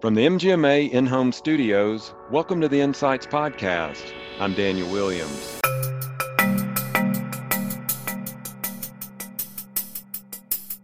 From 0.00 0.14
the 0.14 0.24
MGMA 0.24 0.92
in 0.92 1.06
home 1.06 1.32
studios, 1.32 2.14
welcome 2.30 2.60
to 2.60 2.68
the 2.68 2.80
Insights 2.80 3.26
Podcast. 3.26 4.12
I'm 4.38 4.54
Daniel 4.54 4.88
Williams. 4.92 5.58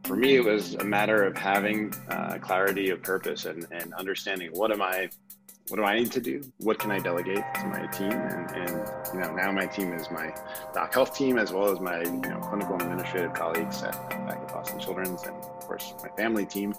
For 0.03 0.17
me, 0.17 0.35
it 0.35 0.45
was 0.45 0.75
a 0.75 0.85
matter 0.85 1.23
of 1.23 1.37
having 1.37 1.95
uh, 2.09 2.39
clarity 2.41 2.91
of 2.91 3.05
purpose 3.05 3.45
and, 3.45 3.69
and 3.71 3.95
understanding 3.95 4.51
what 4.53 4.73
am 4.73 4.83
I 4.83 5.11
what 5.69 5.77
do 5.79 5.85
I 5.85 5.99
need 5.99 6.13
to 6.13 6.21
do? 6.21 6.43
What 6.59 6.79
can 6.79 6.91
I 6.91 6.99
delegate 6.99 7.43
to 7.55 7.67
my 7.67 7.87
team? 7.87 8.13
And, 8.13 8.51
and, 8.51 8.91
you 9.15 9.21
know, 9.21 9.35
now 9.35 9.51
my 9.51 9.65
team 9.65 9.95
is 9.95 10.11
my 10.11 10.35
doc 10.75 10.93
health 10.93 11.17
team 11.17 11.39
as 11.39 11.53
well 11.53 11.73
as 11.73 11.81
my 11.81 12.03
you 12.03 12.11
know 12.11 12.39
clinical 12.41 12.75
and 12.75 12.83
administrative 12.83 13.33
colleagues 13.33 13.83
at, 13.83 13.95
at 14.13 14.49
Boston 14.49 14.79
Children's 14.79 15.23
and 15.23 15.35
of 15.37 15.61
course 15.61 15.95
my 16.03 16.11
family 16.17 16.45
team. 16.45 16.75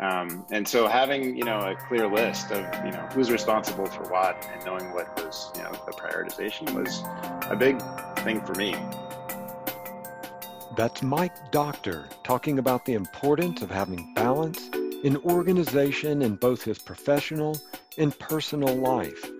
Um, 0.00 0.44
and 0.50 0.68
so 0.68 0.86
having 0.86 1.36
you 1.36 1.44
know 1.44 1.58
a 1.58 1.74
clear 1.88 2.06
list 2.06 2.50
of 2.50 2.62
you 2.84 2.92
know 2.92 3.08
who's 3.12 3.30
responsible 3.30 3.86
for 3.86 4.02
what 4.10 4.46
and 4.52 4.64
knowing 4.64 4.92
what 4.92 5.16
was 5.16 5.50
you 5.56 5.62
know 5.62 5.72
the 5.72 5.92
prioritization 5.92 6.72
was 6.74 7.02
a 7.50 7.56
big 7.56 7.80
thing 8.18 8.40
for 8.44 8.54
me. 8.54 8.74
That's 10.76 11.02
Mike 11.02 11.50
Doctor 11.50 12.06
talking 12.22 12.58
about 12.58 12.84
the 12.84 12.92
importance 12.92 13.62
of 13.62 13.70
having 13.70 14.12
balance 14.12 14.68
in 15.02 15.16
organization 15.24 16.20
in 16.20 16.36
both 16.36 16.62
his 16.62 16.78
professional 16.78 17.58
and 17.96 18.18
personal 18.18 18.74
life 18.74 19.30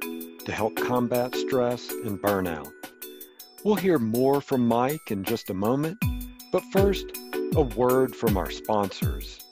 to 0.46 0.52
help 0.52 0.76
combat 0.76 1.34
stress 1.34 1.90
and 1.90 2.18
burnout. 2.22 2.70
We'll 3.64 3.74
hear 3.74 3.98
more 3.98 4.40
from 4.40 4.66
Mike 4.66 5.10
in 5.10 5.24
just 5.24 5.50
a 5.50 5.54
moment, 5.54 5.98
but 6.52 6.62
first, 6.72 7.04
a 7.54 7.62
word 7.62 8.14
from 8.14 8.38
our 8.38 8.50
sponsors. 8.50 9.45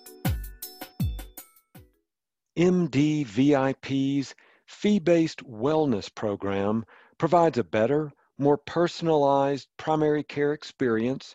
MDVIP's 2.57 4.35
fee-based 4.67 5.45
wellness 5.45 6.15
program 6.15 6.85
provides 7.19 7.59
a 7.59 7.65
better, 7.65 8.13
more 8.39 8.57
personalized 8.57 9.69
primary 9.77 10.23
care 10.23 10.53
experience 10.53 11.35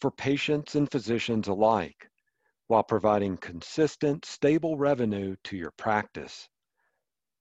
for 0.00 0.10
patients 0.10 0.74
and 0.74 0.90
physicians 0.90 1.48
alike, 1.48 2.10
while 2.66 2.82
providing 2.82 3.36
consistent, 3.36 4.24
stable 4.24 4.76
revenue 4.76 5.36
to 5.44 5.56
your 5.56 5.70
practice. 5.70 6.48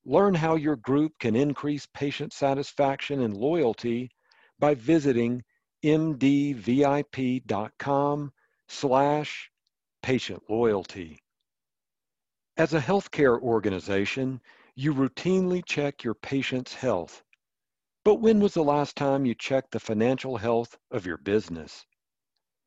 Learn 0.05 0.33
how 0.33 0.55
your 0.55 0.77
group 0.77 1.19
can 1.19 1.35
increase 1.35 1.85
patient 1.93 2.31
satisfaction 2.31 3.21
and 3.21 3.35
loyalty 3.35 4.09
by 4.57 4.73
visiting 4.73 5.43
mdvip.com 5.83 6.71
slash 8.69 9.51
patient 10.01 10.41
loyalty. 10.49 11.19
As 12.59 12.73
a 12.73 12.81
healthcare 12.81 13.39
organization, 13.39 14.41
you 14.73 14.91
routinely 14.91 15.63
check 15.63 16.03
your 16.03 16.15
patient's 16.15 16.73
health. 16.73 17.23
But 18.03 18.15
when 18.15 18.39
was 18.39 18.55
the 18.55 18.63
last 18.63 18.95
time 18.95 19.27
you 19.27 19.35
checked 19.35 19.69
the 19.69 19.79
financial 19.79 20.37
health 20.37 20.75
of 20.89 21.05
your 21.05 21.17
business? 21.17 21.85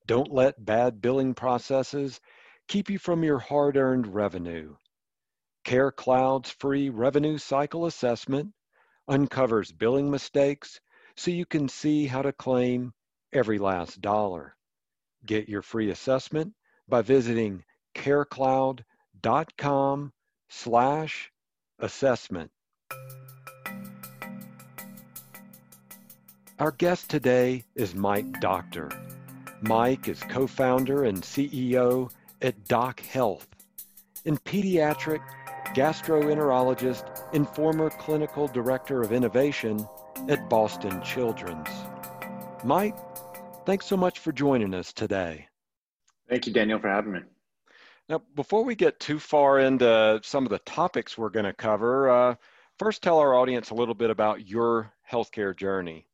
Don't 0.06 0.32
let 0.32 0.64
bad 0.64 1.02
billing 1.02 1.34
processes 1.34 2.20
keep 2.68 2.88
you 2.88 3.00
from 3.00 3.24
your 3.24 3.40
hard-earned 3.40 4.14
revenue. 4.14 4.76
CareCloud's 5.64 6.50
free 6.50 6.88
revenue 6.88 7.36
cycle 7.36 7.86
assessment 7.86 8.52
uncovers 9.08 9.72
billing 9.72 10.08
mistakes 10.08 10.80
so 11.16 11.32
you 11.32 11.44
can 11.44 11.68
see 11.68 12.06
how 12.06 12.22
to 12.22 12.32
claim 12.32 12.92
every 13.32 13.58
last 13.58 14.00
dollar. 14.00 14.54
Get 15.26 15.48
your 15.48 15.62
free 15.62 15.90
assessment 15.90 16.54
by 16.86 17.02
visiting 17.02 17.64
carecloud.com 17.96 18.84
com 19.56 20.12
slash 20.48 21.30
assessment. 21.78 22.50
Our 26.58 26.72
guest 26.72 27.08
today 27.08 27.64
is 27.74 27.94
Mike 27.94 28.40
Doctor. 28.40 28.90
Mike 29.62 30.08
is 30.08 30.22
co-founder 30.22 31.04
and 31.04 31.22
CEO 31.22 32.10
at 32.42 32.66
Doc 32.66 33.00
Health 33.00 33.48
and 34.26 34.42
pediatric 34.44 35.20
gastroenterologist 35.74 37.22
and 37.32 37.48
former 37.48 37.90
clinical 37.90 38.48
director 38.48 39.00
of 39.02 39.12
innovation 39.12 39.86
at 40.28 40.50
Boston 40.50 41.00
Children's. 41.02 41.68
Mike, 42.64 42.96
thanks 43.64 43.86
so 43.86 43.96
much 43.96 44.18
for 44.18 44.32
joining 44.32 44.74
us 44.74 44.92
today. 44.92 45.46
Thank 46.28 46.46
you, 46.46 46.52
Daniel, 46.52 46.78
for 46.78 46.88
having 46.88 47.12
me. 47.12 47.20
Now, 48.10 48.20
before 48.34 48.64
we 48.64 48.74
get 48.74 48.98
too 48.98 49.20
far 49.20 49.60
into 49.60 50.18
some 50.24 50.44
of 50.44 50.50
the 50.50 50.58
topics 50.58 51.16
we're 51.16 51.30
going 51.30 51.44
to 51.44 51.52
cover, 51.52 52.10
uh, 52.10 52.34
first 52.76 53.04
tell 53.04 53.20
our 53.20 53.36
audience 53.36 53.70
a 53.70 53.74
little 53.74 53.94
bit 53.94 54.10
about 54.10 54.48
your 54.48 54.92
healthcare 55.08 55.56
journey. 55.56 56.08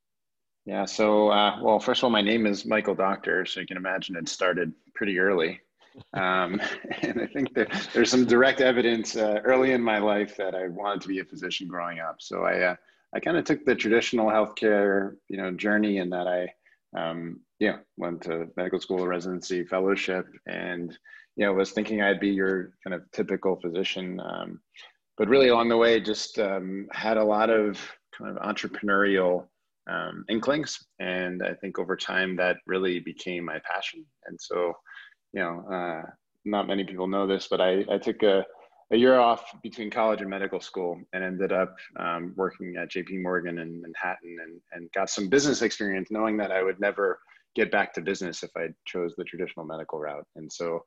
Yeah, 0.67 0.85
so, 0.85 1.31
uh, 1.31 1.59
well, 1.63 1.81
first 1.81 2.01
of 2.01 2.05
all, 2.05 2.11
my 2.11 2.21
name 2.21 2.45
is 2.45 2.67
Michael 2.67 2.95
Doctor, 2.95 3.47
so 3.47 3.61
you 3.61 3.67
can 3.67 3.79
imagine 3.79 4.15
it 4.15 4.29
started 4.29 4.75
pretty 4.95 5.19
early. 5.19 5.61
Um, 6.13 6.61
and 7.01 7.23
I 7.23 7.27
think 7.27 7.55
there, 7.55 7.69
there's 7.95 8.11
some 8.11 8.27
direct 8.27 8.61
evidence 8.61 9.17
uh, 9.17 9.41
early 9.45 9.73
in 9.73 9.81
my 9.81 9.97
life 9.97 10.37
that 10.37 10.55
I 10.55 10.69
wanted 10.69 11.01
to 11.01 11.09
be 11.09 11.21
a 11.21 11.25
physician 11.25 11.69
growing 11.69 12.01
up. 12.01 12.17
So 12.19 12.43
I, 12.43 12.61
uh, 12.61 12.77
I 13.15 13.21
kind 13.21 13.39
of 13.39 13.45
took 13.47 13.65
the 13.65 13.75
traditional 13.75 14.27
healthcare, 14.27 15.17
you 15.31 15.39
know, 15.39 15.53
journey 15.53 15.97
in 15.97 16.11
that 16.11 16.29
I, 16.29 16.53
um, 16.95 17.41
yeah, 17.61 17.79
went 17.97 18.21
to 18.25 18.49
medical 18.59 18.79
school 18.79 19.07
residency 19.07 19.65
fellowship 19.65 20.27
and 20.47 20.99
you 21.37 21.45
know, 21.45 21.53
was 21.53 21.71
thinking 21.71 22.03
I'd 22.03 22.21
be 22.21 22.31
your 22.31 22.73
kind 22.83 22.95
of 22.95 23.03
typical 23.13 23.57
physician. 23.57 24.21
Um, 24.21 24.61
but 25.19 25.29
really 25.29 25.49
along 25.49 25.69
the 25.69 25.77
way, 25.77 26.01
just 26.01 26.39
um, 26.39 26.89
had 26.93 27.17
a 27.17 27.25
lot 27.25 27.51
of 27.51 27.79
kind 28.17 28.37
of 28.37 28.43
entrepreneurial 28.43 29.47
um, 29.89 30.25
inklings. 30.29 30.79
And 30.99 31.43
I 31.43 31.55
think 31.55 31.79
over 31.79 31.97
time 31.97 32.37
that 32.37 32.57
really 32.67 33.01
became 33.01 33.45
my 33.45 33.61
passion. 33.71 34.05
And 34.27 34.39
so, 34.41 34.73
you 35.33 35.41
know, 35.41 35.65
uh, 35.71 36.11
not 36.45 36.67
many 36.67 36.85
people 36.85 37.07
know 37.07 37.27
this, 37.27 37.49
but 37.49 37.61
I, 37.61 37.85
I 37.91 37.99
took 37.99 38.23
a, 38.23 38.45
a 38.93 38.97
year 38.97 39.19
off 39.19 39.45
between 39.63 39.91
college 39.91 40.21
and 40.21 40.31
medical 40.31 40.61
school 40.61 41.01
and 41.13 41.23
ended 41.23 41.53
up 41.53 41.77
um, 41.99 42.33
working 42.37 42.77
at 42.77 42.91
JP 42.91 43.23
Morgan 43.23 43.59
in 43.59 43.81
Manhattan 43.81 44.37
and, 44.43 44.61
and 44.73 44.93
got 44.93 45.11
some 45.11 45.29
business 45.29 45.63
experience 45.63 46.09
knowing 46.11 46.37
that 46.39 46.53
I 46.53 46.63
would 46.63 46.81
never 46.81 47.19
get 47.55 47.73
back 47.73 47.93
to 47.95 48.01
business 48.01 48.43
if 48.43 48.51
I 48.57 48.69
chose 48.87 49.15
the 49.17 49.25
traditional 49.25 49.67
medical 49.67 49.99
route. 49.99 50.27
And 50.37 50.51
so 50.53 50.85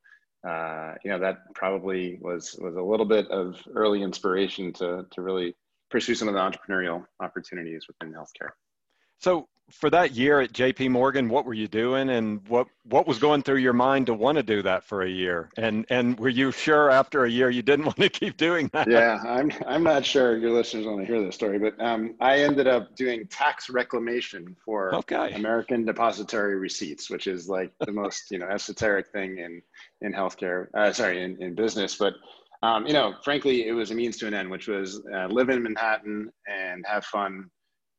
uh, 0.48 0.94
you 1.04 1.12
know, 1.12 1.20
that 1.20 1.54
probably 1.54 2.18
was 2.22 2.56
was 2.60 2.76
a 2.76 2.82
little 2.82 3.06
bit 3.06 3.28
of 3.30 3.62
early 3.76 4.02
inspiration 4.02 4.72
to 4.74 5.06
to 5.12 5.22
really 5.22 5.56
pursue 5.90 6.16
some 6.16 6.28
of 6.28 6.34
the 6.34 6.40
entrepreneurial 6.40 7.06
opportunities 7.20 7.88
within 7.88 8.14
healthcare. 8.14 8.52
So 9.18 9.48
for 9.72 9.90
that 9.90 10.12
year 10.12 10.42
at 10.42 10.54
JP 10.54 10.90
Morgan, 10.90 11.30
what 11.30 11.46
were 11.46 11.54
you 11.54 11.68
doing 11.68 12.10
and 12.10 12.48
what, 12.48 12.68
what 12.84 13.08
was 13.08 13.20
going 13.20 13.44
through 13.44 13.58
your 13.58 13.74
mind 13.74 14.08
to 14.08 14.14
want 14.14 14.38
to 14.38 14.44
do 14.44 14.62
that 14.62 14.84
for 14.84 15.04
a 15.04 15.10
year? 15.10 15.50
And, 15.58 15.86
and 15.90 16.20
were 16.20 16.30
you 16.30 16.52
sure 16.52 16.90
after 16.90 17.26
a 17.26 17.30
year 17.30 17.50
you 17.50 17.62
didn't 17.62 17.86
want 17.86 17.98
to 17.98 18.10
keep 18.10 18.38
doing 18.38 18.70
that? 18.74 18.90
Yeah, 18.90 19.22
I'm, 19.26 19.52
I'm 19.68 19.84
not 19.84 20.06
sure 20.06 20.38
your 20.38 20.52
listeners 20.52 20.86
want 20.86 21.00
to 21.00 21.06
hear 21.06 21.24
this 21.24 21.36
story, 21.36 21.60
but 21.60 21.80
um, 21.84 22.16
I 22.20 22.40
ended 22.40 22.68
up 22.68 22.96
doing 22.96 23.28
tax 23.28 23.70
reclamation 23.70 24.56
for 24.64 24.96
okay. 24.96 25.32
American 25.34 25.86
depository 25.86 26.58
receipts, 26.58 27.10
which 27.10 27.28
is 27.28 27.48
like 27.48 27.72
the 27.80 27.92
most, 27.92 28.32
you 28.32 28.40
know, 28.40 28.48
esoteric 28.48 29.08
thing 29.12 29.40
in, 29.40 29.62
in 30.02 30.14
healthcare, 30.14 30.68
uh, 30.76 30.92
sorry, 30.92 31.24
in, 31.24 31.42
in 31.42 31.56
business. 31.56 31.96
But 31.96 32.14
um, 32.62 32.86
you 32.86 32.94
know, 32.94 33.16
frankly, 33.24 33.68
it 33.68 33.72
was 33.72 33.92
a 33.92 33.96
means 33.96 34.18
to 34.18 34.28
an 34.28 34.34
end, 34.34 34.50
which 34.50 34.68
was 34.68 35.02
uh, 35.14 35.28
live 35.28 35.50
in 35.50 35.64
Manhattan 35.64 36.30
and 36.46 36.86
have 36.86 37.06
fun 37.06 37.50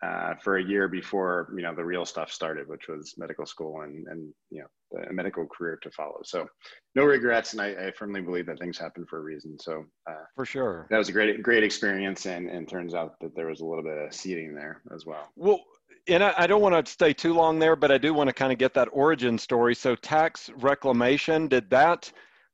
uh, 0.02 0.34
for 0.42 0.56
a 0.56 0.64
year 0.64 0.88
before 0.88 1.52
you 1.54 1.62
know 1.62 1.74
the 1.74 1.84
real 1.84 2.06
stuff 2.06 2.32
started, 2.32 2.68
which 2.68 2.88
was 2.88 3.14
medical 3.18 3.44
school 3.46 3.82
and 3.82 4.06
and 4.08 4.32
you 4.50 4.60
know 4.60 5.02
a 5.08 5.12
medical 5.12 5.46
career 5.46 5.78
to 5.82 5.90
follow. 5.90 6.20
So 6.24 6.46
no 6.94 7.04
regrets, 7.04 7.52
and 7.52 7.60
I, 7.60 7.68
I 7.68 7.92
firmly 7.92 8.22
believe 8.22 8.46
that 8.46 8.58
things 8.58 8.78
happen 8.78 9.04
for 9.06 9.18
a 9.18 9.22
reason. 9.22 9.58
So 9.58 9.84
uh, 10.08 10.24
for 10.34 10.46
sure, 10.46 10.86
that 10.90 10.98
was 10.98 11.08
a 11.08 11.12
great 11.12 11.42
great 11.42 11.62
experience, 11.62 12.26
and 12.26 12.48
and 12.48 12.68
turns 12.68 12.94
out 12.94 13.14
that 13.20 13.34
there 13.36 13.46
was 13.46 13.60
a 13.60 13.64
little 13.66 13.84
bit 13.84 13.98
of 13.98 14.14
seeding 14.14 14.54
there 14.54 14.82
as 14.94 15.04
well. 15.06 15.28
Well. 15.36 15.60
And 16.08 16.24
I, 16.24 16.32
I 16.38 16.46
don't 16.46 16.62
want 16.62 16.86
to 16.86 16.90
stay 16.90 17.12
too 17.12 17.34
long 17.34 17.58
there, 17.58 17.76
but 17.76 17.92
I 17.92 17.98
do 17.98 18.14
want 18.14 18.28
to 18.28 18.32
kind 18.32 18.50
of 18.50 18.58
get 18.58 18.72
that 18.72 18.88
origin 18.90 19.36
story. 19.36 19.74
So, 19.74 19.94
tax 19.94 20.48
reclamation, 20.56 21.46
did 21.46 21.68
that 21.70 22.10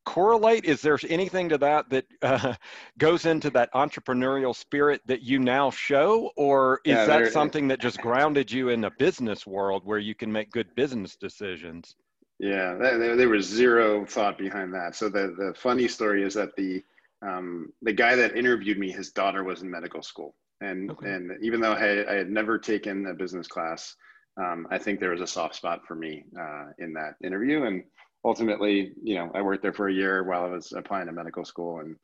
correlate? 0.07 0.65
Is 0.65 0.81
there 0.81 0.99
anything 1.11 1.51
to 1.51 1.59
that 1.59 1.91
that 1.91 2.07
uh, 2.23 2.55
goes 2.99 3.27
into 3.27 3.51
that 3.51 3.71
entrepreneurial 3.75 4.57
spirit 4.57 5.03
that 5.07 5.21
you 5.21 5.39
now 5.39 5.71
show, 5.71 6.31
or 6.37 6.81
is 6.85 6.93
yeah, 6.93 7.05
that 7.05 7.33
something 7.33 7.69
that 7.69 7.81
just 7.81 7.99
grounded 8.03 8.51
you 8.51 8.71
in 8.71 8.85
a 8.85 8.91
business 8.91 9.47
world 9.47 9.83
where 9.85 9.99
you 9.99 10.15
can 10.15 10.33
make 10.33 10.51
good 10.51 10.75
business 10.75 11.17
decisions? 11.17 11.97
Yeah, 12.39 12.75
there, 12.75 13.17
there 13.17 13.29
was 13.29 13.47
zero 13.47 14.07
thought 14.07 14.39
behind 14.39 14.73
that. 14.75 14.95
So 14.95 15.09
the 15.09 15.35
the 15.37 15.55
funny 15.57 15.89
story 15.89 16.23
is 16.23 16.35
that 16.35 16.57
the 16.57 16.83
um, 17.23 17.73
the 17.83 17.93
guy 17.93 18.15
that 18.15 18.37
interviewed 18.37 18.79
me, 18.79 18.91
his 18.91 19.11
daughter 19.11 19.43
was 19.43 19.63
in 19.63 19.71
medical 19.71 20.03
school, 20.03 20.35
and 20.61 20.91
okay. 20.91 21.13
and 21.13 21.33
even 21.43 21.61
though 21.61 21.73
I, 21.73 22.11
I, 22.11 22.15
had 22.15 22.31
never 22.31 22.59
taken 22.59 23.07
a 23.07 23.15
business 23.15 23.47
class, 23.47 23.97
um, 24.37 24.67
I 24.71 24.77
think 24.77 25.01
there 25.01 25.11
was 25.11 25.23
a 25.23 25.27
soft 25.27 25.55
spot 25.55 25.81
for 25.89 25.95
me 25.95 26.25
uh, 26.39 26.67
in 26.79 26.93
that 26.93 27.15
interview, 27.25 27.65
and 27.65 27.85
ultimately, 28.27 28.93
you 29.03 29.15
know, 29.15 29.31
I 29.35 29.41
worked 29.41 29.63
there 29.63 29.73
for 29.73 29.89
a 29.89 29.93
year 29.93 30.25
while 30.25 30.45
I 30.45 30.49
was 30.49 30.73
applying 30.73 31.07
to 31.07 31.13
medical 31.13 31.45
school, 31.45 31.79
and 31.81 31.97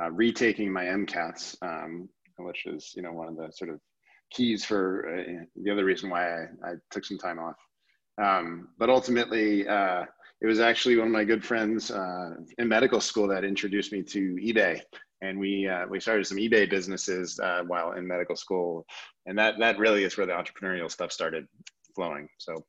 uh, 0.00 0.10
retaking 0.10 0.70
my 0.72 0.84
MCATs, 0.84 1.56
um, 1.62 2.08
which 2.38 2.66
is 2.66 2.92
you 2.94 3.02
know 3.02 3.12
one 3.12 3.28
of 3.28 3.36
the 3.36 3.50
sort 3.50 3.70
of 3.70 3.80
keys 4.30 4.64
for 4.64 5.08
uh, 5.08 5.44
the 5.56 5.70
other 5.70 5.84
reason 5.84 6.10
why 6.10 6.30
I, 6.30 6.42
I 6.64 6.72
took 6.90 7.04
some 7.04 7.18
time 7.18 7.38
off. 7.38 7.56
Um, 8.22 8.68
but 8.78 8.90
ultimately, 8.90 9.66
uh, 9.66 10.04
it 10.42 10.46
was 10.46 10.60
actually 10.60 10.96
one 10.96 11.08
of 11.08 11.12
my 11.12 11.24
good 11.24 11.44
friends 11.44 11.90
uh, 11.90 12.30
in 12.58 12.68
medical 12.68 13.00
school 13.00 13.26
that 13.28 13.44
introduced 13.44 13.92
me 13.92 14.02
to 14.02 14.36
eBay, 14.36 14.80
and 15.22 15.40
we 15.40 15.66
uh, 15.66 15.86
we 15.88 15.98
started 15.98 16.26
some 16.26 16.38
eBay 16.38 16.68
businesses 16.68 17.40
uh, 17.40 17.62
while 17.66 17.92
in 17.92 18.06
medical 18.06 18.36
school, 18.36 18.86
and 19.26 19.38
that 19.38 19.54
that 19.58 19.78
really 19.78 20.04
is 20.04 20.16
where 20.16 20.26
the 20.26 20.32
entrepreneurial 20.32 20.90
stuff 20.90 21.10
started 21.10 21.46
flowing. 21.94 22.28
So 22.38 22.64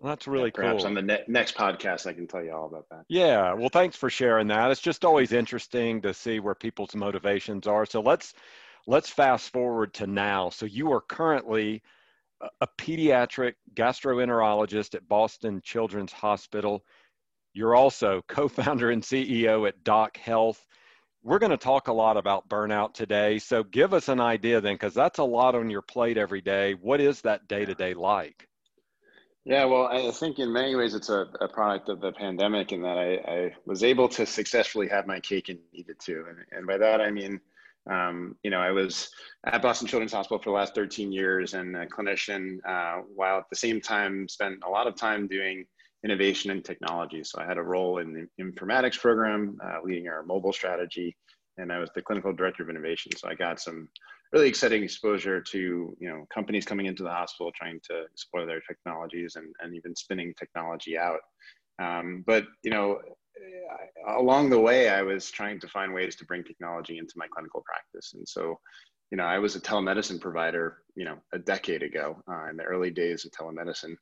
well, 0.00 0.10
that's 0.10 0.26
really 0.26 0.46
yeah, 0.46 0.54
perhaps 0.54 0.82
cool. 0.82 0.88
on 0.88 0.94
the 0.94 1.02
ne- 1.02 1.24
next 1.28 1.56
podcast, 1.56 2.06
I 2.06 2.12
can 2.12 2.26
tell 2.26 2.42
you 2.42 2.52
all 2.52 2.66
about 2.66 2.88
that. 2.90 3.04
Yeah, 3.08 3.54
well, 3.54 3.68
thanks 3.68 3.96
for 3.96 4.10
sharing 4.10 4.48
that. 4.48 4.70
It's 4.70 4.80
just 4.80 5.04
always 5.04 5.32
interesting 5.32 6.02
to 6.02 6.12
see 6.12 6.40
where 6.40 6.54
people's 6.54 6.94
motivations 6.94 7.66
are. 7.66 7.86
So 7.86 8.00
let's 8.00 8.34
let's 8.86 9.08
fast 9.08 9.52
forward 9.52 9.94
to 9.94 10.06
now. 10.06 10.50
So 10.50 10.66
you 10.66 10.92
are 10.92 11.00
currently 11.00 11.82
a 12.60 12.66
pediatric 12.78 13.54
gastroenterologist 13.74 14.94
at 14.94 15.08
Boston 15.08 15.60
Children's 15.64 16.12
Hospital. 16.12 16.84
You're 17.54 17.74
also 17.74 18.22
co-founder 18.28 18.90
and 18.90 19.02
CEO 19.02 19.66
at 19.66 19.82
Doc 19.82 20.16
Health. 20.16 20.64
We're 21.22 21.38
going 21.38 21.50
to 21.50 21.56
talk 21.56 21.88
a 21.88 21.92
lot 21.92 22.16
about 22.16 22.48
burnout 22.48 22.94
today. 22.94 23.38
So 23.38 23.64
give 23.64 23.94
us 23.94 24.08
an 24.08 24.20
idea 24.20 24.60
then, 24.60 24.74
because 24.74 24.94
that's 24.94 25.18
a 25.18 25.24
lot 25.24 25.54
on 25.54 25.70
your 25.70 25.82
plate 25.82 26.18
every 26.18 26.40
day. 26.40 26.74
What 26.74 27.00
is 27.00 27.22
that 27.22 27.48
day 27.48 27.64
to 27.64 27.74
day 27.74 27.94
like? 27.94 28.46
Yeah, 29.46 29.64
well, 29.64 29.86
I 29.86 30.10
think 30.10 30.40
in 30.40 30.52
many 30.52 30.74
ways 30.74 30.94
it's 30.94 31.08
a, 31.08 31.28
a 31.40 31.46
product 31.46 31.88
of 31.88 32.00
the 32.00 32.10
pandemic 32.10 32.72
in 32.72 32.82
that 32.82 32.98
I, 32.98 33.14
I, 33.30 33.54
was 33.64 33.84
able 33.84 34.08
to 34.08 34.26
successfully 34.26 34.88
have 34.88 35.06
my 35.06 35.20
cake 35.20 35.50
and 35.50 35.60
eat 35.72 35.88
it 35.88 36.00
too. 36.00 36.24
And, 36.28 36.38
and 36.50 36.66
by 36.66 36.76
that, 36.78 37.00
I 37.00 37.12
mean, 37.12 37.40
um, 37.88 38.34
you 38.42 38.50
know, 38.50 38.58
I 38.58 38.72
was 38.72 39.08
at 39.44 39.62
Boston 39.62 39.86
Children's 39.86 40.14
Hospital 40.14 40.42
for 40.42 40.50
the 40.50 40.56
last 40.56 40.74
13 40.74 41.12
years 41.12 41.54
and 41.54 41.76
a 41.76 41.86
clinician, 41.86 42.58
uh, 42.66 43.02
while 43.14 43.38
at 43.38 43.48
the 43.48 43.54
same 43.54 43.80
time 43.80 44.28
spent 44.28 44.64
a 44.66 44.68
lot 44.68 44.88
of 44.88 44.96
time 44.96 45.28
doing 45.28 45.64
innovation 46.02 46.50
and 46.50 46.64
technology. 46.64 47.22
So 47.22 47.40
I 47.40 47.46
had 47.46 47.56
a 47.56 47.62
role 47.62 47.98
in 47.98 48.12
the 48.12 48.42
informatics 48.42 48.98
program, 48.98 49.58
uh, 49.64 49.76
leading 49.84 50.08
our 50.08 50.24
mobile 50.24 50.52
strategy, 50.52 51.16
and 51.56 51.72
I 51.72 51.78
was 51.78 51.90
the 51.94 52.02
clinical 52.02 52.32
director 52.32 52.64
of 52.64 52.68
innovation. 52.68 53.12
So 53.16 53.28
I 53.28 53.34
got 53.36 53.60
some 53.60 53.88
really 54.32 54.48
exciting 54.48 54.82
exposure 54.82 55.40
to 55.40 55.96
you 55.98 56.08
know 56.08 56.26
companies 56.32 56.64
coming 56.64 56.86
into 56.86 57.02
the 57.02 57.10
hospital 57.10 57.52
trying 57.54 57.80
to 57.90 58.04
explore 58.12 58.46
their 58.46 58.60
technologies 58.60 59.36
and, 59.36 59.54
and 59.60 59.74
even 59.74 59.94
spinning 59.94 60.34
technology 60.38 60.98
out. 60.98 61.20
Um, 61.78 62.24
but 62.26 62.44
you 62.62 62.70
know 62.70 63.00
along 64.08 64.48
the 64.48 64.58
way 64.58 64.88
i 64.88 65.02
was 65.02 65.30
trying 65.30 65.60
to 65.60 65.68
find 65.68 65.92
ways 65.92 66.16
to 66.16 66.24
bring 66.24 66.42
technology 66.42 66.98
into 66.98 67.14
my 67.16 67.26
clinical 67.32 67.62
practice. 67.66 68.14
And 68.14 68.26
so 68.26 68.58
you 69.10 69.18
know 69.18 69.24
i 69.24 69.38
was 69.38 69.56
a 69.56 69.60
telemedicine 69.60 70.20
provider 70.20 70.78
you 70.94 71.04
know 71.04 71.18
a 71.32 71.38
decade 71.38 71.82
ago 71.82 72.22
uh, 72.30 72.48
in 72.50 72.56
the 72.56 72.64
early 72.64 72.90
days 72.90 73.24
of 73.24 73.32
telemedicine. 73.32 73.96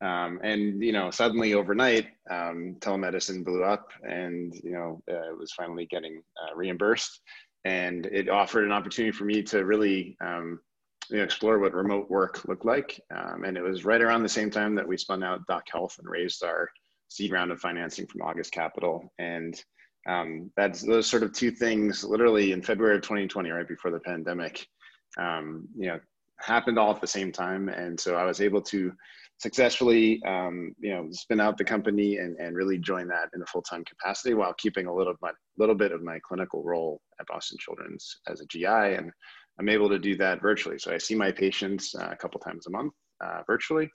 Um, 0.00 0.40
and 0.42 0.82
you 0.82 0.92
know 0.92 1.10
suddenly 1.12 1.54
overnight 1.54 2.08
um, 2.28 2.76
telemedicine 2.80 3.44
blew 3.44 3.62
up 3.62 3.88
and 4.02 4.52
you 4.64 4.72
know 4.72 5.00
uh, 5.08 5.30
it 5.30 5.38
was 5.38 5.52
finally 5.52 5.86
getting 5.86 6.20
uh, 6.42 6.56
reimbursed 6.56 7.20
and 7.64 8.06
it 8.06 8.28
offered 8.28 8.64
an 8.64 8.72
opportunity 8.72 9.12
for 9.12 9.24
me 9.24 9.42
to 9.42 9.64
really 9.64 10.16
um, 10.20 10.60
you 11.10 11.18
know, 11.18 11.24
explore 11.24 11.58
what 11.58 11.74
remote 11.74 12.10
work 12.10 12.44
looked 12.46 12.64
like. 12.64 13.00
Um, 13.14 13.44
and 13.44 13.56
it 13.56 13.62
was 13.62 13.84
right 13.84 14.00
around 14.00 14.22
the 14.22 14.28
same 14.28 14.50
time 14.50 14.74
that 14.74 14.86
we 14.86 14.96
spun 14.96 15.22
out 15.22 15.46
Doc 15.46 15.64
Health 15.70 15.96
and 15.98 16.08
raised 16.08 16.42
our 16.42 16.68
seed 17.08 17.32
round 17.32 17.50
of 17.52 17.60
financing 17.60 18.06
from 18.06 18.22
August 18.22 18.52
Capital. 18.52 19.12
And 19.18 19.60
um, 20.08 20.50
that's 20.56 20.82
those 20.82 21.06
sort 21.06 21.22
of 21.22 21.32
two 21.32 21.50
things, 21.50 22.02
literally 22.02 22.52
in 22.52 22.62
February 22.62 22.96
of 22.96 23.02
2020, 23.02 23.50
right 23.50 23.68
before 23.68 23.90
the 23.90 24.00
pandemic, 24.00 24.66
um, 25.18 25.68
you 25.76 25.88
know, 25.88 26.00
happened 26.40 26.78
all 26.78 26.94
at 26.94 27.00
the 27.00 27.06
same 27.06 27.30
time. 27.30 27.68
And 27.68 27.98
so 27.98 28.16
I 28.16 28.24
was 28.24 28.40
able 28.40 28.62
to 28.62 28.92
successfully, 29.42 30.22
um, 30.24 30.72
you 30.78 30.94
know, 30.94 31.08
spin 31.10 31.40
out 31.40 31.58
the 31.58 31.64
company 31.64 32.18
and, 32.18 32.36
and 32.36 32.54
really 32.54 32.78
join 32.78 33.08
that 33.08 33.28
in 33.34 33.42
a 33.42 33.46
full-time 33.46 33.84
capacity 33.84 34.34
while 34.34 34.54
keeping 34.54 34.86
a 34.86 34.94
little, 34.94 35.14
my, 35.20 35.32
little 35.58 35.74
bit 35.74 35.90
of 35.90 36.00
my 36.00 36.20
clinical 36.24 36.62
role 36.62 37.00
at 37.18 37.26
Boston 37.26 37.58
Children's 37.58 38.20
as 38.28 38.40
a 38.40 38.46
GI. 38.46 38.66
And 38.66 39.10
I'm 39.58 39.68
able 39.68 39.88
to 39.88 39.98
do 39.98 40.14
that 40.18 40.40
virtually. 40.40 40.78
So 40.78 40.94
I 40.94 40.98
see 40.98 41.16
my 41.16 41.32
patients 41.32 41.92
uh, 41.92 42.08
a 42.12 42.16
couple 42.16 42.38
times 42.38 42.68
a 42.68 42.70
month 42.70 42.92
uh, 43.20 43.42
virtually. 43.44 43.90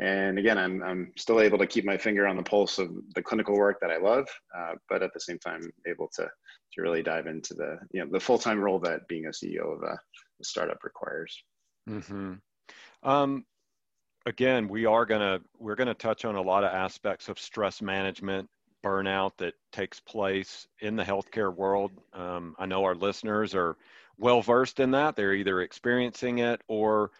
And 0.00 0.38
again, 0.38 0.56
I'm, 0.56 0.82
I'm 0.82 1.12
still 1.18 1.42
able 1.42 1.58
to 1.58 1.66
keep 1.66 1.84
my 1.84 1.98
finger 1.98 2.26
on 2.26 2.38
the 2.38 2.42
pulse 2.42 2.78
of 2.78 2.88
the 3.14 3.22
clinical 3.22 3.58
work 3.58 3.80
that 3.82 3.90
I 3.90 3.98
love, 3.98 4.26
uh, 4.56 4.72
but 4.88 5.02
at 5.02 5.12
the 5.12 5.20
same 5.20 5.38
time, 5.38 5.60
able 5.86 6.08
to, 6.14 6.22
to 6.22 6.82
really 6.82 7.02
dive 7.02 7.26
into 7.26 7.52
the, 7.52 7.76
you 7.90 8.00
know, 8.02 8.10
the 8.10 8.20
full-time 8.20 8.58
role 8.58 8.78
that 8.80 9.06
being 9.06 9.26
a 9.26 9.30
CEO 9.30 9.76
of 9.76 9.82
a, 9.82 9.98
startup 10.40 10.78
requires. 10.82 11.36
Mm-hmm. 11.90 12.34
Um, 13.02 13.44
again, 14.28 14.68
we 14.68 14.84
are 14.84 15.06
gonna 15.06 15.40
we're 15.58 15.74
gonna 15.74 15.94
touch 15.94 16.24
on 16.24 16.36
a 16.36 16.42
lot 16.42 16.62
of 16.62 16.72
aspects 16.72 17.28
of 17.28 17.38
stress 17.38 17.80
management, 17.80 18.48
burnout 18.84 19.32
that 19.38 19.54
takes 19.72 19.98
place 20.00 20.68
in 20.80 20.96
the 20.96 21.02
healthcare 21.02 21.54
world. 21.54 21.90
Um, 22.12 22.54
I 22.58 22.66
know 22.66 22.84
our 22.84 22.94
listeners 22.94 23.54
are 23.54 23.76
well 24.18 24.42
versed 24.42 24.80
in 24.80 24.92
that. 24.92 25.16
They're 25.16 25.34
either 25.34 25.62
experiencing 25.62 26.38
it 26.38 26.60
or 26.68 27.10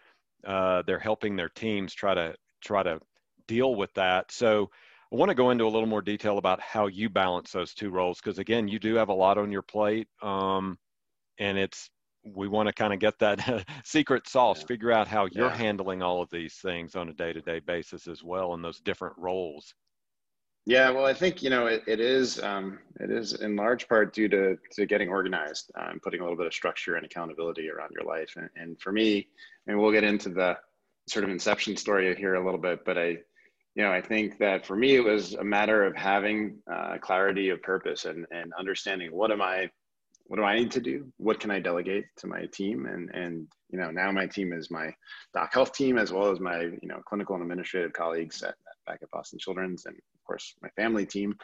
uh, 0.47 0.83
they're 0.83 0.99
helping 0.99 1.35
their 1.35 1.49
teams 1.49 1.95
try 1.95 2.15
to 2.15 2.37
try 2.61 2.83
to 2.83 3.01
deal 3.47 3.75
with 3.75 3.93
that. 3.95 4.31
So 4.31 4.71
I 5.11 5.17
want 5.17 5.31
to 5.31 5.35
go 5.35 5.51
into 5.51 5.65
a 5.65 5.73
little 5.73 5.89
more 5.89 6.03
detail 6.03 6.37
about 6.37 6.61
how 6.61 6.87
you 6.87 7.09
balance 7.09 7.51
those 7.53 7.73
two 7.73 7.91
roles 7.91 8.21
because 8.21 8.39
again, 8.39 8.69
you 8.69 8.79
do 8.79 8.97
have 8.97 9.09
a 9.09 9.15
lot 9.15 9.39
on 9.39 9.51
your 9.51 9.63
plate, 9.63 10.09
um, 10.21 10.79
and 11.39 11.57
it's 11.57 11.89
we 12.25 12.49
want 12.49 12.69
to 12.69 12.73
kind 12.73 12.93
of 12.93 12.99
get 12.99 13.19
that 13.19 13.65
secret 13.85 14.29
sauce, 14.29 14.61
yeah. 14.61 14.67
figure 14.67 14.93
out 14.93 15.09
how 15.09 15.26
you're 15.32 15.47
yeah. 15.47 15.56
handling 15.56 16.03
all 16.03 16.23
of 16.23 16.31
these 16.31 16.55
things 16.55 16.97
on 16.97 17.09
a 17.09 17.12
day 17.12 17.32
to 17.32 17.41
day 17.41 17.61
basis 17.61 18.06
as 18.06 18.23
well 18.23 18.55
in 18.55 18.62
those 18.62 18.81
different 18.81 19.17
roles. 19.19 19.75
Yeah, 20.67 20.91
well, 20.91 21.06
I 21.06 21.15
think 21.15 21.43
you 21.43 21.49
know 21.49 21.67
it, 21.67 21.82
it 21.87 21.99
is 21.99 22.43
um, 22.43 22.79
it 23.00 23.11
is 23.11 23.32
in 23.32 23.56
large 23.56 23.88
part 23.88 24.12
due 24.12 24.29
to 24.29 24.59
to 24.73 24.85
getting 24.85 25.09
organized 25.09 25.70
uh, 25.79 25.87
and 25.91 26.03
putting 26.03 26.20
a 26.20 26.25
little 26.25 26.37
bit 26.37 26.47
of 26.47 26.53
structure 26.53 26.97
and 26.97 27.06
accountability 27.06 27.70
around 27.70 27.91
your 27.93 28.05
life. 28.05 28.35
And, 28.37 28.50
and 28.55 28.81
for 28.81 28.93
me, 28.93 29.29
and 29.67 29.79
we'll 29.79 29.93
get 29.93 30.05
into 30.05 30.29
the 30.29 30.59
sort 31.09 31.25
of 31.25 31.31
inception 31.31 31.75
story 31.75 32.14
here 32.17 32.35
a 32.35 32.44
little 32.44 32.61
bit, 32.61 32.85
but 32.85 32.99
I, 32.99 33.17
you 33.76 33.82
know, 33.82 33.91
I 33.91 34.03
think 34.03 34.37
that 34.41 34.67
for 34.67 34.76
me 34.76 34.97
it 34.97 35.05
was 35.05 35.32
a 35.32 35.44
matter 35.44 35.85
of 35.85 35.97
having 35.97 36.59
uh, 36.71 36.99
clarity 36.99 37.49
of 37.49 37.62
purpose 37.62 38.05
and 38.05 38.26
and 38.31 38.53
understanding 38.59 39.11
what 39.11 39.31
am 39.31 39.41
I 39.41 39.71
what 40.29 40.37
do 40.37 40.45
I 40.45 40.57
need 40.57 40.71
to 40.73 40.81
do? 40.81 41.11
What 41.17 41.41
can 41.41 41.51
I 41.51 41.59
delegate 41.59 42.05
to 42.19 42.27
my 42.27 42.45
team? 42.53 42.87
And 42.87 43.11
and 43.14 43.47
you 43.71 43.79
know 43.79 43.91
now 43.91 44.12
my 44.12 44.26
team 44.26 44.52
is 44.52 44.71
my 44.71 44.95
doc 45.35 45.52
health 45.52 45.73
team 45.73 45.99
as 45.99 46.12
well 46.12 46.31
as 46.31 46.38
my 46.38 46.61
you 46.61 46.88
know 46.88 47.00
clinical 47.07 47.35
and 47.35 47.43
administrative 47.43 47.93
colleagues 47.93 48.43
at, 48.43 48.55
back 48.87 49.00
at 49.02 49.11
Boston 49.11 49.38
Children's 49.38 49.87
and 49.87 49.97
of 49.97 50.25
course 50.25 50.55
my 50.62 50.69
family 50.71 51.07
team. 51.07 51.35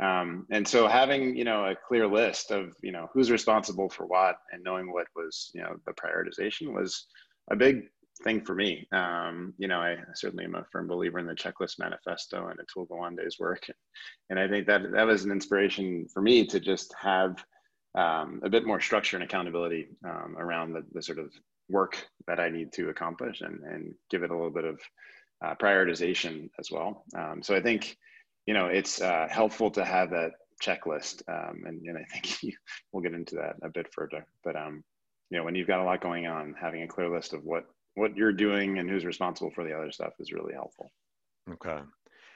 Um, 0.00 0.46
and 0.50 0.66
so 0.66 0.88
having 0.88 1.36
you 1.36 1.44
know 1.44 1.66
a 1.66 1.76
clear 1.76 2.06
list 2.06 2.52
of 2.52 2.74
you 2.82 2.92
know 2.92 3.08
who's 3.12 3.30
responsible 3.30 3.90
for 3.90 4.06
what 4.06 4.36
and 4.52 4.62
knowing 4.62 4.92
what 4.92 5.08
was 5.16 5.50
you 5.52 5.62
know 5.62 5.76
the 5.84 5.92
prioritization 5.92 6.72
was 6.72 7.06
a 7.50 7.56
big 7.56 7.82
thing 8.22 8.44
for 8.44 8.54
me. 8.54 8.86
Um, 8.92 9.54
you 9.58 9.66
know, 9.66 9.78
I 9.78 9.96
certainly 10.14 10.44
am 10.44 10.54
a 10.54 10.64
firm 10.70 10.86
believer 10.86 11.18
in 11.18 11.26
the 11.26 11.34
checklist 11.34 11.78
manifesto 11.78 12.48
and 12.48 12.60
Atul 12.60 12.86
Gawande's 12.86 13.40
work, 13.40 13.66
and 14.28 14.38
I 14.38 14.46
think 14.46 14.66
that 14.68 14.92
that 14.92 15.06
was 15.06 15.24
an 15.24 15.32
inspiration 15.32 16.06
for 16.12 16.22
me 16.22 16.46
to 16.46 16.60
just 16.60 16.94
have 17.00 17.44
um, 17.94 18.40
a 18.44 18.50
bit 18.50 18.66
more 18.66 18.80
structure 18.80 19.16
and 19.16 19.24
accountability 19.24 19.88
um, 20.04 20.36
around 20.38 20.72
the, 20.72 20.84
the, 20.92 21.02
sort 21.02 21.18
of 21.18 21.32
work 21.68 22.06
that 22.26 22.38
I 22.38 22.48
need 22.48 22.72
to 22.74 22.88
accomplish 22.88 23.40
and, 23.40 23.60
and 23.64 23.94
give 24.10 24.22
it 24.22 24.30
a 24.30 24.34
little 24.34 24.50
bit 24.50 24.64
of 24.64 24.80
uh, 25.44 25.54
prioritization 25.60 26.50
as 26.58 26.70
well. 26.70 27.04
Um, 27.16 27.42
so 27.42 27.56
I 27.56 27.60
think, 27.60 27.96
you 28.46 28.54
know, 28.54 28.66
it's 28.66 29.00
uh, 29.00 29.26
helpful 29.28 29.70
to 29.72 29.84
have 29.84 30.10
that 30.10 30.32
checklist. 30.62 31.22
Um, 31.28 31.62
and, 31.66 31.80
and 31.82 31.98
I 31.98 32.04
think 32.12 32.42
you, 32.42 32.52
we'll 32.92 33.02
get 33.02 33.14
into 33.14 33.36
that 33.36 33.56
a 33.62 33.68
bit 33.68 33.88
further. 33.92 34.24
But, 34.44 34.56
um, 34.56 34.84
you 35.30 35.38
know, 35.38 35.44
when 35.44 35.54
you've 35.54 35.68
got 35.68 35.80
a 35.80 35.84
lot 35.84 36.00
going 36.00 36.26
on, 36.26 36.54
having 36.60 36.82
a 36.82 36.88
clear 36.88 37.08
list 37.08 37.32
of 37.32 37.42
what, 37.44 37.64
what 37.94 38.16
you're 38.16 38.32
doing 38.32 38.78
and 38.78 38.88
who's 38.88 39.04
responsible 39.04 39.50
for 39.50 39.64
the 39.64 39.76
other 39.76 39.90
stuff 39.90 40.12
is 40.20 40.32
really 40.32 40.54
helpful. 40.54 40.90
Okay. 41.52 41.80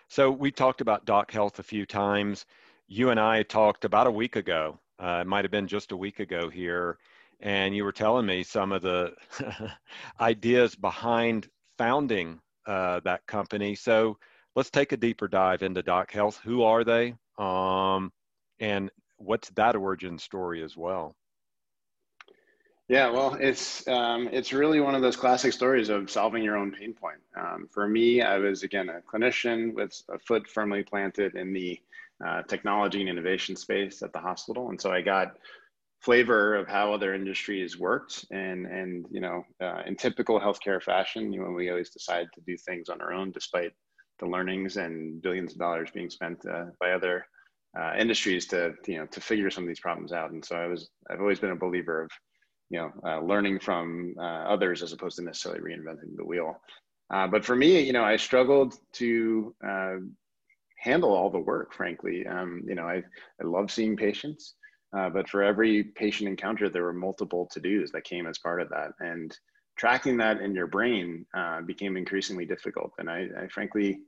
So 0.09 0.31
we 0.31 0.51
talked 0.51 0.81
about 0.81 1.05
Doc 1.05 1.31
Health 1.31 1.59
a 1.59 1.65
few 1.65 1.87
times. 1.87 2.45
You 2.89 3.11
and 3.11 3.21
I 3.21 3.43
talked 3.45 3.85
about 3.85 4.07
a 4.07 4.13
week 4.13 4.37
ago 4.37 4.79
uh, 5.05 5.21
it 5.21 5.27
might 5.27 5.45
have 5.45 5.51
been 5.51 5.69
just 5.69 5.93
a 5.93 5.97
week 5.97 6.19
ago 6.19 6.49
here, 6.49 6.97
and 7.41 7.77
you 7.77 7.85
were 7.85 7.93
telling 7.93 8.25
me 8.25 8.43
some 8.43 8.73
of 8.73 8.81
the 8.81 9.13
ideas 10.21 10.75
behind 10.75 11.49
founding 11.77 12.41
uh, 12.67 13.01
that 13.05 13.27
company. 13.27 13.75
So 13.75 14.17
let's 14.57 14.71
take 14.71 14.93
a 14.93 14.97
deeper 14.97 15.29
dive 15.29 15.63
into 15.63 15.83
Doc 15.83 16.11
Health. 16.11 16.41
Who 16.45 16.63
are 16.63 16.85
they? 16.85 17.15
Um, 17.37 18.13
and 18.61 18.91
what's 19.19 19.51
that 19.51 19.77
origin 19.77 20.19
story 20.19 20.63
as 20.63 20.75
well? 20.75 21.15
Yeah, 22.89 23.11
well, 23.11 23.37
it's 23.41 23.87
um, 23.89 24.29
it's 24.33 24.53
really 24.53 24.81
one 24.81 24.95
of 24.95 25.03
those 25.03 25.17
classic 25.17 25.53
stories 25.53 25.91
of 25.91 26.11
solving 26.11 26.43
your 26.43 26.57
own 26.57 26.71
pain 26.71 26.95
point. 26.95 27.21
Um, 27.37 27.69
for 27.71 27.89
me, 27.89 28.23
I 28.23 28.39
was 28.39 28.63
again 28.63 28.89
a 28.89 29.01
clinician 29.01 29.75
with 29.75 30.03
a 30.09 30.19
foot 30.19 30.47
firmly 30.49 30.83
planted 30.83 31.35
in 31.35 31.53
the 31.53 31.79
uh, 32.27 32.43
technology 32.43 33.01
and 33.01 33.09
innovation 33.09 33.57
space 33.57 34.03
at 34.03 34.13
the 34.13 34.19
hospital. 34.19 34.71
And 34.71 34.81
so 34.81 34.91
I 34.91 35.03
got 35.03 35.37
flavor 36.05 36.55
of 36.55 36.69
how 36.69 36.93
other 36.93 37.15
industries 37.15 37.79
worked 37.79 38.27
and 38.31 38.67
and 38.67 39.07
you 39.11 39.21
know 39.21 39.43
uh, 39.63 39.81
in 39.87 39.97
typical 39.97 40.39
healthcare 40.39 40.83
fashion 40.83 41.33
you 41.33 41.41
know 41.41 41.51
we 41.51 41.71
always 41.71 41.89
decide 41.89 42.27
to 42.35 42.43
do 42.47 42.57
things 42.59 42.91
on 42.91 43.01
our 43.01 43.13
own 43.15 43.33
despite 43.33 43.73
the 44.19 44.27
learnings 44.27 44.77
and 44.77 45.23
billions 45.23 45.53
of 45.53 45.59
dollars 45.59 45.91
being 45.95 46.11
spent 46.11 46.45
uh, 46.47 46.67
by 46.79 46.93
other 46.93 47.25
uh, 47.81 47.95
industries 47.99 48.47
to 48.47 48.75
you 48.87 48.99
know 48.99 49.07
to 49.07 49.21
figure 49.21 49.51
some 49.51 49.65
of 49.65 49.69
these 49.69 49.81
problems 49.81 50.13
out 50.13 50.31
and 50.31 50.45
so 50.45 50.55
i 50.57 50.67
was 50.67 50.91
i've 51.11 51.21
always 51.21 51.41
been 51.41 51.53
a 51.53 51.57
believer 51.57 52.03
of 52.03 52.11
you 52.69 52.79
know 52.79 52.91
uh, 53.09 53.21
learning 53.21 53.59
from 53.59 54.15
uh, 54.21 54.45
others 54.55 54.83
as 54.83 54.93
opposed 54.93 55.17
to 55.17 55.25
necessarily 55.25 55.63
reinventing 55.63 56.15
the 56.17 56.25
wheel 56.25 56.61
but 57.31 57.45
for 57.47 57.57
me 57.57 57.81
you 57.81 57.95
know 57.95 58.05
i 58.05 58.17
struggled 58.17 58.75
to 58.93 59.55
handle 60.85 61.13
all 61.13 61.31
the 61.31 61.39
work 61.39 61.73
frankly 61.75 62.27
um, 62.27 62.63
you 62.67 62.75
know 62.75 62.87
i 62.87 63.03
i 63.41 63.45
love 63.45 63.71
seeing 63.71 63.97
patients 63.97 64.55
uh, 64.97 65.11
but 65.11 65.29
for 65.29 65.43
every 65.43 65.85
patient 65.97 66.29
encounter, 66.29 66.69
there 66.69 66.85
were 66.85 66.93
multiple 66.93 67.49
to 67.53 67.61
dos 67.61 67.91
that 67.93 68.05
came 68.05 68.27
as 68.27 68.39
part 68.39 68.61
of 68.61 68.69
that. 68.69 68.93
And 69.01 69.37
tracking 69.77 70.17
that 70.19 70.41
in 70.41 70.55
your 70.55 70.69
brain 70.69 71.27
uh, 71.37 71.63
became 71.63 71.97
increasingly 71.97 72.47
difficult. 72.47 72.93
And 72.99 73.11
I, 73.11 73.27
I 73.43 73.49
frankly, 73.49 73.99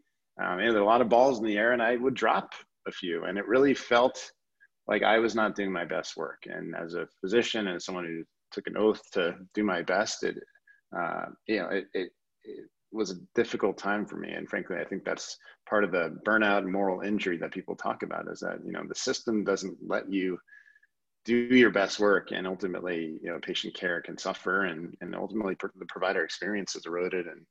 um, 0.41 0.61
you 0.61 0.67
know, 0.67 0.73
there 0.73 0.83
were 0.83 0.89
a 0.89 0.91
lot 0.91 1.01
of 1.01 1.09
balls 1.09 1.39
in 1.39 1.45
the 1.45 1.59
air 1.59 1.73
and 1.73 1.83
I 1.83 1.97
would 1.97 2.15
drop 2.15 2.53
a 2.87 2.93
few. 2.93 3.25
And 3.25 3.37
it 3.37 3.49
really 3.49 3.75
felt 3.75 4.31
like 4.87 5.03
I 5.03 5.19
was 5.19 5.35
not 5.35 5.57
doing 5.57 5.73
my 5.73 5.85
best 5.85 6.17
work. 6.17 6.45
And 6.47 6.77
as 6.77 6.95
a 6.95 7.09
physician 7.21 7.67
and 7.67 7.83
someone 7.83 8.05
who 8.05 8.23
took 8.53 8.69
an 8.69 8.77
oath 8.77 9.03
to 9.15 9.35
do 9.55 9.65
my 9.65 9.83
best, 9.83 10.23
it, 10.23 10.37
uh, 10.97 11.27
you 11.49 11.59
know, 11.59 11.69
it, 11.69 11.87
it, 11.95 12.11
it 12.45 12.71
was 12.93 13.11
a 13.11 13.21
difficult 13.35 13.79
time 13.79 14.07
for 14.07 14.17
me. 14.17 14.33
And 14.33 14.49
frankly, 14.49 14.77
I 14.79 14.85
think 14.85 15.05
that's 15.05 15.39
part 15.69 15.85
of 15.85 15.93
the 15.93 16.19
burnout 16.27 16.59
and 16.59 16.73
moral 16.73 17.01
injury 17.01 17.37
that 17.39 17.53
people 17.53 17.77
talk 17.77 18.03
about 18.03 18.29
is 18.31 18.41
that, 18.41 18.59
you 18.65 18.73
know, 18.73 18.85
the 18.87 18.95
system 18.95 19.45
doesn't 19.45 19.77
let 19.87 20.11
you 20.11 20.39
do 21.25 21.35
your 21.35 21.71
best 21.71 21.99
work 21.99 22.31
and 22.31 22.47
ultimately 22.47 23.19
you 23.21 23.29
know 23.29 23.41
patient 23.43 23.75
care 23.75 24.01
can 24.01 24.17
suffer 24.17 24.67
and 24.67 24.97
and 25.01 25.13
ultimately 25.17 25.57
the 25.75 25.87
provider 25.87 26.23
experience 26.23 26.77
is 26.77 26.87
eroded 26.87 27.27
and 27.27 27.45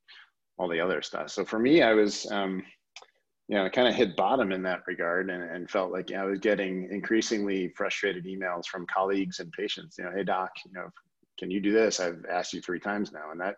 all 0.56 0.66
the 0.66 0.80
other 0.80 1.02
stuff. 1.02 1.28
So 1.28 1.44
for 1.44 1.58
me 1.58 1.82
i 1.82 1.92
was 1.92 2.24
um, 2.32 2.62
you 3.48 3.56
know 3.58 3.68
kind 3.68 3.86
of 3.86 3.94
hit 3.94 4.16
bottom 4.16 4.50
in 4.50 4.62
that 4.62 4.80
regard 4.86 5.28
and, 5.28 5.42
and 5.42 5.70
felt 5.70 5.92
like 5.92 6.10
i 6.10 6.24
was 6.24 6.38
getting 6.38 6.88
increasingly 6.90 7.68
frustrated 7.76 8.24
emails 8.24 8.64
from 8.64 8.86
colleagues 8.86 9.40
and 9.40 9.52
patients 9.52 9.96
you 9.98 10.04
know 10.04 10.12
hey 10.16 10.24
doc 10.24 10.52
you 10.64 10.72
know 10.72 10.88
can 11.38 11.50
you 11.50 11.60
do 11.60 11.72
this? 11.72 12.00
I've 12.00 12.24
asked 12.30 12.52
you 12.52 12.60
three 12.60 12.80
times 12.80 13.12
now. 13.12 13.30
And 13.30 13.40
that 13.40 13.56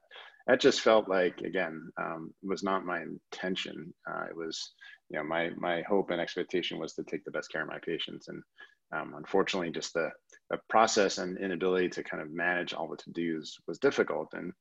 that 0.49 0.61
just 0.61 0.81
felt 0.81 1.09
like 1.09 1.40
again 1.43 1.88
um, 2.00 2.35
was 2.43 2.62
not 2.64 2.85
my 2.85 3.02
intention 3.02 3.95
uh, 4.11 4.25
it 4.28 4.37
was 4.37 4.73
you 5.11 5.19
know 5.19 5.25
my 5.25 5.50
my 5.57 5.83
hope 5.83 6.11
and 6.11 6.21
expectation 6.21 6.78
was 6.78 6.95
to 6.95 7.05
take 7.05 7.25
the 7.25 7.31
best 7.31 7.52
care 7.52 7.62
of 7.62 7.69
my 7.69 7.78
patients 7.85 8.28
and 8.28 8.43
um, 8.93 9.14
unfortunately, 9.17 9.71
just 9.71 9.93
the, 9.95 10.11
the 10.50 10.59
process 10.69 11.19
and 11.19 11.38
inability 11.38 11.88
to 11.90 12.02
kind 12.02 12.23
of 12.23 12.31
manage 12.31 12.73
all 12.73 12.88
the 12.88 12.97
to-dos 12.97 13.59
was 13.67 13.78
difficult. 13.78 14.28
And 14.33 14.52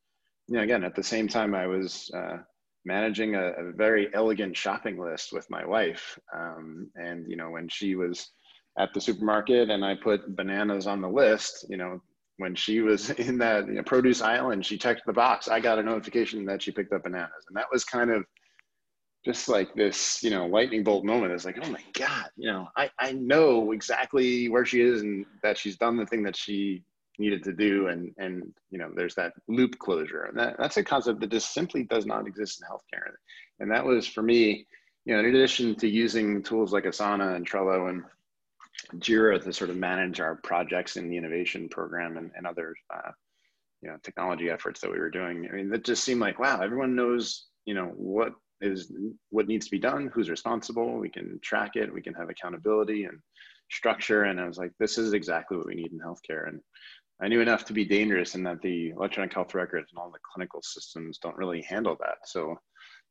you 0.48 0.58
know, 0.58 0.64
again, 0.64 0.84
at 0.84 0.96
the 0.96 1.04
same 1.04 1.28
time, 1.28 1.56
I 1.56 1.68
was 1.68 2.10
uh, 2.14 2.38
managing 2.86 3.36
a, 3.36 3.52
a, 3.52 3.72
very 3.74 4.10
elegant 4.14 4.56
shopping 4.56 5.00
list 5.00 5.32
with 5.32 5.50
my 5.50 5.66
wife. 5.66 6.18
Um, 6.36 6.90
and 6.96 7.26
you 7.30 7.36
know, 7.38 7.50
when 7.50 7.68
she 7.70 7.96
was 7.96 8.30
at 8.78 8.94
the 8.94 9.02
supermarket 9.02 9.70
and 9.70 9.84
I 9.84 9.96
put 9.96 10.36
bananas 10.36 10.88
on 10.88 11.02
the 11.02 11.10
list, 11.10 11.66
you 11.70 11.78
know, 11.78 12.02
when 12.38 12.56
she 12.56 12.82
was 12.82 13.10
in 13.12 13.38
that 13.40 13.68
you 13.68 13.74
know, 13.74 13.84
produce 13.84 14.22
aisle 14.22 14.52
and 14.52 14.66
she 14.66 14.78
checked 14.78 15.02
the 15.06 15.14
box, 15.14 15.48
I 15.48 15.60
got 15.60 15.80
a 15.80 15.84
notification 15.84 16.46
that 16.46 16.62
she 16.62 16.72
picked 16.72 16.94
up 16.94 17.04
bananas, 17.04 17.46
and 17.48 17.58
that 17.58 17.68
was 17.72 17.84
kind 17.84 18.10
of 18.10 18.24
just 19.26 19.50
like 19.50 19.74
this, 19.76 20.24
you 20.24 20.30
know, 20.30 20.46
lightning 20.46 20.84
bolt 20.84 21.04
moment. 21.04 21.34
It's 21.34 21.44
like, 21.44 21.60
oh 21.62 21.70
my 21.70 21.84
God, 21.94 22.30
you 22.38 22.50
know, 22.50 22.70
I, 22.78 22.90
I 22.98 23.12
know 23.12 23.74
exactly 23.74 24.48
where 24.48 24.66
she 24.66 24.82
is 24.82 25.02
and 25.02 25.26
that 25.44 25.58
she's 25.58 25.76
done 25.76 25.98
the 25.98 26.06
thing 26.06 26.24
that 26.24 26.36
she 26.36 26.84
needed 27.20 27.44
to 27.44 27.52
do. 27.52 27.88
And, 27.88 28.14
and, 28.18 28.54
you 28.70 28.78
know, 28.78 28.90
there's 28.96 29.16
that 29.16 29.34
loop 29.50 29.78
closure. 29.80 30.24
And 30.24 30.40
that, 30.40 30.56
that's 30.58 30.78
a 30.78 30.84
concept 30.84 31.20
that 31.20 31.32
just 31.32 31.54
simply 31.54 31.84
does 31.84 32.06
not 32.06 32.26
exist 32.26 32.62
in 32.62 32.68
healthcare. 32.68 33.12
And 33.60 33.70
that 33.70 33.86
was 33.86 34.08
for 34.08 34.22
me, 34.22 34.66
you 35.04 35.14
know, 35.14 35.20
in 35.20 35.26
addition 35.26 35.76
to 35.76 35.90
using 35.90 36.42
tools 36.42 36.72
like 36.72 36.86
Asana 36.86 37.36
and 37.36 37.50
Trello 37.50 37.90
and 37.90 38.04
Jira 38.96 39.44
to 39.44 39.54
sort 39.54 39.70
of 39.70 39.78
manage 39.78 40.20
our 40.20 40.36
projects 40.36 40.98
in 40.98 41.10
the 41.10 41.18
innovation 41.18 41.68
program 41.70 42.18
and, 42.18 42.32
and 42.36 42.48
other, 42.48 42.76
uh, 42.94 43.12
you 43.82 43.90
know, 43.90 43.98
technology 44.04 44.50
efforts 44.50 44.82
that 44.82 44.92
we 44.92 45.00
were 45.00 45.10
doing. 45.10 45.48
I 45.50 45.56
mean, 45.56 45.70
that 45.70 45.84
just 45.84 46.04
seemed 46.04 46.22
like, 46.22 46.40
wow, 46.40 46.62
everyone 46.62 46.96
knows, 46.96 47.48
you 47.66 47.74
know, 47.74 47.88
what 47.96 48.34
is 48.62 48.92
what 49.30 49.48
needs 49.48 49.66
to 49.66 49.72
be 49.72 49.80
done, 49.80 50.10
who's 50.14 50.30
responsible. 50.30 50.98
We 50.98 51.10
can 51.10 51.40
track 51.44 51.76
it. 51.76 51.94
We 51.94 52.02
can 52.02 52.14
have 52.16 52.30
accountability 52.30 53.06
and 53.06 53.20
structure. 53.70 54.24
And 54.24 54.40
I 54.40 54.48
was 54.48 54.58
like, 54.58 54.72
this 54.80 54.98
is 54.98 55.14
exactly 55.14 55.58
what 55.58 55.68
we 55.68 55.76
need 55.76 55.92
in 55.92 56.00
healthcare. 56.00 56.48
And 56.48 56.60
I 57.22 57.28
knew 57.28 57.42
enough 57.42 57.66
to 57.66 57.74
be 57.74 57.86
dangerous 57.86 58.36
in 58.36 58.44
that 58.44 58.62
the 58.62 58.90
electronic 58.92 59.34
health 59.34 59.54
records 59.56 59.92
and 59.92 60.00
all 60.00 60.12
the 60.12 60.20
clinical 60.34 60.62
systems 60.62 61.18
don't 61.18 61.38
really 61.38 61.62
handle 61.64 61.98
that. 62.00 62.18
So 62.26 62.56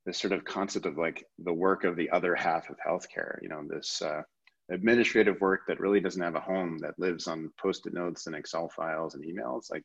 this 0.05 0.19
sort 0.19 0.33
of 0.33 0.45
concept 0.45 0.87
of 0.87 0.97
like 0.97 1.25
the 1.39 1.53
work 1.53 1.85
of 1.85 1.97
the 1.97 2.09
other 2.11 2.35
half 2.35 2.71
of 2.71 2.77
healthcare, 2.87 3.39
you 3.43 3.49
know, 3.49 3.63
this 3.69 4.01
uh, 4.01 4.23
administrative 4.71 5.41
work 5.41 5.61
that 5.69 5.81
really 5.81 6.01
doesn't 6.01 6.23
have 6.23 6.35
a 6.35 6.41
home 6.41 6.79
that 6.79 6.99
lives 6.99 7.29
on 7.29 7.53
post-it 7.61 7.95
notes 7.95 8.27
and 8.27 8.35
Excel 8.35 8.69
files 8.69 9.15
and 9.15 9.25
emails, 9.25 9.71
like 9.71 9.85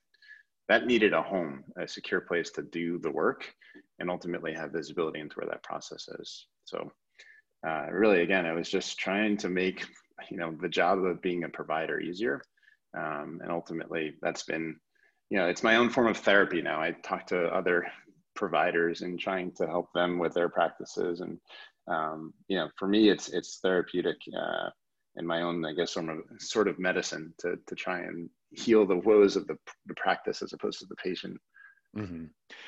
that 0.67 0.87
needed 0.87 1.13
a 1.13 1.21
home, 1.21 1.63
a 1.77 1.87
secure 1.87 2.21
place 2.21 2.49
to 2.51 2.61
do 2.61 2.97
the 2.99 3.11
work 3.11 3.53
and 3.99 4.09
ultimately 4.09 4.53
have 4.53 4.71
visibility 4.71 5.19
into 5.19 5.35
where 5.35 5.49
that 5.49 5.63
process 5.63 6.07
is. 6.19 6.47
So 6.65 6.91
uh, 7.67 7.87
really, 7.91 8.21
again, 8.21 8.45
I 8.45 8.53
was 8.53 8.69
just 8.69 8.97
trying 8.97 9.37
to 9.37 9.49
make, 9.49 9.85
you 10.29 10.37
know, 10.37 10.55
the 10.59 10.69
job 10.69 11.03
of 11.03 11.21
being 11.21 11.43
a 11.43 11.49
provider 11.49 11.99
easier. 11.99 12.41
Um, 12.97 13.39
and 13.41 13.51
ultimately 13.51 14.15
that's 14.21 14.43
been, 14.43 14.77
you 15.29 15.37
know, 15.37 15.47
it's 15.47 15.63
my 15.63 15.75
own 15.75 15.89
form 15.89 16.07
of 16.07 16.17
therapy 16.17 16.61
now. 16.61 16.81
I 16.81 16.91
talk 17.03 17.27
to 17.27 17.45
other 17.45 17.87
providers 18.35 19.01
and 19.01 19.19
trying 19.19 19.51
to 19.57 19.67
help 19.67 19.93
them 19.93 20.19
with 20.19 20.33
their 20.33 20.49
practices. 20.49 21.21
And, 21.21 21.37
um, 21.87 22.33
you 22.47 22.57
know, 22.57 22.69
for 22.77 22.87
me, 22.87 23.09
it's, 23.09 23.29
it's 23.29 23.59
therapeutic 23.59 24.17
uh, 24.37 24.69
in 25.15 25.25
my 25.25 25.41
own, 25.41 25.65
I 25.65 25.73
guess, 25.73 25.93
sort 25.93 26.09
of, 26.09 26.19
sort 26.39 26.67
of 26.67 26.79
medicine 26.79 27.33
to, 27.39 27.57
to 27.67 27.75
try 27.75 27.99
and 27.99 28.29
heal 28.51 28.85
the 28.85 28.97
woes 28.97 29.35
of 29.35 29.47
the, 29.47 29.57
the 29.85 29.95
practice 29.95 30.41
as 30.41 30.53
opposed 30.53 30.79
to 30.79 30.85
the 30.85 30.95
patient. 30.95 31.37
Mm-hmm. 31.95 32.25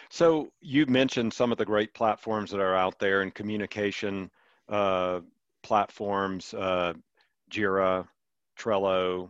So 0.10 0.52
you 0.60 0.86
mentioned 0.86 1.34
some 1.34 1.52
of 1.52 1.58
the 1.58 1.66
great 1.66 1.94
platforms 1.94 2.52
that 2.52 2.60
are 2.60 2.76
out 2.76 3.00
there 3.00 3.22
and 3.22 3.34
communication 3.34 4.30
uh, 4.68 5.22
platforms, 5.62 6.54
uh, 6.54 6.94
Jira, 7.52 8.08
Trello, 8.60 9.30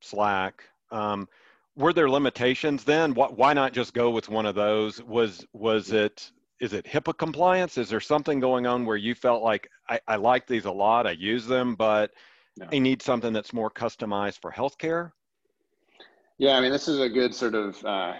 Slack. 0.00 0.64
Um, 0.90 1.28
were 1.76 1.92
there 1.92 2.08
limitations 2.08 2.84
then? 2.84 3.14
Why 3.14 3.52
not 3.52 3.72
just 3.72 3.94
go 3.94 4.10
with 4.10 4.28
one 4.28 4.46
of 4.46 4.54
those? 4.54 5.02
Was 5.02 5.44
was 5.52 5.90
it 5.90 6.30
is 6.60 6.72
it 6.72 6.86
HIPAA 6.86 7.16
compliance? 7.16 7.78
Is 7.78 7.88
there 7.88 8.00
something 8.00 8.40
going 8.40 8.66
on 8.66 8.86
where 8.86 8.96
you 8.96 9.14
felt 9.14 9.42
like 9.42 9.68
I, 9.88 10.00
I 10.06 10.16
like 10.16 10.46
these 10.46 10.64
a 10.64 10.72
lot, 10.72 11.06
I 11.06 11.12
use 11.12 11.46
them, 11.46 11.74
but 11.74 12.12
no. 12.56 12.66
I 12.72 12.78
need 12.78 13.02
something 13.02 13.32
that's 13.32 13.52
more 13.52 13.70
customized 13.70 14.40
for 14.40 14.52
healthcare? 14.52 15.12
Yeah, 16.38 16.56
I 16.56 16.60
mean, 16.60 16.72
this 16.72 16.88
is 16.88 17.00
a 17.00 17.08
good 17.08 17.34
sort 17.34 17.54
of 17.54 17.84
uh, 17.84 18.14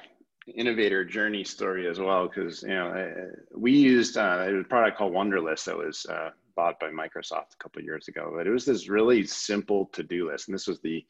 innovator 0.56 1.04
journey 1.04 1.44
story 1.44 1.88
as 1.88 1.98
well, 1.98 2.28
because 2.28 2.62
you 2.62 2.68
know 2.68 3.30
we 3.56 3.72
used 3.72 4.16
uh, 4.16 4.46
a 4.48 4.64
product 4.64 4.98
called 4.98 5.12
Wunderlist 5.12 5.64
that 5.64 5.76
was 5.76 6.06
uh, 6.06 6.30
bought 6.56 6.78
by 6.80 6.90
Microsoft 6.90 7.54
a 7.54 7.62
couple 7.62 7.82
years 7.82 8.08
ago, 8.08 8.32
but 8.36 8.46
it 8.46 8.50
was 8.50 8.64
this 8.64 8.88
really 8.88 9.24
simple 9.26 9.86
to-do 9.92 10.30
list, 10.30 10.48
and 10.48 10.54
this 10.54 10.66
was 10.66 10.80
the, 10.80 11.04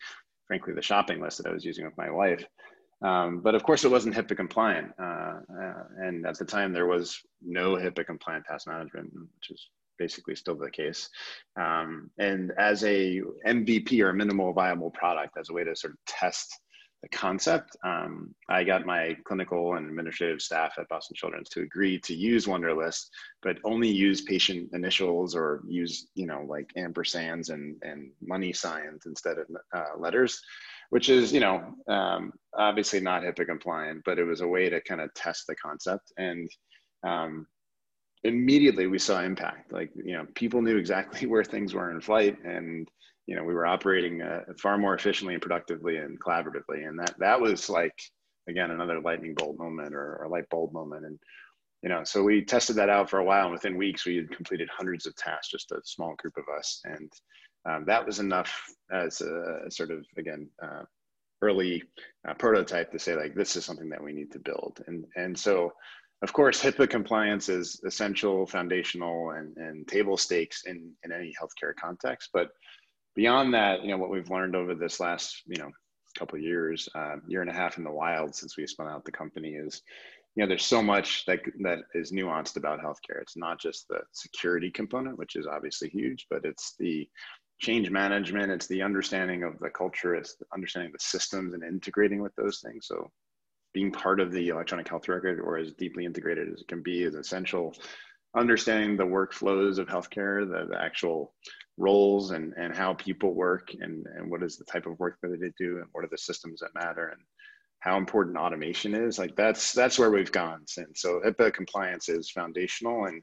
frankly, 0.46 0.72
the 0.74 0.82
shopping 0.82 1.20
list 1.20 1.38
that 1.38 1.46
I 1.46 1.52
was 1.52 1.64
using 1.64 1.84
with 1.84 1.96
my 1.96 2.10
wife. 2.10 2.44
Um, 3.04 3.40
but 3.40 3.54
of 3.54 3.62
course, 3.62 3.84
it 3.84 3.90
wasn't 3.90 4.14
HIPAA 4.14 4.36
compliant, 4.36 4.92
uh, 4.98 5.40
uh, 5.62 5.84
and 5.98 6.26
at 6.26 6.38
the 6.38 6.44
time 6.44 6.72
there 6.72 6.86
was 6.86 7.20
no 7.42 7.76
HIPAA 7.76 8.06
compliant 8.06 8.46
task 8.46 8.66
management, 8.66 9.12
which 9.12 9.50
is 9.50 9.68
basically 9.98 10.34
still 10.34 10.56
the 10.56 10.70
case. 10.70 11.10
Um, 11.60 12.10
and 12.18 12.52
as 12.58 12.82
a 12.84 13.20
MVP 13.46 14.00
or 14.00 14.12
minimal 14.14 14.52
viable 14.54 14.90
product, 14.90 15.36
as 15.38 15.50
a 15.50 15.52
way 15.52 15.64
to 15.64 15.76
sort 15.76 15.92
of 15.92 15.98
test 16.06 16.58
the 17.04 17.16
concept. 17.16 17.76
Um, 17.84 18.34
I 18.48 18.64
got 18.64 18.86
my 18.86 19.14
clinical 19.24 19.74
and 19.74 19.86
administrative 19.86 20.40
staff 20.40 20.72
at 20.78 20.88
Boston 20.88 21.14
Children's 21.14 21.50
to 21.50 21.60
agree 21.60 21.98
to 22.00 22.14
use 22.14 22.46
Wunderlist, 22.46 23.08
but 23.42 23.58
only 23.62 23.90
use 23.90 24.22
patient 24.22 24.70
initials 24.72 25.34
or 25.34 25.62
use, 25.68 26.08
you 26.14 26.26
know, 26.26 26.46
like 26.48 26.70
ampersands 26.78 27.50
and, 27.50 27.76
and 27.82 28.10
money 28.22 28.54
signs 28.54 29.04
instead 29.04 29.36
of 29.36 29.46
uh, 29.76 29.98
letters, 29.98 30.40
which 30.90 31.08
is, 31.08 31.32
you 31.32 31.40
know, 31.40 31.74
um, 31.88 32.32
obviously 32.56 33.00
not 33.00 33.22
HIPAA 33.22 33.46
compliant, 33.46 34.02
but 34.04 34.18
it 34.18 34.24
was 34.24 34.40
a 34.40 34.48
way 34.48 34.68
to 34.68 34.80
kind 34.82 35.00
of 35.00 35.12
test 35.14 35.46
the 35.46 35.56
concept. 35.56 36.12
And 36.16 36.48
um, 37.06 37.46
immediately 38.22 38.86
we 38.86 38.98
saw 38.98 39.22
impact. 39.22 39.72
Like, 39.72 39.90
you 39.94 40.12
know, 40.12 40.26
people 40.34 40.62
knew 40.62 40.76
exactly 40.76 41.26
where 41.28 41.44
things 41.44 41.74
were 41.74 41.90
in 41.90 42.00
flight 42.00 42.36
and 42.44 42.88
you 43.26 43.36
know 43.36 43.44
we 43.44 43.54
were 43.54 43.66
operating 43.66 44.22
uh, 44.22 44.40
far 44.58 44.78
more 44.78 44.94
efficiently 44.94 45.34
and 45.34 45.42
productively 45.42 45.96
and 45.96 46.20
collaboratively 46.20 46.86
and 46.86 46.98
that 46.98 47.14
that 47.18 47.40
was 47.40 47.68
like 47.70 47.94
again 48.48 48.70
another 48.70 49.00
lightning 49.00 49.34
bolt 49.34 49.58
moment 49.58 49.94
or, 49.94 50.16
or 50.16 50.28
light 50.28 50.48
bulb 50.50 50.72
moment 50.72 51.04
and 51.04 51.18
you 51.82 51.88
know 51.88 52.04
so 52.04 52.22
we 52.22 52.44
tested 52.44 52.76
that 52.76 52.88
out 52.88 53.08
for 53.08 53.18
a 53.18 53.24
while 53.24 53.44
and 53.44 53.52
within 53.52 53.76
weeks 53.76 54.04
we 54.04 54.16
had 54.16 54.30
completed 54.30 54.68
hundreds 54.70 55.06
of 55.06 55.16
tasks 55.16 55.50
just 55.50 55.72
a 55.72 55.80
small 55.84 56.14
group 56.16 56.34
of 56.36 56.44
us 56.56 56.80
and 56.84 57.10
um, 57.66 57.84
that 57.86 58.04
was 58.04 58.18
enough 58.18 58.52
as 58.90 59.20
a 59.20 59.70
sort 59.70 59.90
of 59.90 60.04
again 60.16 60.48
uh, 60.62 60.82
early 61.42 61.82
uh, 62.28 62.34
prototype 62.34 62.90
to 62.92 62.98
say 62.98 63.14
like 63.16 63.34
this 63.34 63.56
is 63.56 63.64
something 63.64 63.88
that 63.90 64.02
we 64.02 64.12
need 64.12 64.30
to 64.32 64.38
build. 64.38 64.82
And 64.86 65.04
and 65.16 65.38
so 65.38 65.72
of 66.22 66.32
course 66.32 66.62
hipaa 66.62 66.88
compliance 66.88 67.48
is 67.48 67.80
essential 67.84 68.46
foundational 68.46 69.30
and, 69.30 69.56
and 69.56 69.86
table 69.88 70.16
stakes 70.16 70.64
in 70.64 70.92
in 71.04 71.12
any 71.12 71.34
healthcare 71.40 71.74
context. 71.78 72.30
But 72.32 72.50
beyond 73.14 73.54
that 73.54 73.82
you 73.82 73.90
know 73.90 73.98
what 73.98 74.10
we've 74.10 74.30
learned 74.30 74.56
over 74.56 74.74
this 74.74 75.00
last 75.00 75.42
you 75.46 75.56
know 75.58 75.70
couple 76.18 76.38
years 76.38 76.88
uh, 76.94 77.16
year 77.26 77.40
and 77.40 77.50
a 77.50 77.52
half 77.52 77.76
in 77.76 77.82
the 77.82 77.90
wild 77.90 78.32
since 78.34 78.56
we 78.56 78.64
spun 78.66 78.86
out 78.86 79.04
the 79.04 79.10
company 79.10 79.54
is 79.54 79.82
you 80.36 80.42
know 80.42 80.48
there's 80.48 80.64
so 80.64 80.80
much 80.80 81.24
that 81.26 81.40
that 81.60 81.80
is 81.94 82.12
nuanced 82.12 82.56
about 82.56 82.80
healthcare. 82.80 83.20
It's 83.20 83.36
not 83.36 83.60
just 83.60 83.88
the 83.88 84.00
security 84.12 84.70
component 84.70 85.18
which 85.18 85.34
is 85.34 85.46
obviously 85.46 85.88
huge 85.88 86.26
but 86.30 86.44
it's 86.44 86.74
the 86.78 87.08
change 87.60 87.90
management 87.90 88.50
it's 88.50 88.66
the 88.66 88.82
understanding 88.82 89.42
of 89.42 89.58
the 89.60 89.70
culture 89.70 90.14
it's 90.14 90.34
the 90.36 90.44
understanding 90.52 90.92
the 90.92 90.98
systems 90.98 91.54
and 91.54 91.62
integrating 91.62 92.20
with 92.20 92.34
those 92.36 92.60
things. 92.60 92.86
So 92.86 93.10
being 93.72 93.90
part 93.90 94.20
of 94.20 94.32
the 94.32 94.48
electronic 94.48 94.88
health 94.88 95.08
record 95.08 95.40
or 95.40 95.58
as 95.58 95.72
deeply 95.72 96.04
integrated 96.04 96.48
as 96.52 96.60
it 96.60 96.68
can 96.68 96.82
be 96.82 97.02
is 97.02 97.14
essential. 97.14 97.74
Understanding 98.36 98.96
the 98.96 99.04
workflows 99.04 99.78
of 99.78 99.88
healthcare 99.88 100.48
the, 100.48 100.66
the 100.68 100.80
actual 100.80 101.34
roles 101.76 102.30
and, 102.30 102.54
and 102.56 102.74
how 102.74 102.94
people 102.94 103.34
work 103.34 103.72
and, 103.80 104.06
and 104.16 104.30
what 104.30 104.42
is 104.42 104.56
the 104.56 104.64
type 104.64 104.86
of 104.86 104.98
work 104.98 105.18
that 105.22 105.28
they 105.40 105.50
do 105.58 105.78
and 105.78 105.86
what 105.92 106.04
are 106.04 106.08
the 106.10 106.18
systems 106.18 106.60
that 106.60 106.74
matter 106.74 107.08
and 107.08 107.20
how 107.80 107.98
important 107.98 108.38
automation 108.38 108.94
is 108.94 109.18
like 109.18 109.36
that's 109.36 109.72
that's 109.72 109.98
where 109.98 110.10
we've 110.10 110.32
gone 110.32 110.62
since. 110.66 111.02
So 111.02 111.20
HIPAA 111.24 111.52
compliance 111.52 112.08
is 112.08 112.30
foundational 112.30 113.06
and 113.06 113.22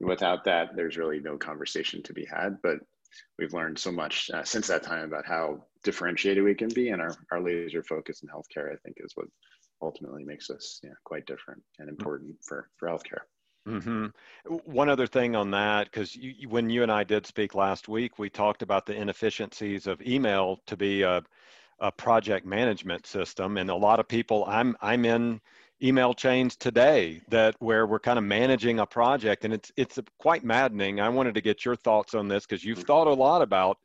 without 0.00 0.44
that 0.44 0.76
there's 0.76 0.98
really 0.98 1.20
no 1.20 1.38
conversation 1.38 2.02
to 2.02 2.12
be 2.12 2.26
had. 2.26 2.58
But 2.62 2.78
we've 3.38 3.54
learned 3.54 3.78
so 3.78 3.92
much 3.92 4.30
uh, 4.32 4.44
since 4.44 4.66
that 4.66 4.82
time 4.82 5.04
about 5.04 5.26
how 5.26 5.62
differentiated 5.82 6.42
we 6.42 6.54
can 6.54 6.68
be 6.68 6.90
and 6.90 7.00
our, 7.00 7.14
our 7.30 7.40
laser 7.40 7.82
focus 7.82 8.22
in 8.22 8.28
healthcare 8.28 8.72
i 8.72 8.76
think 8.84 8.96
is 8.98 9.12
what 9.14 9.26
ultimately 9.82 10.24
makes 10.24 10.50
us 10.50 10.80
yeah, 10.82 10.90
quite 11.04 11.26
different 11.26 11.62
and 11.78 11.88
important 11.88 12.34
for, 12.42 12.70
for 12.78 12.88
healthcare 12.88 13.22
Mm-hmm. 13.66 14.06
One 14.66 14.90
other 14.90 15.06
thing 15.06 15.34
on 15.34 15.50
that, 15.52 15.90
because 15.90 16.18
when 16.48 16.68
you 16.68 16.82
and 16.82 16.92
I 16.92 17.02
did 17.02 17.26
speak 17.26 17.54
last 17.54 17.88
week, 17.88 18.18
we 18.18 18.28
talked 18.28 18.60
about 18.60 18.84
the 18.84 18.94
inefficiencies 18.94 19.86
of 19.86 20.02
email 20.02 20.60
to 20.66 20.76
be 20.76 21.00
a, 21.02 21.22
a 21.78 21.90
project 21.90 22.44
management 22.44 23.06
system, 23.06 23.56
and 23.56 23.70
a 23.70 23.74
lot 23.74 24.00
of 24.00 24.08
people, 24.08 24.44
I'm 24.46 24.76
I'm 24.82 25.06
in 25.06 25.40
email 25.82 26.14
chains 26.14 26.56
today 26.56 27.20
that 27.28 27.56
where 27.58 27.86
we're 27.86 27.98
kind 27.98 28.18
of 28.18 28.24
managing 28.24 28.80
a 28.80 28.86
project, 28.86 29.44
and 29.44 29.52
it's 29.52 29.72
it's 29.76 29.98
quite 30.18 30.44
maddening. 30.44 31.00
I 31.00 31.08
wanted 31.08 31.34
to 31.34 31.40
get 31.40 31.64
your 31.64 31.76
thoughts 31.76 32.14
on 32.14 32.28
this 32.28 32.46
because 32.46 32.64
you've 32.64 32.78
mm-hmm. 32.78 32.86
thought 32.86 33.06
a 33.06 33.12
lot 33.12 33.42
about 33.42 33.78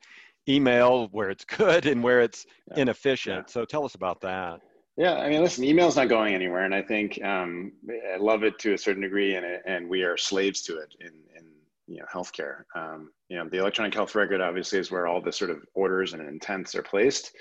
email 0.47 1.07
where 1.11 1.29
it's 1.29 1.45
good 1.45 1.85
and 1.85 2.03
where 2.03 2.21
it's 2.21 2.45
yeah. 2.69 2.81
inefficient. 2.81 3.45
Yeah. 3.47 3.51
So 3.51 3.65
tell 3.65 3.85
us 3.85 3.95
about 3.95 4.21
that. 4.21 4.61
Yeah, 4.97 5.13
I 5.13 5.29
mean, 5.29 5.41
listen, 5.41 5.63
email's 5.63 5.95
not 5.95 6.09
going 6.09 6.33
anywhere, 6.33 6.65
and 6.65 6.75
I 6.75 6.81
think 6.81 7.23
um, 7.23 7.71
I 8.13 8.17
love 8.17 8.43
it 8.43 8.59
to 8.59 8.73
a 8.73 8.77
certain 8.77 9.01
degree, 9.01 9.35
and 9.35 9.45
and 9.65 9.89
we 9.89 10.03
are 10.03 10.17
slaves 10.17 10.61
to 10.63 10.77
it 10.79 10.93
in 10.99 11.13
in 11.37 11.45
you 11.87 11.99
know 11.99 12.05
healthcare. 12.13 12.63
Um, 12.75 13.11
you 13.29 13.37
know, 13.37 13.47
the 13.47 13.59
electronic 13.59 13.93
health 13.93 14.13
record 14.13 14.41
obviously 14.41 14.77
is 14.77 14.91
where 14.91 15.07
all 15.07 15.21
the 15.21 15.31
sort 15.31 15.51
of 15.51 15.63
orders 15.73 16.13
and 16.13 16.27
intents 16.27 16.75
are 16.75 16.81
placed, 16.81 17.31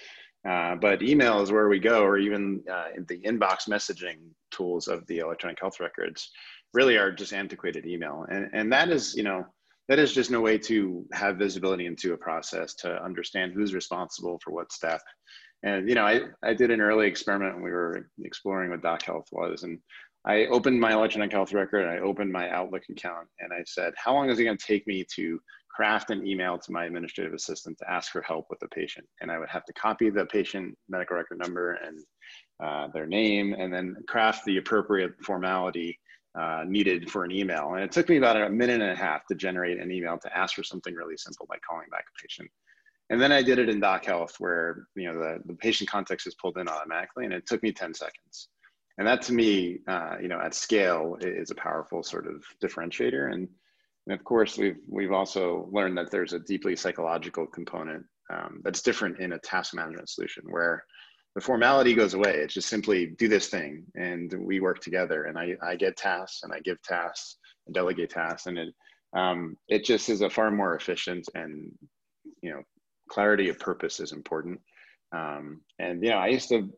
uh, 0.47 0.75
but 0.77 1.03
email 1.03 1.41
is 1.41 1.51
where 1.51 1.69
we 1.69 1.79
go, 1.79 2.03
or 2.03 2.19
even 2.19 2.63
uh, 2.71 2.89
the 3.09 3.21
inbox 3.21 3.69
messaging 3.69 4.19
tools 4.51 4.89
of 4.89 5.07
the 5.07 5.19
electronic 5.19 5.59
health 5.61 5.81
records 5.81 6.31
really 6.75 6.97
are 6.97 7.11
just 7.11 7.33
antiquated 7.33 7.87
email, 7.87 8.27
and 8.31 8.51
and 8.53 8.73
that 8.73 8.91
is 8.91 9.15
you 9.15 9.23
know 9.23 9.45
that 9.89 9.99
is 9.99 10.13
just 10.13 10.31
no 10.31 10.41
way 10.41 10.59
to 10.59 11.05
have 11.13 11.39
visibility 11.39 11.87
into 11.87 12.13
a 12.13 12.17
process 12.17 12.75
to 12.75 13.03
understand 13.03 13.53
who's 13.53 13.75
responsible 13.75 14.39
for 14.45 14.53
what 14.53 14.71
step. 14.71 15.01
And 15.63 15.89
you 15.89 15.95
know, 15.95 16.05
I, 16.05 16.21
I 16.43 16.55
did 16.55 16.71
an 16.71 16.81
early 16.81 17.09
experiment 17.09 17.55
when 17.55 17.65
we 17.65 17.71
were 17.71 18.09
exploring 18.23 18.71
what 18.71 18.83
Doc 18.83 19.03
Health 19.03 19.27
was, 19.33 19.63
and 19.65 19.79
I 20.25 20.47
opened 20.47 20.79
my 20.79 20.93
electronic 20.93 21.33
health 21.33 21.53
record, 21.53 21.87
I 21.87 22.01
opened 22.01 22.31
my 22.31 22.51
Outlook 22.51 22.83
account, 22.91 23.29
and 23.41 23.53
I 23.53 23.63
said, 23.67 23.95
how 23.97 24.13
long 24.13 24.29
is 24.29 24.39
it 24.39 24.45
going 24.45 24.59
to 24.59 24.67
take 24.67 24.87
me 24.87 25.05
to 25.15 25.41
craft 25.79 26.11
an 26.11 26.27
email 26.27 26.59
to 26.59 26.73
my 26.73 26.87
administrative 26.87 27.33
assistant 27.33 27.79
to 27.79 27.89
ask 27.89 28.11
for 28.11 28.21
help 28.23 28.47
with 28.51 28.59
the 28.59 28.67
patient? 28.67 29.07
And 29.21 29.31
I 29.31 29.39
would 29.39 29.49
have 29.49 29.65
to 29.67 29.73
copy 29.75 30.11
the 30.11 30.27
patient 30.27 30.77
medical 30.89 31.17
record 31.17 31.39
number 31.39 31.75
and 31.75 32.01
uh, 32.61 32.89
their 32.93 33.07
name, 33.07 33.53
and 33.53 33.73
then 33.73 33.95
craft 34.09 34.45
the 34.45 34.57
appropriate 34.57 35.13
formality 35.23 35.97
uh, 36.37 36.65
needed 36.67 37.09
for 37.09 37.23
an 37.23 37.31
email. 37.31 37.75
And 37.75 37.85
it 37.85 37.93
took 37.93 38.09
me 38.09 38.17
about 38.17 38.43
a 38.43 38.51
minute 38.51 38.81
and 38.81 38.91
a 38.91 38.97
half 38.97 39.25
to 39.27 39.37
generate 39.37 39.79
an 39.79 39.93
email 39.93 40.19
to 40.19 40.37
ask 40.37 40.57
for 40.57 40.65
something 40.65 40.97
really 40.97 41.17
simple 41.17 41.47
by 41.49 41.59
calling 41.59 41.87
back 41.93 42.07
a 42.09 42.21
patient. 42.21 42.51
And 43.11 43.21
then 43.21 43.31
I 43.31 43.41
did 43.41 43.61
it 43.61 43.69
in 43.69 43.79
Doc 43.79 44.05
Health 44.05 44.35
where, 44.41 44.89
you 44.97 45.05
know, 45.05 45.17
the, 45.17 45.39
the 45.47 45.55
patient 45.55 45.89
context 45.89 46.27
is 46.27 46.35
pulled 46.35 46.59
in 46.59 46.69
automatically 46.69 47.25
and 47.25 47.33
it 47.33 47.47
took 47.47 47.63
me 47.63 47.71
10 47.71 47.95
seconds. 47.95 48.49
And 48.99 49.07
that 49.07 49.23
to 49.23 49.33
me, 49.33 49.79
uh, 49.87 50.17
you 50.21 50.27
know, 50.27 50.41
at 50.41 50.55
scale 50.55 51.17
is 51.21 51.53
a 51.53 51.55
powerful 51.55 52.03
sort 52.03 52.27
of 52.27 52.43
differentiator. 52.61 53.33
And, 53.33 53.47
and 54.09 54.19
of 54.19 54.25
course, 54.25 54.57
we've, 54.57 54.79
we've 54.89 55.13
also 55.13 55.69
learned 55.71 55.99
that 55.99 56.11
there's 56.11 56.33
a 56.33 56.39
deeply 56.39 56.75
psychological 56.77 57.47
component 57.47 58.07
um, 58.33 58.61
that's 58.65 58.81
different 58.81 59.21
in 59.21 59.33
a 59.33 59.39
task 59.39 59.75
management 59.75 60.09
solution 60.09 60.45
where 60.49 60.83
the 61.35 61.43
formality 61.43 61.95
goes 61.95 62.15
away. 62.15 62.37
It's 62.37 62.55
just 62.55 62.69
simply 62.69 63.15
do 63.19 63.29
this 63.29 63.49
thing 63.49 63.85
and 63.97 64.33
we 64.39 64.61
work 64.61 64.81
together 64.81 65.25
and 65.25 65.39
I, 65.39 65.57
I 65.63 65.77
get 65.77 65.99
tasks 65.99 66.41
and 66.43 66.53
I 66.55 66.61
give 66.61 66.81
tasks 66.83 67.37
and 67.67 67.75
delegate 67.75 68.09
tasks 68.09 68.47
and 68.47 68.59
it, 68.59 68.75
um, 69.15 69.57
it 69.69 69.85
just 69.85 70.09
is 70.09 70.23
a 70.23 70.31
far 70.31 70.51
more 70.51 70.75
efficient 70.75 71.29
and 71.35 71.71
you 72.43 72.51
know 72.51 72.63
clarity 73.11 73.51
of 73.51 73.59
purpose 73.59 74.01
is 74.01 74.13
important. 74.13 74.59
Um, 75.15 75.61
and 75.79 76.03
you 76.03 76.11
know, 76.11 76.17
I 76.17 76.29
used 76.29 76.49
to 76.49 76.71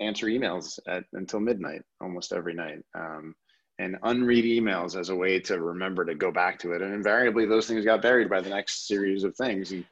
answer 0.00 0.26
emails 0.26 0.78
at, 0.88 1.04
until 1.12 1.40
midnight 1.40 1.82
almost 2.00 2.32
every 2.32 2.54
night. 2.54 2.80
Um, 2.98 3.34
and 3.78 3.96
unread 4.04 4.44
emails 4.44 4.98
as 4.98 5.08
a 5.08 5.16
way 5.16 5.40
to 5.40 5.60
remember 5.60 6.04
to 6.04 6.14
go 6.14 6.30
back 6.30 6.58
to 6.60 6.72
it. 6.72 6.82
And 6.82 6.94
invariably, 6.94 7.46
those 7.46 7.66
things 7.66 7.84
got 7.84 8.02
buried 8.02 8.30
by 8.30 8.40
the 8.40 8.50
next 8.50 8.86
series 8.86 9.24
of 9.24 9.36
things. 9.36 9.72
And 9.72 9.84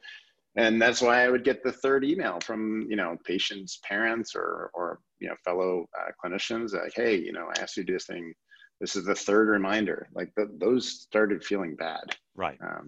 and 0.55 0.79
that's 0.79 1.01
why 1.01 1.23
I 1.23 1.29
would 1.29 1.43
get 1.43 1.63
the 1.63 1.71
third 1.71 2.05
email 2.05 2.39
from 2.39 2.85
you 2.89 2.95
know 2.95 3.17
patients, 3.25 3.79
parents, 3.83 4.35
or 4.35 4.69
or 4.73 4.99
you 5.19 5.27
know 5.27 5.35
fellow 5.43 5.85
uh, 5.99 6.11
clinicians 6.23 6.73
like, 6.73 6.93
hey, 6.95 7.15
you 7.15 7.33
know, 7.33 7.47
I 7.55 7.61
asked 7.61 7.77
you 7.77 7.83
to 7.83 7.87
do 7.87 7.93
this 7.93 8.05
thing. 8.05 8.33
This 8.79 8.95
is 8.95 9.05
the 9.05 9.15
third 9.15 9.47
reminder. 9.47 10.07
Like 10.13 10.31
those 10.59 11.01
started 11.01 11.43
feeling 11.43 11.75
bad. 11.75 12.15
Right. 12.35 12.57
Um, 12.61 12.87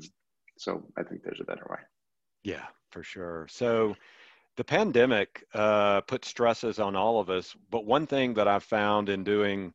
so 0.57 0.83
I 0.97 1.03
think 1.03 1.23
there's 1.23 1.41
a 1.41 1.45
better 1.45 1.65
way. 1.69 1.79
Yeah, 2.43 2.65
for 2.91 3.01
sure. 3.01 3.47
So 3.49 3.95
the 4.57 4.63
pandemic 4.63 5.43
uh, 5.53 6.01
put 6.01 6.25
stresses 6.25 6.79
on 6.79 6.95
all 6.95 7.19
of 7.19 7.29
us. 7.29 7.55
But 7.71 7.85
one 7.85 8.07
thing 8.07 8.33
that 8.35 8.47
I've 8.47 8.63
found 8.63 9.09
in 9.09 9.23
doing 9.23 9.73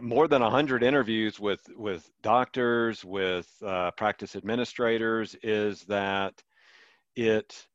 more 0.00 0.28
than 0.28 0.42
100 0.42 0.82
interviews 0.82 1.38
with, 1.40 1.60
with 1.76 2.10
doctors, 2.22 3.04
with 3.04 3.48
uh, 3.64 3.90
practice 3.92 4.36
administrators, 4.36 5.36
is 5.42 5.82
that 5.84 6.42
it, 7.14 7.66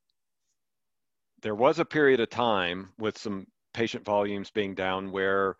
there 1.42 1.56
was 1.56 1.80
a 1.80 1.86
period 1.86 2.20
of 2.20 2.30
time 2.30 2.90
with 2.98 3.18
some 3.18 3.46
patient 3.74 4.06
volumes 4.06 4.52
being 4.52 4.76
down 4.76 5.12
where 5.12 5.56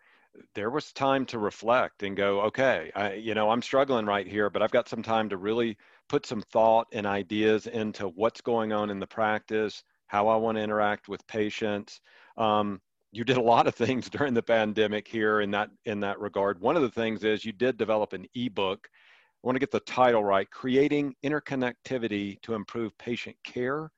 there 0.54 0.70
was 0.70 0.92
time 0.92 1.26
to 1.26 1.38
reflect 1.38 2.02
and 2.02 2.16
go, 2.16 2.40
okay, 2.42 2.90
I, 2.94 3.14
you 3.14 3.34
know, 3.34 3.50
I'm 3.50 3.62
struggling 3.62 4.06
right 4.06 4.26
here, 4.26 4.50
but 4.50 4.62
I've 4.62 4.70
got 4.70 4.88
some 4.88 5.02
time 5.02 5.28
to 5.28 5.36
really 5.36 5.76
put 6.08 6.26
some 6.26 6.42
thought 6.52 6.86
and 6.92 7.06
ideas 7.06 7.66
into 7.66 8.08
what's 8.08 8.40
going 8.40 8.72
on 8.72 8.90
in 8.90 8.98
the 8.98 9.06
practice, 9.06 9.82
how 10.06 10.28
I 10.28 10.36
want 10.36 10.56
to 10.56 10.62
interact 10.62 11.08
with 11.08 11.26
patients. 11.26 12.00
Um, 12.36 12.80
you 13.12 13.24
did 13.24 13.36
a 13.36 13.42
lot 13.42 13.66
of 13.66 13.74
things 13.74 14.08
during 14.10 14.34
the 14.34 14.42
pandemic 14.42 15.06
here 15.06 15.42
in 15.42 15.50
that 15.52 15.70
in 15.84 16.00
that 16.00 16.18
regard. 16.18 16.60
One 16.60 16.76
of 16.76 16.82
the 16.82 16.90
things 16.90 17.22
is 17.22 17.44
you 17.44 17.52
did 17.52 17.76
develop 17.76 18.12
an 18.12 18.26
ebook. 18.34 18.88
I 18.90 19.46
want 19.46 19.56
to 19.56 19.60
get 19.60 19.70
the 19.70 19.80
title 19.80 20.24
right: 20.24 20.50
"Creating 20.50 21.14
Interconnectivity 21.22 22.40
to 22.42 22.54
Improve 22.54 22.96
Patient 22.98 23.36
Care 23.44 23.90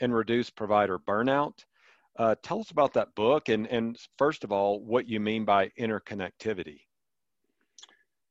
and 0.00 0.14
Reduce 0.14 0.50
Provider 0.50 0.98
Burnout." 0.98 1.64
Uh, 2.18 2.34
tell 2.42 2.60
us 2.60 2.70
about 2.70 2.92
that 2.92 3.14
book 3.14 3.48
and, 3.48 3.66
and 3.68 3.96
first 4.18 4.44
of 4.44 4.52
all, 4.52 4.80
what 4.80 5.08
you 5.08 5.20
mean 5.20 5.44
by 5.44 5.68
interconnectivity. 5.78 6.80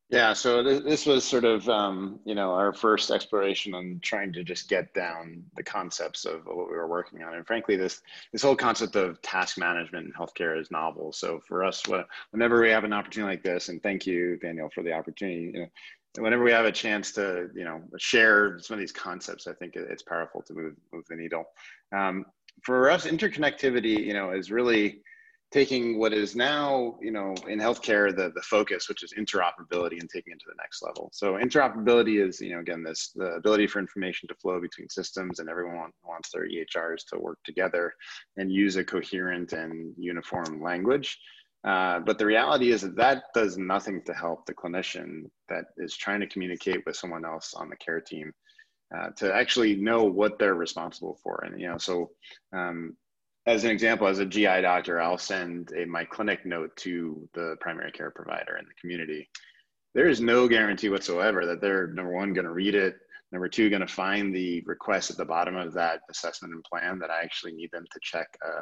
Yeah, 0.10 0.34
so 0.34 0.64
th- 0.64 0.84
this 0.84 1.06
was 1.06 1.24
sort 1.24 1.46
of 1.46 1.70
um, 1.70 2.20
you 2.26 2.34
know 2.34 2.52
our 2.52 2.74
first 2.74 3.12
exploration 3.12 3.76
on 3.76 4.00
trying 4.02 4.34
to 4.34 4.44
just 4.44 4.68
get 4.68 4.92
down 4.96 5.44
the 5.56 5.62
concepts 5.62 6.26
of 6.26 6.46
what 6.48 6.68
we 6.68 6.76
were 6.76 6.88
working 6.88 7.22
on, 7.22 7.36
and 7.36 7.46
frankly, 7.46 7.76
this 7.76 8.02
this 8.34 8.42
whole 8.42 8.56
concept 8.56 8.96
of 8.96 9.22
task 9.22 9.60
management 9.60 10.08
in 10.08 10.14
healthcare 10.14 10.60
is 10.60 10.72
novel. 10.72 11.14
So 11.14 11.40
for 11.48 11.64
us, 11.64 11.84
whenever 12.32 12.60
we 12.60 12.72
have 12.72 12.86
an 12.86 12.94
opportunity 12.94 13.34
like 13.34 13.44
this, 13.44 13.70
and 13.70 13.84
thank 13.84 14.08
you, 14.08 14.38
Daniel, 14.38 14.70
for 14.74 14.82
the 14.82 14.94
opportunity. 14.94 15.52
You 15.54 15.62
know, 15.62 16.24
whenever 16.24 16.44
we 16.44 16.52
have 16.52 16.66
a 16.66 16.72
chance 16.72 17.12
to 17.14 17.52
you 17.54 17.64
know 17.64 17.80
share 18.00 18.58
some 18.60 18.74
of 18.74 18.80
these 18.80 18.92
concepts, 18.92 19.46
I 19.46 19.54
think 19.54 19.76
it's 19.76 20.04
powerful 20.04 20.42
to 20.42 20.54
move 20.56 20.74
move 20.92 21.06
the 21.08 21.18
needle. 21.18 21.46
Um, 21.96 22.26
for 22.64 22.90
us, 22.90 23.06
interconnectivity, 23.06 24.06
you 24.06 24.14
know, 24.14 24.32
is 24.32 24.50
really 24.50 25.02
taking 25.52 25.98
what 25.98 26.14
is 26.14 26.36
now, 26.36 26.96
you 27.02 27.12
know, 27.12 27.34
in 27.48 27.60
healthcare, 27.60 28.16
the, 28.16 28.32
the 28.36 28.42
focus, 28.44 28.88
which 28.88 29.04
is 29.04 29.14
interoperability 29.18 30.00
and 30.00 30.10
taking 30.10 30.34
it 30.34 30.40
to 30.40 30.46
the 30.48 30.56
next 30.60 30.84
level. 30.84 31.10
So 31.12 31.34
interoperability 31.34 32.24
is, 32.24 32.40
you 32.40 32.54
know, 32.54 32.60
again, 32.60 32.84
this, 32.84 33.12
the 33.16 33.34
ability 33.34 33.66
for 33.66 33.80
information 33.80 34.28
to 34.28 34.36
flow 34.36 34.62
between 34.62 34.88
systems 34.90 35.40
and 35.40 35.50
everyone 35.50 35.92
wants 36.04 36.32
their 36.32 36.48
EHRs 36.48 37.06
to 37.12 37.20
work 37.20 37.40
together 37.44 37.94
and 38.38 38.52
use 38.52 38.76
a 38.76 38.84
coherent 38.84 39.54
and 39.54 39.94
uniform 39.98 40.62
language. 40.62 41.18
Uh, 41.64 42.00
but 42.00 42.20
the 42.20 42.26
reality 42.26 42.72
is 42.72 42.82
that 42.82 42.96
that 42.96 43.24
does 43.34 43.58
nothing 43.58 44.02
to 44.04 44.14
help 44.14 44.46
the 44.46 44.54
clinician 44.54 45.24
that 45.50 45.66
is 45.78 45.98
trying 45.98 46.20
to 46.20 46.28
communicate 46.28 46.86
with 46.86 46.96
someone 46.96 47.26
else 47.26 47.54
on 47.56 47.70
the 47.70 47.76
care 47.78 48.00
team 48.00 48.32
uh, 48.96 49.10
to 49.16 49.34
actually 49.34 49.76
know 49.76 50.04
what 50.04 50.38
they're 50.40 50.56
responsible 50.56 51.20
for. 51.22 51.44
And, 51.44 51.60
you 51.60 51.68
know, 51.68 51.78
so 51.78 52.12
um, 52.56 52.96
as 53.50 53.64
an 53.64 53.72
example, 53.72 54.08
as 54.08 54.20
a 54.20 54.26
GI 54.26 54.62
doctor, 54.62 55.02
I'll 55.02 55.18
send 55.18 55.72
a, 55.76 55.86
my 55.86 56.06
clinic 56.06 56.46
note 56.46 56.76
to 56.78 57.28
the 57.34 57.56
primary 57.60 57.92
care 57.92 58.12
provider 58.12 58.58
in 58.58 58.66
the 58.66 58.80
community. 58.80 59.28
There 59.96 60.08
is 60.08 60.22
no 60.22 60.48
guarantee 60.48 60.90
whatsoever 60.90 61.48
that 61.48 61.60
they're 61.60 61.88
number 61.88 62.14
one 62.14 62.34
going 62.34 62.46
to 62.46 62.54
read 62.54 62.76
it, 62.76 62.96
number 63.32 63.50
two 63.50 63.72
going 63.72 63.82
to 63.82 63.88
find 63.88 64.34
the 64.34 64.62
request 64.68 65.10
at 65.10 65.18
the 65.18 65.26
bottom 65.26 65.56
of 65.56 65.74
that 65.74 66.02
assessment 66.12 66.54
and 66.54 66.64
plan 66.64 67.00
that 67.00 67.10
I 67.10 67.24
actually 67.24 67.54
need 67.54 67.72
them 67.72 67.86
to 67.92 68.00
check, 68.04 68.28
a, 68.44 68.62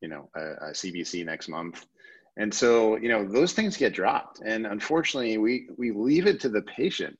you 0.00 0.08
know, 0.08 0.30
a, 0.34 0.40
a 0.40 0.70
CBC 0.70 1.26
next 1.26 1.48
month. 1.48 1.84
And 2.38 2.52
so, 2.52 2.96
you 2.96 3.10
know, 3.10 3.28
those 3.28 3.52
things 3.52 3.76
get 3.76 3.92
dropped, 3.92 4.40
and 4.44 4.66
unfortunately, 4.66 5.38
we 5.38 5.68
we 5.78 5.92
leave 5.92 6.26
it 6.26 6.40
to 6.40 6.48
the 6.48 6.62
patient 6.62 7.16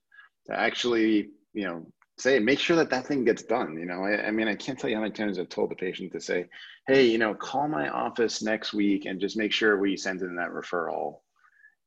to 0.47 0.59
actually, 0.59 1.29
you 1.53 1.69
know, 1.69 1.87
say 2.19 2.39
make 2.39 2.59
sure 2.59 2.77
that 2.77 2.91
that 2.91 3.07
thing 3.07 3.25
gets 3.25 3.43
done 3.43 3.77
you 3.79 3.87
know? 3.87 4.05
I, 4.05 4.27
I, 4.27 4.31
mean 4.31 4.49
i 4.49 4.55
can't 4.55 4.79
tell 4.79 4.91
you 4.91 4.97
how 4.97 5.03
many 5.03 5.13
times 5.13 5.39
i've 5.39 5.49
told 5.49 5.71
the 5.71 5.77
patient 5.77 6.13
to 6.13 6.21
say 6.21 6.47
hey 6.87 7.07
you 7.07 7.19
know 7.19 7.35
call 7.35 7.69
my 7.69 7.89
office 7.89 8.43
next 8.43 8.75
week 8.75 9.07
and 9.07 9.21
just 9.21 9.37
make 9.37 9.53
sure 9.53 9.79
we 9.79 9.97
send 9.97 10.21
in 10.23 10.37
that 10.37 10.51
referral. 10.51 11.21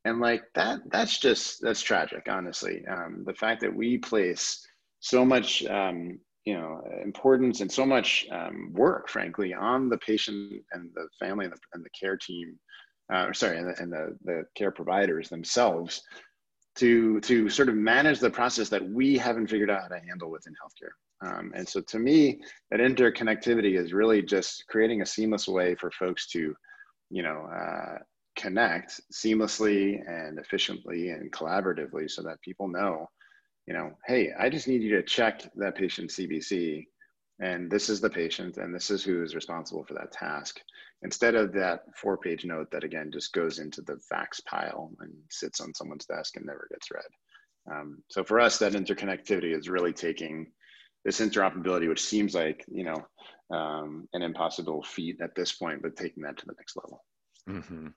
And 0.06 0.20
like 0.20 0.44
that 0.56 0.80
that's 0.90 1.20
just 1.20 1.62
that's 1.62 1.82
tragic 1.82 2.28
honestly. 2.30 2.84
Um, 2.88 3.24
the 3.26 3.34
fact 3.34 3.62
that 3.62 3.76
we 3.76 3.98
place 3.98 4.66
so 5.00 5.26
much 5.26 5.66
um, 5.66 6.20
you 6.46 6.54
know 6.54 6.82
importance 7.04 7.62
and 7.62 7.72
so 7.72 7.86
much 7.86 8.26
um, 8.32 8.72
work 8.74 9.10
frankly 9.10 9.54
on 9.54 9.90
the 9.90 9.98
patient 9.98 10.63
and 10.72 10.90
the 10.96 11.08
family 11.20 11.46
and 11.46 11.54
the, 11.54 11.60
and 11.74 11.84
the 11.84 11.90
care 11.90 12.18
team 12.18 12.58
uh, 13.13 13.32
sorry 13.34 13.58
and, 13.58 13.68
the, 13.68 13.82
and 13.82 13.92
the, 13.92 14.18
the 14.24 14.44
care 14.56 14.72
providers 14.72 15.30
themselves 15.30 16.02
to 16.78 17.20
to 17.22 17.50
sort 17.50 17.70
of 17.70 17.76
manage 17.76 18.20
the 18.20 18.30
process 18.30 18.70
that 18.70 18.88
we 18.90 19.18
haven't 19.18 19.48
figured 19.48 19.70
out 19.70 19.82
how 19.84 19.88
to 19.90 20.00
handle 20.08 20.32
within 20.32 20.54
healthcare. 20.54 20.94
Um, 21.28 21.52
and 21.56 21.68
so 21.68 21.82
to 21.82 22.00
me, 22.00 22.40
that 22.70 22.80
interconnectivity 22.80 23.78
is 23.78 23.94
really 23.94 24.22
just 24.22 24.66
creating 24.68 25.02
a 25.02 25.06
seamless 25.06 25.48
way 25.48 25.76
for 25.76 25.90
folks 25.92 26.28
to, 26.28 26.56
you 27.10 27.24
know, 27.24 27.50
uh, 27.54 27.98
connect 28.36 29.02
seamlessly 29.12 30.00
and 30.08 30.38
efficiently 30.38 31.10
and 31.10 31.32
collaboratively 31.32 32.10
so 32.10 32.22
that 32.22 32.42
people 32.42 32.68
know, 32.68 33.08
you 33.66 33.74
know, 33.74 33.92
hey, 34.06 34.32
I 34.40 34.50
just 34.50 34.68
need 34.68 34.84
you 34.84 34.96
to 34.96 35.04
check 35.04 35.50
that 35.56 35.76
patient 35.76 36.12
CBC 36.12 36.86
and 37.39 37.69
this 37.69 37.89
is 37.89 38.02
the 38.02 38.10
patient 38.10 38.58
and 38.58 38.73
this 38.73 38.89
is 38.89 39.04
who 39.04 39.23
is 39.23 39.36
responsible 39.36 39.84
for 39.84 39.93
that 39.93 40.12
task 40.12 40.60
instead 41.04 41.36
of 41.36 41.54
that 41.54 41.82
four 41.95 42.17
page 42.17 42.45
note 42.45 42.69
that 42.71 42.84
again 42.84 43.12
just 43.12 43.34
goes 43.34 43.60
into 43.60 43.82
the 43.82 43.97
fax 44.10 44.39
pile 44.41 44.91
and 45.00 45.13
sits 45.30 45.62
on 45.62 45.73
someone's 45.73 46.06
desk 46.06 46.36
and 46.36 46.45
never 46.45 46.67
gets 46.71 46.89
read 46.91 47.71
um, 47.71 48.02
so 48.10 48.23
for 48.23 48.39
us 48.39 48.58
that 48.58 48.73
interconnectivity 48.73 49.56
is 49.56 49.69
really 49.69 49.93
taking 49.93 50.47
this 51.06 51.19
interoperability 51.19 51.88
which 51.88 52.04
seems 52.04 52.34
like 52.34 52.65
you 52.67 52.84
know 52.84 53.06
um, 53.56 54.08
an 54.13 54.21
impossible 54.21 54.84
feat 54.84 55.21
at 55.21 55.36
this 55.36 55.54
point 55.54 55.82
but 55.82 55.95
taking 55.95 56.23
that 56.23 56.38
to 56.38 56.45
the 56.45 56.56
next 56.58 56.76
level 56.76 57.04
mm-hmm. 57.47 57.88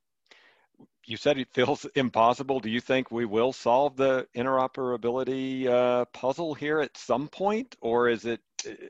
You 1.06 1.16
said 1.16 1.38
it 1.38 1.48
feels 1.52 1.84
impossible 1.94 2.60
do 2.60 2.70
you 2.70 2.80
think 2.80 3.10
we 3.10 3.24
will 3.24 3.52
solve 3.52 3.96
the 3.96 4.26
interoperability 4.36 5.66
uh, 5.66 6.04
puzzle 6.06 6.54
here 6.54 6.80
at 6.80 6.96
some 6.96 7.28
point 7.28 7.76
or 7.80 8.08
is 8.08 8.24
it 8.24 8.40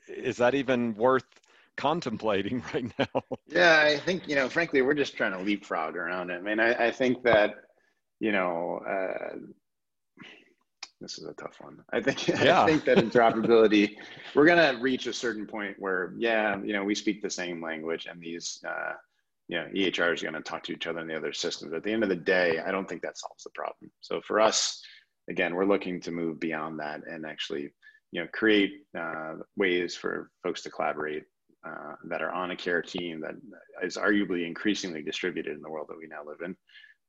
is 0.08 0.36
that 0.38 0.54
even 0.54 0.94
worth 0.94 1.24
contemplating 1.80 2.62
right 2.74 2.92
now? 2.98 3.22
Yeah, 3.48 3.80
I 3.80 3.98
think, 3.98 4.28
you 4.28 4.34
know, 4.34 4.48
frankly, 4.48 4.82
we're 4.82 4.94
just 4.94 5.16
trying 5.16 5.32
to 5.32 5.38
leapfrog 5.38 5.96
around 5.96 6.30
it. 6.30 6.34
I 6.34 6.40
mean, 6.40 6.60
I, 6.60 6.86
I 6.86 6.90
think 6.90 7.22
that, 7.24 7.54
you 8.20 8.32
know, 8.32 8.80
uh, 8.86 9.36
this 11.00 11.18
is 11.18 11.24
a 11.24 11.32
tough 11.32 11.56
one. 11.60 11.82
I 11.90 12.00
think 12.00 12.28
yeah. 12.28 12.62
I 12.62 12.66
think 12.66 12.84
that 12.84 12.98
interoperability, 12.98 13.96
we're 14.34 14.44
gonna 14.44 14.78
reach 14.80 15.06
a 15.06 15.12
certain 15.14 15.46
point 15.46 15.76
where, 15.78 16.12
yeah, 16.18 16.60
you 16.62 16.74
know, 16.74 16.84
we 16.84 16.94
speak 16.94 17.22
the 17.22 17.30
same 17.30 17.62
language, 17.62 18.06
and 18.06 18.20
these, 18.20 18.62
uh, 18.68 18.92
you 19.50 19.58
know, 19.58 19.66
EHR 19.74 20.14
is 20.14 20.22
going 20.22 20.34
to 20.34 20.40
talk 20.40 20.62
to 20.62 20.72
each 20.72 20.86
other 20.86 21.00
in 21.00 21.08
the 21.08 21.16
other 21.16 21.32
systems. 21.32 21.72
At 21.72 21.82
the 21.82 21.92
end 21.92 22.04
of 22.04 22.08
the 22.08 22.14
day, 22.14 22.60
I 22.60 22.70
don't 22.70 22.88
think 22.88 23.02
that 23.02 23.18
solves 23.18 23.42
the 23.42 23.50
problem. 23.50 23.90
So 24.00 24.20
for 24.20 24.40
us, 24.40 24.80
again, 25.28 25.56
we're 25.56 25.64
looking 25.64 26.00
to 26.02 26.12
move 26.12 26.38
beyond 26.38 26.78
that 26.78 27.00
and 27.10 27.26
actually 27.26 27.72
you 28.12 28.20
know, 28.20 28.28
create 28.32 28.84
uh, 28.96 29.34
ways 29.56 29.96
for 29.96 30.30
folks 30.44 30.62
to 30.62 30.70
collaborate 30.70 31.24
uh, 31.66 31.94
that 32.04 32.22
are 32.22 32.30
on 32.30 32.52
a 32.52 32.56
care 32.56 32.80
team 32.80 33.20
that 33.20 33.34
is 33.82 33.96
arguably 33.96 34.46
increasingly 34.46 35.02
distributed 35.02 35.56
in 35.56 35.62
the 35.62 35.70
world 35.70 35.86
that 35.88 35.98
we 35.98 36.06
now 36.06 36.24
live 36.24 36.38
in, 36.44 36.56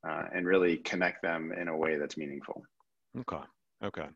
uh, 0.07 0.23
and 0.33 0.47
really 0.47 0.77
connect 0.77 1.21
them 1.21 1.51
in 1.59 1.67
a 1.67 1.77
way 1.77 1.97
that's 1.97 2.17
meaningful. 2.17 2.63
Okay. 3.19 3.43
Okay. 3.83 4.07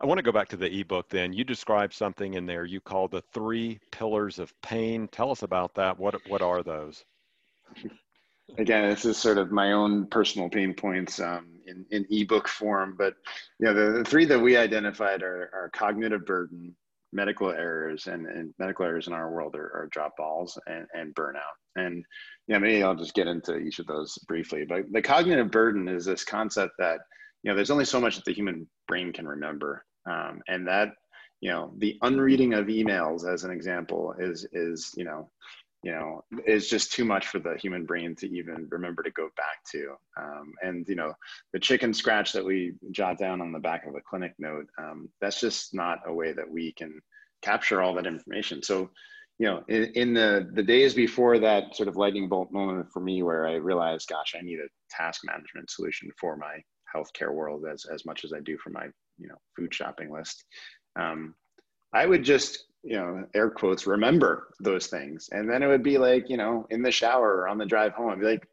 I 0.00 0.06
want 0.06 0.16
to 0.18 0.22
go 0.22 0.32
back 0.32 0.48
to 0.48 0.56
the 0.56 0.80
ebook 0.80 1.08
then. 1.10 1.32
You 1.32 1.44
described 1.44 1.92
something 1.92 2.34
in 2.34 2.46
there 2.46 2.64
you 2.64 2.80
call 2.80 3.06
the 3.06 3.22
three 3.34 3.78
pillars 3.92 4.38
of 4.38 4.52
pain. 4.62 5.08
Tell 5.08 5.30
us 5.30 5.42
about 5.42 5.74
that. 5.74 5.98
What 5.98 6.16
what 6.28 6.40
are 6.40 6.62
those? 6.62 7.04
Again, 8.58 8.88
this 8.88 9.04
is 9.04 9.16
sort 9.16 9.38
of 9.38 9.50
my 9.50 9.72
own 9.72 10.06
personal 10.06 10.48
pain 10.48 10.74
points 10.74 11.20
um, 11.20 11.46
in, 11.66 11.84
in 11.90 12.06
ebook 12.10 12.48
form, 12.48 12.94
but 12.98 13.14
you 13.58 13.66
know, 13.66 13.74
the, 13.74 13.98
the 13.98 14.04
three 14.04 14.24
that 14.24 14.40
we 14.40 14.56
identified 14.56 15.22
are, 15.22 15.50
are 15.52 15.70
cognitive 15.72 16.26
burden, 16.26 16.74
medical 17.12 17.50
errors, 17.50 18.06
and, 18.06 18.26
and 18.26 18.54
medical 18.58 18.84
errors 18.84 19.06
in 19.06 19.12
our 19.12 19.30
world 19.30 19.54
are, 19.54 19.70
are 19.74 19.88
drop 19.90 20.16
balls 20.16 20.58
and, 20.66 20.86
and 20.94 21.14
burnout. 21.14 21.40
And 21.76 22.04
know, 22.50 22.58
maybe 22.58 22.82
I'll 22.82 22.96
just 22.96 23.14
get 23.14 23.28
into 23.28 23.58
each 23.58 23.78
of 23.78 23.86
those 23.86 24.18
briefly. 24.26 24.64
But 24.68 24.84
the 24.90 25.02
cognitive 25.02 25.50
burden 25.50 25.88
is 25.88 26.04
this 26.04 26.24
concept 26.24 26.72
that 26.78 26.98
you 27.42 27.50
know, 27.50 27.56
there's 27.56 27.70
only 27.70 27.84
so 27.84 28.00
much 28.00 28.16
that 28.16 28.24
the 28.24 28.34
human 28.34 28.68
brain 28.86 29.12
can 29.12 29.26
remember, 29.26 29.84
um, 30.06 30.42
and 30.48 30.66
that 30.66 30.90
you 31.40 31.50
know, 31.50 31.72
the 31.78 31.96
unreading 32.02 32.52
of 32.52 32.66
emails, 32.66 33.26
as 33.26 33.44
an 33.44 33.50
example, 33.50 34.14
is 34.18 34.46
is 34.52 34.90
you 34.96 35.04
know 35.04 35.30
you 35.82 35.92
know 35.92 36.22
is 36.46 36.68
just 36.68 36.92
too 36.92 37.04
much 37.04 37.26
for 37.28 37.38
the 37.38 37.56
human 37.56 37.84
brain 37.86 38.14
to 38.16 38.26
even 38.26 38.66
remember 38.70 39.02
to 39.02 39.10
go 39.10 39.28
back 39.36 39.64
to. 39.72 39.94
Um, 40.20 40.52
and 40.62 40.86
you 40.88 40.94
know 40.94 41.14
the 41.52 41.58
chicken 41.58 41.94
scratch 41.94 42.32
that 42.32 42.44
we 42.44 42.74
jot 42.90 43.18
down 43.18 43.40
on 43.40 43.52
the 43.52 43.58
back 43.58 43.86
of 43.86 43.94
a 43.94 44.00
clinic 44.00 44.34
note 44.38 44.66
um, 44.78 45.08
that's 45.20 45.40
just 45.40 45.74
not 45.74 46.00
a 46.06 46.12
way 46.12 46.32
that 46.32 46.50
we 46.50 46.72
can 46.72 47.00
capture 47.42 47.80
all 47.80 47.94
that 47.94 48.06
information. 48.06 48.62
So 48.62 48.90
you 49.40 49.46
know 49.46 49.64
in, 49.68 49.84
in, 49.94 50.14
the 50.14 50.48
the 50.52 50.62
days 50.62 50.94
before 50.94 51.38
that 51.38 51.74
sort 51.74 51.88
of 51.88 51.96
lightning 51.96 52.28
bolt 52.28 52.52
moment 52.52 52.86
for 52.92 53.00
me 53.00 53.22
where 53.22 53.48
i 53.48 53.54
realized 53.54 54.06
gosh 54.08 54.34
i 54.38 54.42
need 54.42 54.58
a 54.58 54.68
task 54.90 55.22
management 55.24 55.70
solution 55.70 56.10
for 56.20 56.36
my 56.36 56.58
healthcare 56.94 57.32
world 57.32 57.64
as, 57.64 57.86
as 57.92 58.04
much 58.04 58.22
as 58.24 58.32
i 58.34 58.40
do 58.40 58.58
for 58.58 58.68
my 58.68 58.84
you 59.18 59.28
know 59.28 59.36
food 59.56 59.74
shopping 59.74 60.12
list 60.12 60.44
um, 60.96 61.34
i 61.94 62.04
would 62.04 62.22
just 62.22 62.66
you 62.82 62.96
know, 62.96 63.24
air 63.34 63.50
quotes, 63.50 63.86
remember 63.86 64.48
those 64.58 64.86
things. 64.86 65.28
And 65.32 65.48
then 65.48 65.62
it 65.62 65.66
would 65.66 65.82
be 65.82 65.98
like, 65.98 66.30
you 66.30 66.36
know, 66.36 66.66
in 66.70 66.82
the 66.82 66.90
shower 66.90 67.36
or 67.36 67.48
on 67.48 67.58
the 67.58 67.66
drive 67.66 67.92
home, 67.92 68.10
I'd 68.10 68.20
be 68.20 68.26
like, 68.26 68.48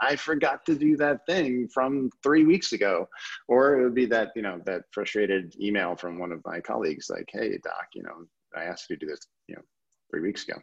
I 0.00 0.14
forgot 0.14 0.64
to 0.66 0.76
do 0.76 0.96
that 0.98 1.26
thing 1.26 1.68
from 1.68 2.10
three 2.22 2.44
weeks 2.44 2.72
ago. 2.72 3.08
Or 3.48 3.78
it 3.78 3.82
would 3.82 3.94
be 3.94 4.06
that, 4.06 4.30
you 4.36 4.42
know, 4.42 4.60
that 4.66 4.82
frustrated 4.92 5.54
email 5.60 5.96
from 5.96 6.18
one 6.18 6.30
of 6.30 6.40
my 6.44 6.60
colleagues, 6.60 7.10
like, 7.10 7.28
hey, 7.32 7.58
doc, 7.64 7.88
you 7.94 8.04
know, 8.04 8.26
I 8.56 8.64
asked 8.64 8.88
you 8.88 8.96
to 8.96 9.06
do 9.06 9.10
this, 9.10 9.26
you 9.48 9.56
know, 9.56 9.62
three 10.10 10.20
weeks 10.20 10.46
ago. 10.46 10.60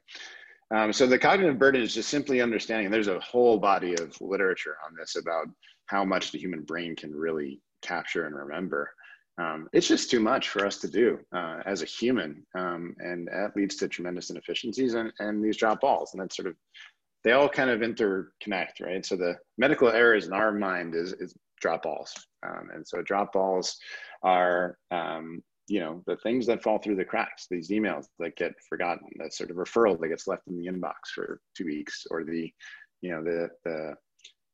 Um, 0.73 0.93
so 0.93 1.05
the 1.05 1.19
cognitive 1.19 1.59
burden 1.59 1.81
is 1.81 1.93
just 1.93 2.09
simply 2.09 2.39
understanding. 2.39 2.89
There's 2.89 3.09
a 3.09 3.19
whole 3.19 3.57
body 3.57 3.93
of 3.93 4.15
literature 4.21 4.77
on 4.87 4.95
this 4.97 5.17
about 5.17 5.47
how 5.87 6.05
much 6.05 6.31
the 6.31 6.39
human 6.39 6.61
brain 6.61 6.95
can 6.95 7.13
really 7.13 7.59
capture 7.81 8.25
and 8.25 8.35
remember 8.35 8.89
um, 9.37 9.67
it's 9.73 9.87
just 9.87 10.11
too 10.11 10.19
much 10.19 10.49
for 10.49 10.65
us 10.65 10.77
to 10.79 10.87
do 10.87 11.19
uh, 11.33 11.61
as 11.65 11.81
a 11.81 11.85
human. 11.85 12.43
Um, 12.55 12.95
and 12.99 13.27
that 13.27 13.55
leads 13.55 13.75
to 13.77 13.87
tremendous 13.87 14.29
inefficiencies 14.29 14.93
and, 14.93 15.11
and 15.19 15.43
these 15.43 15.57
drop 15.57 15.81
balls. 15.81 16.13
And 16.13 16.21
that's 16.21 16.35
sort 16.35 16.47
of, 16.47 16.55
they 17.23 17.31
all 17.31 17.49
kind 17.49 17.69
of 17.69 17.81
interconnect, 17.81 18.81
right? 18.81 19.05
So 19.05 19.15
the 19.15 19.37
medical 19.57 19.89
errors 19.89 20.27
in 20.27 20.33
our 20.33 20.51
mind 20.51 20.95
is, 20.95 21.13
is 21.13 21.33
drop 21.59 21.83
balls. 21.83 22.13
Um, 22.45 22.69
and 22.73 22.87
so 22.87 23.01
drop 23.01 23.33
balls 23.33 23.77
are, 24.23 24.77
um, 24.91 25.41
you 25.67 25.79
know, 25.79 26.03
the 26.07 26.17
things 26.17 26.45
that 26.47 26.61
fall 26.61 26.79
through 26.79 26.97
the 26.97 27.05
cracks, 27.05 27.47
these 27.49 27.69
emails 27.69 28.07
that 28.19 28.35
get 28.35 28.53
forgotten, 28.67 29.07
that 29.17 29.33
sort 29.33 29.51
of 29.51 29.57
referral 29.57 29.99
that 29.99 30.09
gets 30.09 30.27
left 30.27 30.47
in 30.47 30.57
the 30.57 30.67
inbox 30.67 31.09
for 31.13 31.39
two 31.55 31.65
weeks 31.65 32.05
or 32.11 32.23
the, 32.23 32.51
you 33.01 33.11
know, 33.11 33.23
the, 33.23 33.49
the 33.63 33.95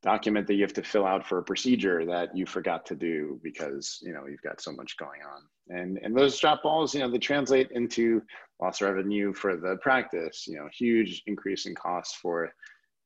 document 0.04 0.46
that 0.48 0.54
you 0.54 0.62
have 0.62 0.74
to 0.74 0.84
fill 0.84 1.06
out 1.06 1.28
for 1.28 1.40
a 1.40 1.44
procedure 1.44 2.06
that 2.06 2.36
you 2.36 2.46
forgot 2.46 2.86
to 2.86 2.96
do 2.96 3.40
because 3.44 4.00
you 4.04 4.14
know 4.14 4.28
you've 4.30 4.42
got 4.44 4.62
so 4.62 4.72
much 4.72 4.96
going 4.98 5.22
on 5.24 5.42
and 5.76 6.00
and 6.04 6.16
those 6.16 6.38
drop 6.40 6.62
balls 6.62 6.94
you 6.94 7.00
know 7.00 7.10
they 7.10 7.18
translate 7.18 7.72
into 7.72 8.22
lost 8.62 8.82
revenue 8.82 9.34
for 9.34 9.58
the 9.58 9.76
practice 9.82 10.46
you 10.48 10.56
know 10.56 10.70
huge 10.72 11.24
increase 11.26 11.66
in 11.66 11.74
costs 11.74 12.14
for 12.14 12.54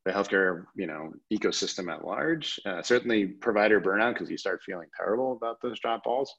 the 0.06 0.12
healthcare 0.12 0.66
you 0.76 0.88
know 0.88 1.14
ecosystem 1.32 1.92
at 1.92 2.06
large. 2.06 2.60
Uh, 2.66 2.82
certainly 2.82 3.28
provider 3.28 3.80
burnout 3.80 4.14
because 4.14 4.30
you 4.30 4.38
start 4.38 4.62
feeling 4.64 4.90
terrible 4.98 5.34
about 5.34 5.62
those 5.62 5.80
drop 5.80 6.04
balls. 6.04 6.34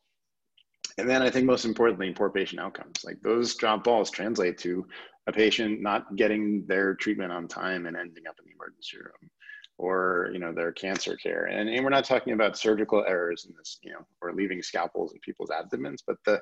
And 0.98 1.08
then 1.08 1.22
I 1.22 1.30
think 1.30 1.46
most 1.46 1.64
importantly, 1.64 2.12
poor 2.12 2.28
patient 2.28 2.60
outcomes. 2.60 3.04
Like 3.04 3.18
those 3.22 3.54
drop 3.54 3.84
balls 3.84 4.10
translate 4.10 4.58
to 4.58 4.86
a 5.26 5.32
patient 5.32 5.80
not 5.80 6.16
getting 6.16 6.66
their 6.66 6.94
treatment 6.94 7.32
on 7.32 7.48
time 7.48 7.86
and 7.86 7.96
ending 7.96 8.26
up 8.28 8.34
in 8.38 8.46
the 8.46 8.54
emergency 8.54 8.98
room 8.98 9.30
or 9.78 10.30
you 10.32 10.38
know 10.38 10.52
their 10.52 10.72
cancer 10.72 11.16
care. 11.16 11.46
And, 11.46 11.68
and 11.68 11.84
we're 11.84 11.90
not 11.90 12.04
talking 12.04 12.32
about 12.32 12.58
surgical 12.58 13.04
errors 13.06 13.46
in 13.48 13.54
this 13.56 13.78
you 13.82 13.92
know 13.92 14.06
or 14.20 14.32
leaving 14.32 14.62
scalpels 14.62 15.12
in 15.12 15.20
people's 15.20 15.50
abdomens 15.50 16.02
but 16.06 16.16
the 16.24 16.40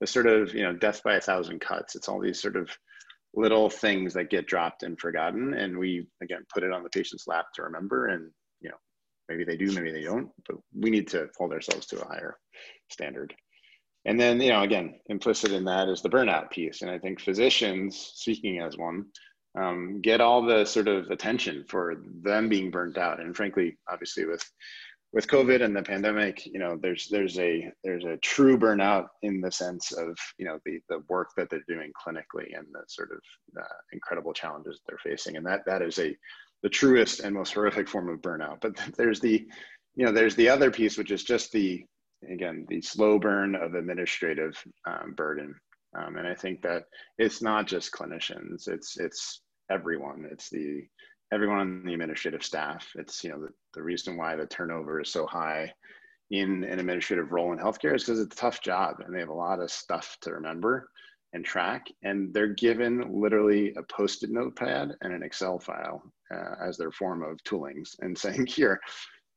the 0.00 0.06
sort 0.06 0.26
of 0.26 0.54
you 0.54 0.62
know 0.62 0.72
death 0.72 1.02
by 1.04 1.14
a 1.14 1.20
thousand 1.20 1.60
cuts. 1.60 1.94
It's 1.94 2.08
all 2.08 2.20
these 2.20 2.40
sort 2.40 2.56
of 2.56 2.68
little 3.34 3.70
things 3.70 4.12
that 4.14 4.30
get 4.30 4.46
dropped 4.46 4.82
and 4.82 4.98
forgotten. 4.98 5.54
And 5.54 5.78
we 5.78 6.06
again 6.22 6.44
put 6.52 6.64
it 6.64 6.72
on 6.72 6.82
the 6.82 6.90
patient's 6.90 7.26
lap 7.26 7.46
to 7.54 7.62
remember. 7.62 8.08
And 8.08 8.30
you 8.60 8.68
know 8.68 8.76
maybe 9.28 9.44
they 9.44 9.56
do 9.56 9.72
maybe 9.72 9.92
they 9.92 10.02
don't 10.02 10.30
but 10.46 10.56
we 10.76 10.90
need 10.90 11.08
to 11.08 11.28
hold 11.38 11.52
ourselves 11.52 11.86
to 11.86 12.02
a 12.02 12.06
higher 12.06 12.36
standard. 12.90 13.34
And 14.04 14.18
then 14.18 14.40
you 14.40 14.50
know 14.50 14.62
again 14.62 14.96
implicit 15.06 15.52
in 15.52 15.64
that 15.64 15.88
is 15.88 16.02
the 16.02 16.10
burnout 16.10 16.50
piece. 16.50 16.82
And 16.82 16.90
i 16.90 16.98
think 16.98 17.20
physicians 17.20 18.12
speaking 18.16 18.58
as 18.58 18.76
one 18.76 19.06
um, 19.58 20.00
get 20.00 20.20
all 20.20 20.42
the 20.42 20.64
sort 20.64 20.88
of 20.88 21.10
attention 21.10 21.64
for 21.68 21.96
them 22.22 22.48
being 22.48 22.70
burnt 22.70 22.98
out. 22.98 23.20
And 23.20 23.36
frankly 23.36 23.76
obviously 23.88 24.24
with 24.24 24.44
with 25.12 25.26
COVID 25.26 25.62
and 25.62 25.76
the 25.76 25.82
pandemic, 25.82 26.46
you 26.46 26.58
know, 26.58 26.78
there's 26.80 27.08
there's 27.08 27.38
a 27.38 27.70
there's 27.84 28.04
a 28.04 28.16
true 28.18 28.56
burnout 28.56 29.08
in 29.20 29.40
the 29.40 29.52
sense 29.52 29.92
of 29.92 30.16
you 30.38 30.46
know 30.46 30.58
the 30.64 30.80
the 30.88 31.02
work 31.08 31.30
that 31.36 31.50
they're 31.50 31.64
doing 31.68 31.92
clinically 31.92 32.56
and 32.56 32.66
the 32.72 32.82
sort 32.88 33.10
of 33.12 33.18
uh, 33.60 33.76
incredible 33.92 34.32
challenges 34.32 34.80
they're 34.86 34.98
facing, 34.98 35.36
and 35.36 35.44
that 35.46 35.64
that 35.66 35.82
is 35.82 35.98
a 35.98 36.16
the 36.62 36.68
truest 36.68 37.20
and 37.20 37.34
most 37.34 37.52
horrific 37.52 37.88
form 37.88 38.08
of 38.08 38.22
burnout. 38.22 38.60
But 38.62 38.76
there's 38.96 39.20
the 39.20 39.46
you 39.94 40.06
know 40.06 40.12
there's 40.12 40.36
the 40.36 40.48
other 40.48 40.70
piece 40.70 40.96
which 40.96 41.10
is 41.10 41.24
just 41.24 41.52
the 41.52 41.84
again 42.30 42.64
the 42.68 42.80
slow 42.80 43.18
burn 43.18 43.54
of 43.54 43.74
administrative 43.74 44.56
um, 44.86 45.12
burden, 45.14 45.54
um, 45.94 46.16
and 46.16 46.26
I 46.26 46.34
think 46.34 46.62
that 46.62 46.84
it's 47.18 47.42
not 47.42 47.66
just 47.66 47.92
clinicians, 47.92 48.68
it's 48.68 48.98
it's 48.98 49.42
everyone. 49.70 50.28
It's 50.30 50.50
the 50.50 50.84
everyone 51.32 51.58
on 51.58 51.84
the 51.84 51.92
administrative 51.92 52.44
staff. 52.44 52.86
It's 52.94 53.22
you 53.24 53.30
know 53.30 53.40
the, 53.40 53.48
the 53.74 53.82
reason 53.82 54.16
why 54.16 54.36
the 54.36 54.46
turnover 54.46 55.00
is 55.00 55.10
so 55.10 55.26
high 55.26 55.72
in 56.30 56.64
an 56.64 56.78
administrative 56.78 57.32
role 57.32 57.52
in 57.52 57.58
healthcare 57.58 57.94
is 57.94 58.04
because 58.04 58.20
it's 58.20 58.34
a 58.34 58.38
tough 58.38 58.62
job 58.62 58.96
and 59.00 59.14
they 59.14 59.20
have 59.20 59.28
a 59.28 59.34
lot 59.34 59.60
of 59.60 59.70
stuff 59.70 60.16
to 60.22 60.32
remember 60.32 60.88
and 61.34 61.44
track 61.44 61.86
and 62.02 62.32
they're 62.32 62.54
given 62.54 63.04
literally 63.12 63.74
a 63.76 63.82
post-it 63.84 64.30
notepad 64.30 64.94
and 65.02 65.12
an 65.12 65.22
excel 65.22 65.58
file 65.58 66.02
uh, 66.34 66.54
as 66.66 66.76
their 66.78 66.90
form 66.90 67.22
of 67.22 67.42
toolings 67.44 67.90
and 68.00 68.16
saying 68.18 68.46
here 68.46 68.80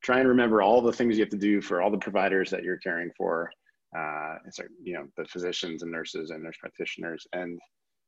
try 0.04 0.20
and 0.20 0.30
remember 0.30 0.62
all 0.62 0.82
the 0.82 0.92
things 0.92 1.18
you 1.18 1.24
have 1.24 1.30
to 1.30 1.38
do 1.38 1.62
for 1.62 1.82
all 1.82 1.92
the 1.92 1.98
providers 1.98 2.50
that 2.50 2.64
you're 2.64 2.78
caring 2.78 3.12
for 3.18 3.50
uh, 3.96 4.38
so, 4.52 4.64
you 4.84 4.94
know 4.94 5.08
the 5.18 5.26
physicians 5.26 5.84
and 5.84 5.92
nurses 5.92 6.32
and 6.32 6.44
nurse 6.44 6.58
practitioners 6.60 7.26
and 7.34 7.60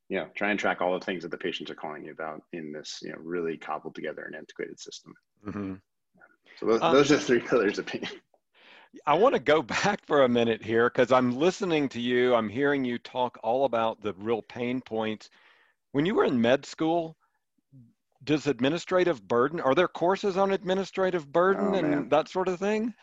you 0.10 0.18
know, 0.18 0.28
try 0.36 0.52
and 0.52 0.60
track 0.60 0.82
all 0.82 0.98
the 0.98 1.06
things 1.06 1.24
that 1.24 1.32
the 1.32 1.38
patients 1.38 1.70
are 1.70 1.76
calling 1.76 2.06
you 2.06 2.12
about 2.12 2.42
in 2.54 2.72
this, 2.72 3.00
you 3.02 3.12
know, 3.12 3.18
really 3.20 3.58
cobbled 3.58 3.96
together 3.96 4.24
and 4.24 4.36
integrated 4.36 4.80
system. 4.80 5.14
Mm-hmm. 5.46 5.74
So 6.60 6.66
those, 6.66 6.82
um, 6.82 6.94
those 6.94 7.12
are 7.12 7.18
three 7.18 7.40
pillars 7.40 7.78
of 7.78 7.86
pain. 7.86 8.08
I 9.06 9.16
want 9.16 9.36
to 9.36 9.40
go 9.40 9.62
back 9.84 10.06
for 10.06 10.24
a 10.24 10.30
minute 10.30 10.64
here 10.64 10.90
because 10.90 11.12
I'm 11.12 11.38
listening 11.38 11.90
to 11.90 12.00
you. 12.00 12.36
I'm 12.36 12.50
hearing 12.50 12.86
you 12.86 12.98
talk 12.98 13.38
all 13.44 13.66
about 13.66 14.02
the 14.02 14.14
real 14.14 14.42
pain 14.42 14.82
points. 14.82 15.30
When 15.92 16.06
you 16.06 16.16
were 16.16 16.26
in 16.26 16.40
med 16.40 16.66
school, 16.66 17.18
does 18.24 18.48
administrative 18.48 19.28
burden, 19.28 19.60
are 19.60 19.76
there 19.76 19.88
courses 19.88 20.38
on 20.38 20.52
administrative 20.52 21.32
burden 21.32 21.76
oh, 21.76 21.78
and 21.78 22.10
that 22.10 22.30
sort 22.30 22.48
of 22.48 22.60
thing? 22.60 22.94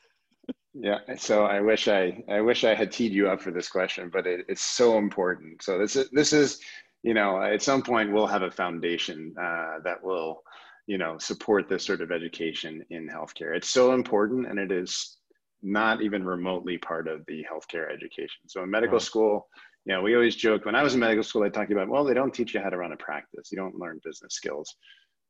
Yeah, 0.75 0.99
so 1.17 1.45
I 1.45 1.61
wish 1.61 1.87
I 1.87 2.23
I 2.29 2.41
wish 2.41 2.65
I 2.65 2.75
had 2.75 2.91
teed 2.91 3.13
you 3.13 3.29
up 3.29 3.41
for 3.41 3.53
this 3.53 3.69
question, 3.69 4.11
but 4.13 4.27
it, 4.27 4.45
it's 4.49 4.63
so 4.63 4.99
important. 4.99 5.63
So 5.63 5.79
this 5.79 5.95
is 5.95 6.11
this 6.11 6.33
is 6.33 6.61
you 7.05 7.13
know, 7.13 7.41
at 7.41 7.63
some 7.63 7.83
point 7.83 8.13
we'll 8.13 8.27
have 8.27 8.43
a 8.43 8.51
foundation 8.51 9.35
uh, 9.39 9.79
that 9.85 10.03
will, 10.03 10.43
you 10.87 10.97
know, 10.97 11.19
support 11.19 11.69
this 11.69 11.85
sort 11.85 12.01
of 12.01 12.11
education 12.11 12.83
in 12.89 13.07
healthcare. 13.07 13.55
It's 13.55 13.69
so 13.69 13.93
important, 13.93 14.49
and 14.49 14.59
it 14.59 14.73
is 14.73 15.19
not 15.63 16.01
even 16.01 16.25
remotely 16.25 16.79
part 16.79 17.07
of 17.07 17.25
the 17.27 17.45
healthcare 17.45 17.93
education. 17.93 18.49
So 18.49 18.63
in 18.63 18.71
medical 18.71 18.99
school, 18.99 19.49
you 19.85 19.93
know, 19.93 20.01
we 20.01 20.15
always 20.15 20.35
joke 20.35 20.65
when 20.65 20.75
I 20.75 20.83
was 20.83 20.95
in 20.95 21.01
medical 21.01 21.23
school, 21.23 21.43
I 21.43 21.51
talked 21.51 21.73
about, 21.73 21.89
well, 21.89 22.05
they 22.05 22.15
don't 22.15 22.33
teach 22.33 22.55
you 22.55 22.61
how 22.61 22.71
to 22.71 22.79
run 22.79 22.93
a 22.93 22.97
practice. 22.97 23.53
You 23.53 23.59
don't 23.59 23.77
learn 23.77 24.01
business 24.03 24.35
skills, 24.35 24.75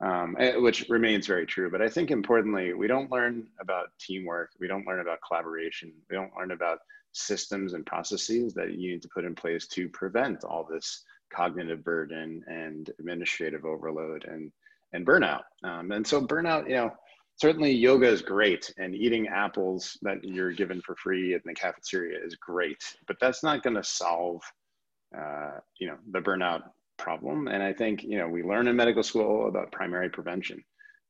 um, 0.01 0.37
eh, 0.39 0.57
which 0.57 0.89
remains 0.89 1.27
very 1.27 1.47
true. 1.47 1.71
But 1.71 1.83
I 1.83 1.89
think 1.89 2.11
importantly, 2.11 2.75
we 2.75 2.87
don't 2.87 3.11
learn 3.11 3.47
about 3.61 3.89
teamwork. 3.99 4.51
We 4.61 4.69
don't 4.69 4.87
learn 4.87 5.01
about 5.01 5.19
collaboration. 5.27 5.93
We 6.11 6.17
don't 6.17 6.33
learn 6.37 6.51
about 6.51 6.79
systems 7.13 7.75
and 7.75 7.87
processes 7.87 8.55
that 8.55 8.73
you 8.73 8.91
need 8.93 9.03
to 9.03 9.09
put 9.09 9.25
in 9.25 9.35
place 9.35 9.67
to 9.69 9.89
prevent 9.89 10.45
all 10.45 10.67
this 10.69 11.05
cognitive 11.33 11.85
burden 11.85 12.43
and 12.47 12.91
administrative 12.99 13.65
overload 13.65 14.25
and 14.25 14.53
and 14.93 15.05
burnout. 15.05 15.43
Um, 15.65 15.91
and 15.91 16.07
so 16.07 16.25
burnout, 16.25 16.69
you 16.69 16.77
know, 16.77 16.93
certainly 17.37 17.73
yoga 17.73 18.07
is 18.07 18.23
great 18.23 18.73
and 18.79 18.95
eating 18.95 19.27
apples 19.27 19.99
that 20.03 20.23
you're 20.23 20.53
given 20.53 20.81
for 20.81 20.95
free 20.95 21.35
in 21.35 21.41
the 21.45 21.53
cafeteria 21.53 22.19
is 22.25 22.37
great, 22.37 22.83
but 23.09 23.17
that's 23.21 23.43
not 23.43 23.65
going 23.65 23.75
to 23.75 23.83
solve, 23.83 24.41
uh, 25.17 25.59
you 25.81 25.89
know, 25.89 25.97
the 26.13 26.21
burnout 26.21 26.63
problem. 26.97 27.49
And 27.49 27.63
I 27.63 27.73
think, 27.73 28.03
you 28.03 28.19
know, 28.19 28.29
we 28.29 28.43
learn 28.43 28.69
in 28.69 28.77
medical 28.77 29.03
school 29.03 29.49
about 29.49 29.73
primary 29.73 30.09
prevention. 30.09 30.65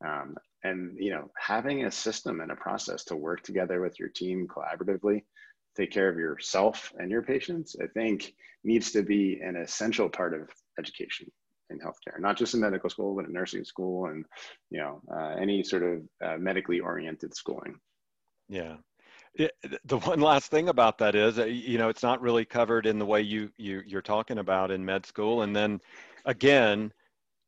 Um, 0.05 0.37
and, 0.63 0.97
you 0.99 1.11
know, 1.11 1.31
having 1.37 1.85
a 1.85 1.91
system 1.91 2.41
and 2.41 2.51
a 2.51 2.57
process 2.57 3.05
to 3.05 3.17
work 3.17 3.43
together 3.43 3.81
with 3.81 3.99
your 3.99 4.09
team 4.09 4.47
collaboratively 4.49 5.23
take 5.77 5.91
care 5.91 6.09
of 6.09 6.17
yourself 6.17 6.93
and 6.99 7.11
your 7.11 7.23
patients, 7.23 7.77
I 7.83 7.87
think 7.89 8.35
needs 8.63 8.93
to 8.93 9.03
be 9.03 9.41
an 9.43 9.57
essential 9.57 10.09
part 10.09 10.35
of 10.35 10.49
education 10.79 11.31
in 11.71 11.79
healthcare, 11.79 12.21
not 12.21 12.37
just 12.37 12.55
in 12.55 12.61
medical 12.61 12.91
school, 12.91 13.15
but 13.15 13.27
in 13.27 13.33
nursing 13.33 13.65
school 13.65 14.07
and, 14.07 14.25
you 14.71 14.79
know, 14.79 15.03
uh, 15.13 15.35
any 15.41 15.63
sort 15.63 15.83
of 15.83 16.03
uh, 16.25 16.37
medically 16.39 16.81
oriented 16.81 17.35
schooling. 17.35 17.79
Yeah. 18.49 18.77
It, 19.35 19.53
the 19.85 19.99
one 19.99 20.21
last 20.21 20.51
thing 20.51 20.69
about 20.69 20.99
that 20.99 21.15
is, 21.15 21.39
uh, 21.39 21.45
you 21.45 21.79
know, 21.79 21.89
it's 21.89 22.03
not 22.03 22.21
really 22.21 22.45
covered 22.45 22.87
in 22.87 22.99
the 22.99 23.07
way 23.07 23.21
you, 23.21 23.51
you 23.57 23.83
you're 23.87 24.03
talking 24.03 24.39
about 24.39 24.71
in 24.71 24.85
med 24.85 25.07
school. 25.07 25.43
And 25.43 25.55
then 25.55 25.81
again, 26.25 26.93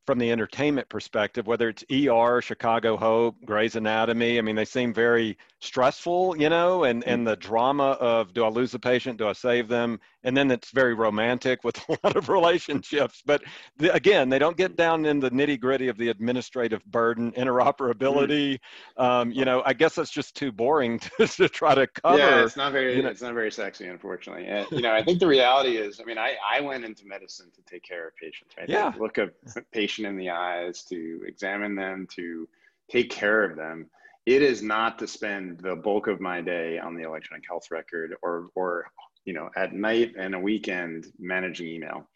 from 0.07 0.19
the 0.19 0.31
entertainment 0.31 0.87
perspective, 0.87 1.47
whether 1.47 1.67
it's 1.67 1.83
ER, 1.91 2.41
Chicago 2.41 2.95
Hope, 2.95 3.35
Grey's 3.43 3.75
Anatomy. 3.75 4.37
I 4.37 4.41
mean, 4.41 4.55
they 4.55 4.63
seem 4.63 4.93
very 4.93 5.37
stressful, 5.59 6.37
you 6.37 6.47
know, 6.49 6.85
and, 6.85 7.03
and 7.03 7.27
the 7.27 7.35
drama 7.35 7.97
of 7.99 8.33
do 8.33 8.45
I 8.45 8.47
lose 8.47 8.71
the 8.71 8.79
patient? 8.79 9.17
Do 9.17 9.27
I 9.27 9.33
save 9.33 9.67
them? 9.67 9.99
And 10.23 10.35
then 10.35 10.51
it's 10.51 10.71
very 10.71 10.93
romantic 10.93 11.63
with 11.63 11.77
a 11.89 11.97
lot 12.03 12.15
of 12.15 12.29
relationships. 12.29 13.21
But 13.25 13.43
the, 13.77 13.93
again, 13.93 14.29
they 14.29 14.39
don't 14.39 14.57
get 14.57 14.75
down 14.75 15.05
in 15.05 15.19
the 15.19 15.31
nitty 15.31 15.59
gritty 15.59 15.87
of 15.87 15.97
the 15.97 16.09
administrative 16.09 16.83
burden, 16.85 17.31
interoperability. 17.33 18.59
Um, 18.97 19.31
you 19.31 19.45
know, 19.45 19.63
I 19.65 19.73
guess 19.73 19.95
that's 19.95 20.11
just 20.11 20.35
too 20.35 20.51
boring 20.51 20.99
to, 21.17 21.27
to 21.27 21.49
try 21.49 21.75
to 21.75 21.87
cover. 21.87 22.17
Yeah, 22.17 22.43
it's 22.43 22.57
not 22.57 22.71
very, 22.71 22.95
you 22.95 23.03
know. 23.03 23.09
it's 23.09 23.21
not 23.21 23.33
very 23.33 23.51
sexy, 23.51 23.87
unfortunately. 23.87 24.47
And, 24.47 24.67
you 24.71 24.81
know, 24.81 24.91
I 24.91 25.03
think 25.03 25.19
the 25.19 25.27
reality 25.27 25.77
is, 25.77 25.99
I 25.99 26.03
mean, 26.03 26.17
I, 26.17 26.35
I 26.45 26.61
went 26.61 26.83
into 26.83 27.05
medicine 27.05 27.51
to 27.55 27.61
take 27.61 27.83
care 27.83 28.07
of 28.07 28.15
patients, 28.15 28.55
right? 28.57 28.67
Yeah. 28.67 28.93
Look 28.99 29.17
a 29.17 29.29
patient 29.71 30.07
in 30.07 30.17
the 30.17 30.29
eyes, 30.29 30.83
to 30.85 31.21
examine 31.27 31.75
them, 31.75 32.07
to 32.15 32.47
take 32.89 33.09
care 33.09 33.43
of 33.43 33.55
them. 33.55 33.87
It 34.25 34.41
is 34.41 34.61
not 34.61 34.99
to 34.99 35.07
spend 35.07 35.59
the 35.59 35.75
bulk 35.75 36.07
of 36.07 36.19
my 36.19 36.41
day 36.41 36.79
on 36.79 36.95
the 36.95 37.03
electronic 37.03 37.45
health 37.47 37.71
record 37.71 38.15
or, 38.21 38.47
or 38.55 38.91
you 39.27 39.33
know, 39.33 39.49
at 39.57 39.73
night 39.73 40.13
and 40.17 40.33
a 40.33 40.39
weekend 40.39 41.05
managing 41.19 41.67
email. 41.67 42.09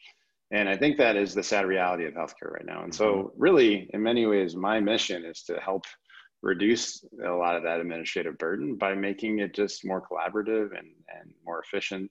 And 0.51 0.67
I 0.67 0.77
think 0.77 0.97
that 0.97 1.17
is 1.17 1.33
the 1.33 1.43
sad 1.43 1.65
reality 1.65 2.05
of 2.05 2.13
healthcare 2.13 2.51
right 2.53 2.65
now. 2.65 2.83
And 2.83 2.95
so, 2.95 3.05
mm-hmm. 3.05 3.41
really, 3.41 3.89
in 3.93 4.01
many 4.01 4.25
ways, 4.25 4.55
my 4.55 4.79
mission 4.79 5.25
is 5.25 5.43
to 5.43 5.57
help 5.59 5.83
reduce 6.41 7.03
a 7.23 7.29
lot 7.29 7.55
of 7.55 7.63
that 7.63 7.81
administrative 7.81 8.37
burden 8.37 8.77
by 8.77 8.95
making 8.95 9.39
it 9.39 9.53
just 9.53 9.85
more 9.85 10.01
collaborative 10.01 10.69
and, 10.77 10.87
and 11.19 11.33
more 11.45 11.61
efficient 11.61 12.09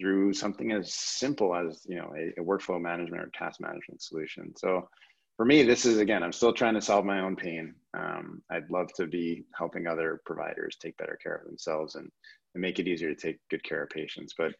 through 0.00 0.32
something 0.32 0.72
as 0.72 0.94
simple 0.94 1.54
as 1.54 1.84
you 1.88 1.96
know 1.96 2.12
a, 2.16 2.40
a 2.40 2.44
workflow 2.44 2.80
management 2.80 3.22
or 3.22 3.30
task 3.34 3.60
management 3.60 4.00
solution. 4.00 4.54
So 4.56 4.88
for 5.36 5.44
me, 5.44 5.62
this 5.62 5.84
is 5.84 5.98
again, 5.98 6.22
I'm 6.22 6.32
still 6.32 6.52
trying 6.52 6.74
to 6.74 6.80
solve 6.80 7.04
my 7.04 7.20
own 7.20 7.36
pain. 7.36 7.74
Um, 7.96 8.42
I'd 8.50 8.70
love 8.70 8.92
to 8.94 9.06
be 9.06 9.44
helping 9.56 9.86
other 9.86 10.20
providers 10.24 10.76
take 10.80 10.96
better 10.96 11.18
care 11.22 11.36
of 11.36 11.46
themselves 11.46 11.94
and, 11.94 12.10
and 12.54 12.62
make 12.62 12.78
it 12.78 12.88
easier 12.88 13.14
to 13.14 13.20
take 13.20 13.38
good 13.50 13.62
care 13.62 13.82
of 13.82 13.90
patients. 13.90 14.34
But 14.36 14.52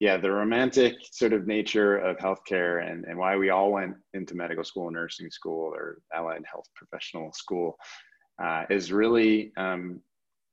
yeah, 0.00 0.16
the 0.16 0.30
romantic 0.30 0.94
sort 1.10 1.34
of 1.34 1.46
nature 1.46 1.98
of 1.98 2.16
healthcare 2.16 2.90
and, 2.90 3.04
and 3.04 3.18
why 3.18 3.36
we 3.36 3.50
all 3.50 3.72
went 3.72 3.94
into 4.14 4.34
medical 4.34 4.64
school, 4.64 4.90
nursing 4.90 5.30
school, 5.30 5.72
or 5.74 5.98
allied 6.14 6.44
health 6.50 6.66
professional 6.74 7.32
school 7.34 7.76
uh, 8.42 8.64
is 8.70 8.90
really 8.90 9.52
um, 9.58 10.00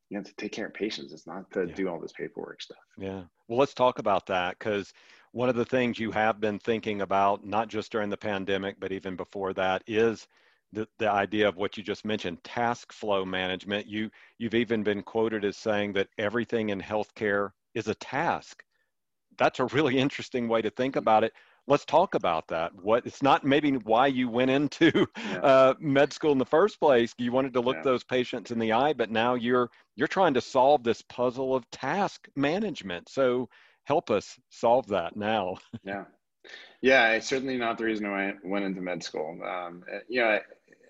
you 0.09 0.17
know 0.17 0.23
to 0.23 0.35
take 0.35 0.51
care 0.51 0.67
of 0.67 0.73
patients. 0.73 1.13
It's 1.13 1.25
not 1.25 1.49
to 1.51 1.65
yeah. 1.67 1.73
do 1.73 1.87
all 1.87 1.99
this 1.99 2.11
paperwork 2.11 2.61
stuff. 2.61 2.77
Yeah. 2.97 3.23
Well, 3.47 3.59
let's 3.59 3.73
talk 3.73 3.99
about 3.99 4.25
that 4.27 4.57
because 4.59 4.91
one 5.31 5.49
of 5.49 5.55
the 5.55 5.65
things 5.65 5.99
you 5.99 6.11
have 6.11 6.39
been 6.39 6.59
thinking 6.59 7.01
about, 7.01 7.45
not 7.45 7.67
just 7.67 7.91
during 7.91 8.09
the 8.09 8.17
pandemic, 8.17 8.79
but 8.79 8.91
even 8.91 9.15
before 9.15 9.53
that, 9.53 9.83
is 9.87 10.27
the, 10.73 10.87
the 10.97 11.09
idea 11.09 11.47
of 11.47 11.55
what 11.55 11.77
you 11.77 11.83
just 11.83 12.05
mentioned, 12.05 12.43
task 12.43 12.91
flow 12.91 13.25
management. 13.25 13.87
You 13.87 14.09
you've 14.37 14.55
even 14.55 14.83
been 14.83 15.01
quoted 15.01 15.45
as 15.45 15.57
saying 15.57 15.93
that 15.93 16.09
everything 16.17 16.69
in 16.69 16.81
healthcare 16.81 17.51
is 17.73 17.87
a 17.87 17.95
task. 17.95 18.63
That's 19.37 19.59
a 19.59 19.65
really 19.65 19.97
interesting 19.97 20.47
way 20.47 20.61
to 20.61 20.69
think 20.69 20.95
about 20.95 21.23
it. 21.23 21.33
Let's 21.67 21.85
talk 21.85 22.15
about 22.15 22.47
that. 22.47 22.71
What 22.73 23.05
it's 23.05 23.21
not 23.21 23.43
maybe 23.43 23.71
why 23.71 24.07
you 24.07 24.29
went 24.29 24.49
into 24.51 25.07
yeah. 25.17 25.37
uh, 25.37 25.73
med 25.79 26.11
school 26.11 26.31
in 26.31 26.39
the 26.39 26.45
first 26.45 26.79
place. 26.79 27.13
You 27.17 27.31
wanted 27.31 27.53
to 27.53 27.61
look 27.61 27.77
yeah. 27.77 27.83
those 27.83 28.03
patients 28.03 28.51
in 28.51 28.59
the 28.59 28.73
eye, 28.73 28.93
but 28.93 29.11
now 29.11 29.35
you're 29.35 29.69
you're 29.95 30.07
trying 30.07 30.33
to 30.33 30.41
solve 30.41 30.83
this 30.83 31.03
puzzle 31.03 31.55
of 31.55 31.69
task 31.69 32.27
management. 32.35 33.09
So 33.09 33.49
help 33.89 34.11
us 34.11 34.39
solve 34.49 34.87
that 34.87 35.17
now. 35.17 35.57
Yeah. 35.83 36.05
Yeah, 36.81 37.11
it's 37.11 37.27
certainly 37.27 37.57
not 37.57 37.77
the 37.77 37.83
reason 37.83 38.09
why 38.09 38.29
I 38.29 38.33
went 38.45 38.63
into 38.63 38.79
med 38.79 39.03
school. 39.03 39.37
Um, 39.43 39.83
you 40.07 40.21
know, 40.21 40.29
I 40.29 40.39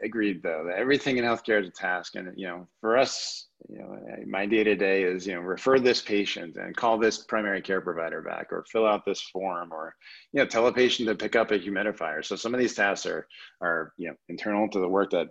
agreed 0.03 0.43
though 0.43 0.65
that 0.67 0.77
everything 0.77 1.17
in 1.17 1.25
healthcare 1.25 1.61
is 1.61 1.67
a 1.67 1.71
task 1.71 2.15
and 2.15 2.31
you 2.37 2.47
know 2.47 2.67
for 2.79 2.97
us 2.97 3.47
you 3.67 3.79
know 3.79 3.97
my 4.27 4.45
day 4.45 4.63
to 4.63 4.75
day 4.75 5.03
is 5.03 5.27
you 5.27 5.35
know 5.35 5.41
refer 5.41 5.77
this 5.79 6.01
patient 6.01 6.55
and 6.55 6.75
call 6.75 6.97
this 6.97 7.25
primary 7.25 7.61
care 7.61 7.81
provider 7.81 8.21
back 8.21 8.47
or 8.51 8.63
fill 8.71 8.85
out 8.85 9.03
this 9.05 9.21
form 9.21 9.73
or 9.73 9.93
you 10.31 10.39
know 10.39 10.45
tell 10.45 10.67
a 10.67 10.73
patient 10.73 11.09
to 11.09 11.15
pick 11.15 11.35
up 11.35 11.51
a 11.51 11.59
humidifier 11.59 12.23
so 12.23 12.35
some 12.35 12.53
of 12.53 12.59
these 12.59 12.75
tasks 12.75 13.05
are 13.05 13.27
are 13.61 13.93
you 13.97 14.07
know 14.07 14.15
internal 14.29 14.69
to 14.69 14.79
the 14.79 14.87
work 14.87 15.09
that 15.09 15.27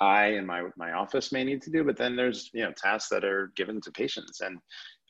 i 0.00 0.26
and 0.26 0.46
my 0.46 0.62
my 0.76 0.92
office 0.92 1.32
may 1.32 1.44
need 1.44 1.62
to 1.62 1.70
do 1.70 1.84
but 1.84 1.96
then 1.96 2.16
there's 2.16 2.50
you 2.52 2.62
know 2.62 2.72
tasks 2.72 3.08
that 3.08 3.24
are 3.24 3.52
given 3.56 3.80
to 3.80 3.90
patients 3.92 4.40
and 4.40 4.58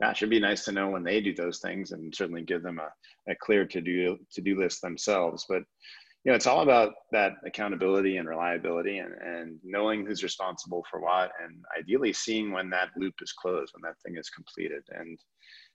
gosh 0.00 0.22
it'd 0.22 0.30
be 0.30 0.40
nice 0.40 0.64
to 0.64 0.72
know 0.72 0.88
when 0.88 1.04
they 1.04 1.20
do 1.20 1.34
those 1.34 1.58
things 1.58 1.92
and 1.92 2.14
certainly 2.14 2.42
give 2.42 2.62
them 2.62 2.78
a, 2.78 3.30
a 3.30 3.34
clear 3.36 3.64
to 3.64 3.80
do 3.80 4.18
to 4.32 4.40
do 4.40 4.58
list 4.58 4.80
themselves 4.82 5.44
but 5.48 5.62
you 6.24 6.32
know, 6.32 6.36
it's 6.36 6.46
all 6.46 6.62
about 6.62 6.94
that 7.12 7.34
accountability 7.46 8.16
and 8.16 8.28
reliability 8.28 8.98
and, 8.98 9.14
and 9.14 9.58
knowing 9.62 10.04
who's 10.04 10.22
responsible 10.22 10.84
for 10.90 11.00
what 11.00 11.30
and 11.42 11.64
ideally 11.78 12.12
seeing 12.12 12.50
when 12.52 12.68
that 12.70 12.90
loop 12.96 13.14
is 13.22 13.32
closed, 13.32 13.72
when 13.74 13.88
that 13.88 13.98
thing 14.04 14.18
is 14.18 14.28
completed. 14.28 14.82
And 14.90 15.18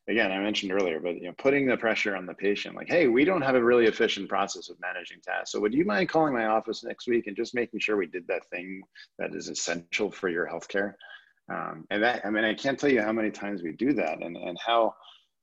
again, 0.08 0.32
I 0.32 0.39
mentioned 0.39 0.72
earlier, 0.72 1.00
but 1.00 1.16
you 1.16 1.28
know, 1.28 1.34
putting 1.38 1.66
the 1.66 1.78
pressure 1.78 2.16
on 2.16 2.26
the 2.26 2.34
patient, 2.34 2.76
like, 2.76 2.89
hey, 2.89 3.08
we 3.08 3.26
don't 3.26 3.42
have 3.42 3.56
a 3.56 3.63
really 3.63 3.86
efficient 3.86 4.30
process 4.30 4.70
of 4.70 4.78
managing 4.82 5.20
tasks. 5.22 5.52
So 5.52 5.60
would 5.60 5.74
you 5.74 5.86
mind 5.86 6.10
calling 6.10 6.34
my 6.34 6.46
office 6.46 6.84
next 6.84 7.08
week 7.08 7.28
and 7.28 7.36
just 7.36 7.56
making 7.56 7.80
sure 7.80 7.98
we 7.98 8.08
did 8.08 8.28
that 8.28 8.46
thing 8.50 8.82
that 9.20 9.34
is 9.34 9.50
essential 9.50 10.12
for 10.12 10.30
your 10.30 10.48
healthcare? 10.48 10.94
Um, 11.54 11.86
and 11.89 12.04
that, 12.04 12.26
I 12.26 12.30
mean, 12.30 12.44
I 12.44 12.54
can't 12.54 12.80
tell 12.80 12.92
you 12.92 13.02
how 13.02 13.12
many 13.12 13.32
times 13.32 13.63
we 13.63 13.74
do 13.74 13.94
that 13.94 14.22
and, 14.22 14.38
and 14.38 14.58
how 14.66 14.94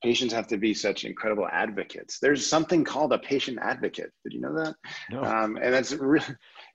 patients 0.02 0.32
have 0.32 0.46
to 0.46 0.56
be 0.56 0.72
such 0.72 1.04
incredible 1.04 1.46
advocates. 1.52 2.18
There's 2.18 2.46
something 2.46 2.84
called 2.84 3.12
a 3.12 3.18
patient 3.18 3.58
advocate. 3.60 4.10
Did 4.24 4.32
you 4.32 4.40
know 4.40 4.54
that? 4.54 4.74
No. 5.10 5.22
Um, 5.22 5.56
and 5.56 5.74
that's 5.74 5.92
really, 5.92 6.24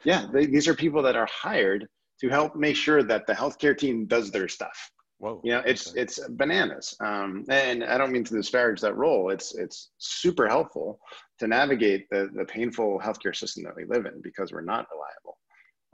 yeah, 0.04 0.28
they, 0.32 0.46
these 0.46 0.68
are 0.68 0.76
people 0.76 1.02
that 1.04 1.16
are 1.16 1.28
hired 1.32 1.88
to 2.22 2.30
help 2.30 2.56
make 2.56 2.76
sure 2.76 3.04
that 3.04 3.26
the 3.26 3.34
healthcare 3.34 3.78
team 3.78 4.06
does 4.06 4.32
their 4.32 4.48
stuff. 4.48 4.92
Whoa. 5.20 5.40
You 5.44 5.54
know, 5.54 5.64
it's 5.66 5.92
okay. 5.92 6.02
it's 6.02 6.20
bananas. 6.30 6.96
Um, 7.00 7.46
and 7.50 7.84
I 7.84 7.98
don't 7.98 8.12
mean 8.12 8.26
to 8.26 8.34
disparage 8.34 8.82
that 8.82 8.98
role. 8.98 9.30
It's 9.30 9.56
it's 9.56 9.92
super 9.98 10.48
helpful 10.48 11.00
to 11.40 11.48
navigate 11.48 12.10
the 12.10 12.30
the 12.36 12.46
painful 12.46 13.00
healthcare 13.00 13.36
system 13.36 13.64
that 13.64 13.76
we 13.76 13.86
live 13.86 14.06
in 14.06 14.22
because 14.22 14.52
we're 14.52 14.62
not 14.62 14.88
reliable. 14.92 15.38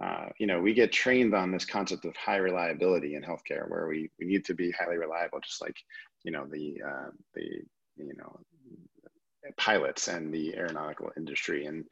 Uh, 0.04 0.30
you 0.40 0.48
know, 0.48 0.60
we 0.60 0.74
get 0.74 0.92
trained 0.92 1.36
on 1.36 1.52
this 1.52 1.66
concept 1.66 2.06
of 2.06 2.16
high 2.16 2.38
reliability 2.38 3.14
in 3.14 3.22
healthcare, 3.22 3.70
where 3.70 3.88
we, 3.88 4.10
we 4.20 4.26
need 4.26 4.44
to 4.44 4.56
be 4.56 4.72
highly 4.72 4.98
reliable, 4.98 5.40
just 5.40 5.62
like 5.62 5.78
you 6.24 6.32
know 6.32 6.48
the 6.50 6.82
uh, 6.84 7.12
the 7.36 7.62
you 7.98 8.14
know 8.18 8.40
pilots 9.58 10.08
and 10.08 10.34
the 10.34 10.56
aeronautical 10.56 11.12
industry 11.18 11.66
and 11.66 11.84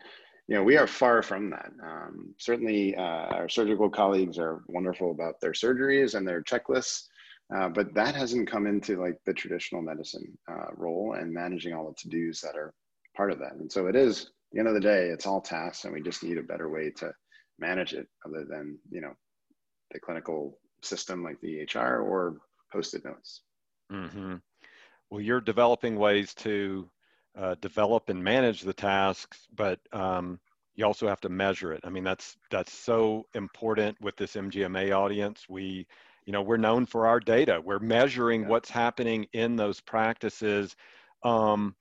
you 0.48 0.56
know 0.56 0.64
we 0.64 0.78
are 0.78 0.88
far 0.88 1.22
from 1.22 1.50
that 1.50 1.72
um, 1.84 2.34
certainly 2.38 2.96
uh, 2.96 3.28
our 3.36 3.50
surgical 3.50 3.90
colleagues 3.90 4.38
are 4.38 4.62
wonderful 4.68 5.12
about 5.12 5.40
their 5.42 5.52
surgeries 5.52 6.16
and 6.16 6.28
their 6.28 6.42
checklists 6.44 7.08
uh, 7.56 7.70
but 7.70 7.94
that 7.94 8.16
hasn't 8.16 8.50
come 8.50 8.68
into 8.68 9.02
like 9.02 9.18
the 9.26 9.34
traditional 9.34 9.82
medicine 9.82 10.38
uh, 10.52 10.68
role 10.76 11.14
and 11.14 11.34
managing 11.34 11.74
all 11.74 11.88
the 11.88 11.96
to-dos 11.98 12.42
that 12.42 12.56
are 12.56 12.74
part 13.16 13.32
of 13.32 13.40
that 13.40 13.54
and 13.54 13.72
so 13.72 13.88
it 13.88 13.96
is 13.96 14.32
the 14.52 14.60
end 14.60 14.68
of 14.68 14.74
the 14.74 14.80
day 14.80 15.08
it's 15.10 15.26
all 15.26 15.42
tasks 15.42 15.86
and 15.86 15.94
we 15.94 16.02
just 16.02 16.24
need 16.24 16.38
a 16.38 16.44
better 16.44 16.70
way 16.70 16.90
to 16.90 17.12
manage 17.60 17.94
it 17.94 18.08
other 18.26 18.46
than 18.50 18.78
you 18.90 19.02
know 19.02 19.14
the 19.92 20.00
clinical 20.00 20.58
system 20.82 21.24
like 21.24 21.40
the 21.42 21.66
EHR 21.66 22.04
or 22.04 22.38
post-it 22.72 23.04
notes 23.04 23.42
Mm-hmm. 23.92 24.36
Well, 25.10 25.22
you're 25.22 25.42
developing 25.42 25.98
ways 25.98 26.34
to 26.36 26.90
uh, 27.38 27.56
develop 27.62 28.10
and 28.10 28.24
manage 28.24 28.62
the 28.62 28.74
tasks, 28.74 29.48
but 29.56 29.80
um, 29.92 30.40
you 30.76 30.86
also 30.86 31.08
have 31.08 31.22
to 31.22 31.30
measure 31.30 31.74
it. 31.74 31.82
I 31.84 31.90
mean, 31.90 32.04
that's 32.04 32.38
that's 32.52 32.74
so 32.74 33.26
important 33.34 34.00
with 34.02 34.16
this 34.16 34.36
MGMA 34.36 34.96
audience. 34.96 35.46
We, 35.50 35.88
you 36.30 36.34
know, 36.34 36.44
we're 36.44 36.58
known 36.58 36.86
for 36.86 37.08
our 37.08 37.20
data. 37.20 37.60
We're 37.60 37.80
measuring 37.80 38.44
yeah. 38.44 38.50
what's 38.50 38.70
happening 38.70 39.26
in 39.34 39.56
those 39.56 39.82
practices. 39.82 40.76
Um, 41.24 41.76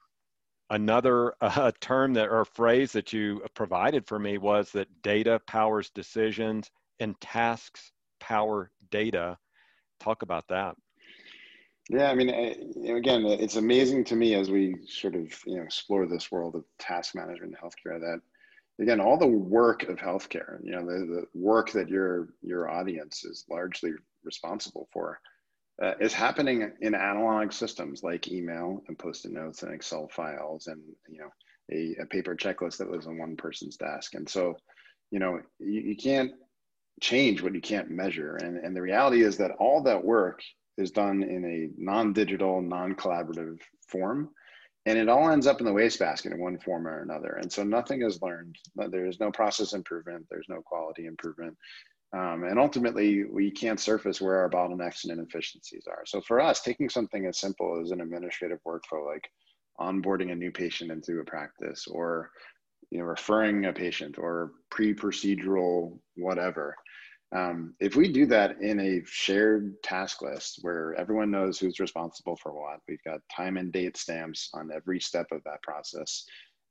another 0.70 1.34
uh, 1.42 1.70
term 1.82 2.14
that 2.14 2.30
or 2.30 2.46
phrase 2.46 2.90
that 2.92 3.12
you 3.12 3.42
provided 3.52 4.06
for 4.06 4.18
me 4.18 4.38
was 4.38 4.72
that 4.72 4.88
data 5.02 5.38
powers 5.46 5.90
decisions 5.90 6.70
and 6.98 7.20
tasks 7.20 7.92
power 8.20 8.70
data. 8.90 9.36
Talk 10.00 10.22
about 10.22 10.48
that. 10.48 10.76
Yeah, 11.90 12.10
I 12.10 12.14
mean, 12.14 12.30
I, 12.30 12.90
again, 12.90 13.26
it's 13.26 13.56
amazing 13.56 14.04
to 14.04 14.16
me 14.16 14.34
as 14.34 14.50
we 14.50 14.76
sort 14.86 15.14
of 15.14 15.30
you 15.44 15.58
know 15.58 15.62
explore 15.64 16.06
this 16.06 16.32
world 16.32 16.54
of 16.54 16.64
task 16.78 17.14
management 17.14 17.54
in 17.54 17.58
healthcare 17.62 18.00
that 18.00 18.20
again 18.80 18.98
all 18.98 19.18
the 19.18 19.26
work 19.26 19.82
of 19.90 19.98
healthcare, 19.98 20.58
you 20.64 20.72
know, 20.72 20.86
the, 20.86 21.04
the 21.04 21.26
work 21.34 21.70
that 21.72 21.90
your 21.90 22.30
your 22.42 22.70
audience 22.70 23.26
is 23.26 23.44
largely 23.50 23.90
responsible 24.32 24.86
for, 24.92 25.06
uh, 25.82 25.94
is 26.00 26.12
happening 26.12 26.58
in 26.86 26.94
analog 26.94 27.52
systems 27.52 28.02
like 28.02 28.32
email 28.36 28.68
and 28.86 28.98
post-it 28.98 29.32
notes 29.32 29.62
and 29.62 29.72
Excel 29.72 30.08
files 30.08 30.66
and 30.66 30.80
you 31.08 31.20
know 31.20 31.30
a, 31.72 32.02
a 32.02 32.06
paper 32.06 32.34
checklist 32.36 32.76
that 32.78 32.90
lives 32.90 33.06
on 33.06 33.18
one 33.18 33.36
person's 33.36 33.76
desk. 33.76 34.14
And 34.14 34.28
so, 34.28 34.56
you 35.10 35.20
know, 35.22 35.40
you, 35.58 35.80
you 35.90 35.96
can't 35.96 36.32
change 37.00 37.42
what 37.42 37.54
you 37.54 37.60
can't 37.60 37.90
measure. 37.90 38.36
And 38.36 38.58
and 38.64 38.74
the 38.74 38.86
reality 38.90 39.22
is 39.22 39.36
that 39.38 39.56
all 39.58 39.82
that 39.84 40.04
work 40.04 40.38
is 40.76 40.90
done 40.90 41.22
in 41.22 41.44
a 41.44 41.58
non-digital, 41.76 42.62
non-collaborative 42.62 43.58
form. 43.88 44.30
And 44.86 44.96
it 44.98 45.08
all 45.08 45.28
ends 45.30 45.46
up 45.46 45.60
in 45.60 45.66
the 45.66 45.78
wastebasket 45.80 46.32
in 46.32 46.40
one 46.40 46.58
form 46.58 46.86
or 46.86 47.02
another. 47.02 47.32
And 47.40 47.52
so 47.52 47.62
nothing 47.62 48.00
is 48.02 48.22
learned. 48.22 48.56
There 48.74 49.06
is 49.06 49.20
no 49.20 49.30
process 49.30 49.74
improvement. 49.74 50.26
There's 50.30 50.48
no 50.48 50.62
quality 50.62 51.04
improvement. 51.04 51.54
Um, 52.16 52.44
and 52.44 52.58
ultimately, 52.58 53.24
we 53.24 53.50
can't 53.50 53.78
surface 53.78 54.20
where 54.20 54.38
our 54.38 54.48
bottlenecks 54.48 55.04
and 55.04 55.12
inefficiencies 55.12 55.84
are. 55.86 56.04
So 56.06 56.20
for 56.22 56.40
us, 56.40 56.62
taking 56.62 56.88
something 56.88 57.26
as 57.26 57.38
simple 57.38 57.80
as 57.82 57.90
an 57.90 58.00
administrative 58.00 58.60
workflow, 58.66 59.06
like 59.06 59.28
onboarding 59.78 60.32
a 60.32 60.34
new 60.34 60.50
patient 60.50 60.90
into 60.90 61.20
a 61.20 61.24
practice 61.24 61.86
or 61.86 62.30
you 62.90 62.98
know, 62.98 63.04
referring 63.04 63.66
a 63.66 63.72
patient 63.72 64.16
or 64.18 64.52
pre-procedural 64.70 65.98
whatever, 66.16 66.74
um, 67.36 67.74
if 67.78 67.94
we 67.94 68.10
do 68.10 68.24
that 68.26 68.60
in 68.62 68.80
a 68.80 69.02
shared 69.04 69.74
task 69.82 70.22
list 70.22 70.60
where 70.62 70.94
everyone 70.94 71.30
knows 71.30 71.58
who's 71.58 71.78
responsible 71.78 72.36
for 72.36 72.52
what, 72.52 72.80
we've 72.88 73.02
got 73.04 73.20
time 73.34 73.58
and 73.58 73.70
date 73.70 73.98
stamps 73.98 74.48
on 74.54 74.70
every 74.74 74.98
step 74.98 75.26
of 75.30 75.42
that 75.44 75.62
process, 75.62 76.24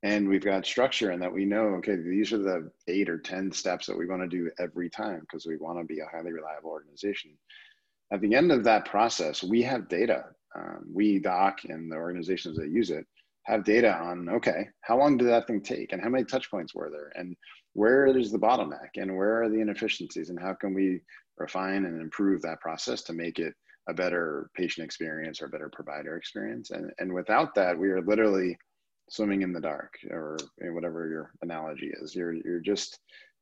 and 0.03 0.29
we've 0.29 0.43
got 0.43 0.65
structure 0.65 1.11
and 1.11 1.21
that 1.21 1.33
we 1.33 1.45
know, 1.45 1.75
okay, 1.75 1.95
these 1.95 2.31
are 2.31 2.37
the 2.37 2.71
eight 2.87 3.09
or 3.09 3.17
10 3.17 3.51
steps 3.51 3.87
that 3.87 3.97
we 3.97 4.05
want 4.05 4.21
to 4.21 4.27
do 4.27 4.51
every 4.59 4.89
time 4.89 5.21
because 5.21 5.45
we 5.45 5.57
want 5.57 5.79
to 5.79 5.85
be 5.85 5.99
a 5.99 6.05
highly 6.05 6.31
reliable 6.31 6.69
organization. 6.69 7.31
At 8.11 8.21
the 8.21 8.35
end 8.35 8.51
of 8.51 8.63
that 8.65 8.85
process, 8.85 9.43
we 9.43 9.61
have 9.63 9.89
data. 9.89 10.25
Um, 10.55 10.85
we, 10.93 11.19
Dock, 11.19 11.59
and 11.67 11.91
the 11.91 11.95
organizations 11.95 12.57
that 12.57 12.69
use 12.69 12.91
it 12.91 13.05
have 13.43 13.63
data 13.63 13.97
on, 13.97 14.29
okay, 14.29 14.67
how 14.81 14.97
long 14.97 15.17
did 15.17 15.27
that 15.27 15.47
thing 15.47 15.61
take 15.61 15.93
and 15.93 16.01
how 16.01 16.09
many 16.09 16.23
touch 16.25 16.49
points 16.51 16.75
were 16.75 16.89
there? 16.91 17.11
And 17.15 17.35
where 17.73 18.05
is 18.05 18.31
the 18.31 18.39
bottleneck 18.39 18.89
and 18.95 19.15
where 19.15 19.41
are 19.41 19.49
the 19.49 19.59
inefficiencies 19.59 20.29
and 20.29 20.39
how 20.39 20.53
can 20.53 20.73
we 20.73 21.01
refine 21.37 21.85
and 21.85 22.01
improve 22.01 22.41
that 22.41 22.61
process 22.61 23.01
to 23.03 23.13
make 23.13 23.39
it 23.39 23.53
a 23.89 23.93
better 23.93 24.49
patient 24.55 24.85
experience 24.85 25.41
or 25.41 25.45
a 25.45 25.49
better 25.49 25.69
provider 25.71 26.17
experience 26.17 26.71
and, 26.71 26.91
and 26.99 27.13
without 27.13 27.55
that 27.55 27.77
we 27.77 27.89
are 27.89 28.01
literally 28.01 28.57
swimming 29.09 29.41
in 29.41 29.53
the 29.53 29.61
dark 29.61 29.97
or 30.09 30.37
whatever 30.59 31.07
your 31.07 31.31
analogy 31.41 31.91
is. 32.01 32.15
You're, 32.15 32.33
you're 32.33 32.59
just 32.59 32.99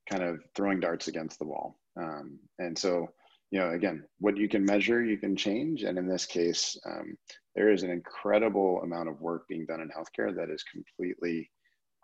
kind 0.10 0.24
of 0.24 0.42
throwing 0.56 0.80
darts 0.80 1.08
against 1.08 1.40
the 1.40 1.46
wall. 1.46 1.80
Um, 1.98 2.40
and 2.60 2.78
so 2.78 3.10
you 3.52 3.60
know 3.60 3.72
again 3.72 4.04
what 4.20 4.38
you 4.38 4.50
can 4.50 4.66
measure 4.66 5.04
you 5.04 5.18
can 5.18 5.36
change. 5.36 5.84
And 5.84 5.98
in 5.98 6.08
this 6.08 6.26
case 6.26 6.78
um, 6.86 7.18
there 7.56 7.72
is 7.72 7.84
an 7.84 7.92
incredible 7.92 8.82
amount 8.82 9.10
of 9.10 9.22
work 9.22 9.48
being 9.48 9.66
done 9.66 9.82
in 9.82 9.90
healthcare 9.90 10.36
that 10.36 10.50
is 10.50 10.64
completely 10.64 11.50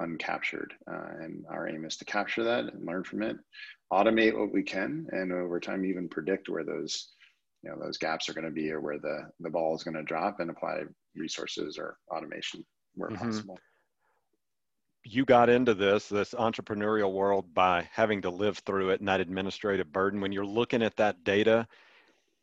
uncaptured. 0.02 0.72
Uh, 0.90 1.24
and 1.24 1.46
our 1.50 1.68
aim 1.68 1.86
is 1.86 1.98
to 1.98 2.06
capture 2.06 2.44
that 2.44 2.74
and 2.74 2.86
learn 2.86 3.04
from 3.04 3.22
it, 3.22 3.38
automate 3.92 4.38
what 4.38 4.54
we 4.54 4.64
can, 4.64 5.08
and 5.12 5.32
over 5.32 5.60
time 5.60 5.86
even 5.86 6.10
predict 6.10 6.50
where 6.50 6.64
those 6.64 7.10
you 7.64 7.70
know 7.70 7.78
those 7.80 7.98
gaps 7.98 8.28
are 8.28 8.34
going 8.34 8.46
to 8.46 8.52
be 8.52 8.72
or 8.72 8.82
where 8.82 8.98
the 8.98 9.30
the 9.40 9.50
ball 9.50 9.76
is 9.76 9.84
going 9.84 9.96
to 9.96 10.04
drop 10.04 10.40
and 10.40 10.50
apply 10.50 10.82
resources 11.16 11.78
or 11.78 11.98
automation 12.10 12.66
where 12.96 13.10
mm-hmm. 13.10 13.26
possible. 13.26 13.60
you 15.04 15.26
got 15.26 15.50
into 15.50 15.74
this 15.74 16.08
this 16.08 16.34
entrepreneurial 16.34 17.12
world 17.12 17.54
by 17.54 17.88
having 17.92 18.22
to 18.22 18.30
live 18.30 18.58
through 18.60 18.90
it 18.90 19.00
and 19.00 19.08
that 19.08 19.20
administrative 19.20 19.92
burden 19.92 20.22
when 20.22 20.32
you're 20.32 20.46
looking 20.46 20.84
at 20.84 20.96
that 20.98 21.24
data 21.24 21.68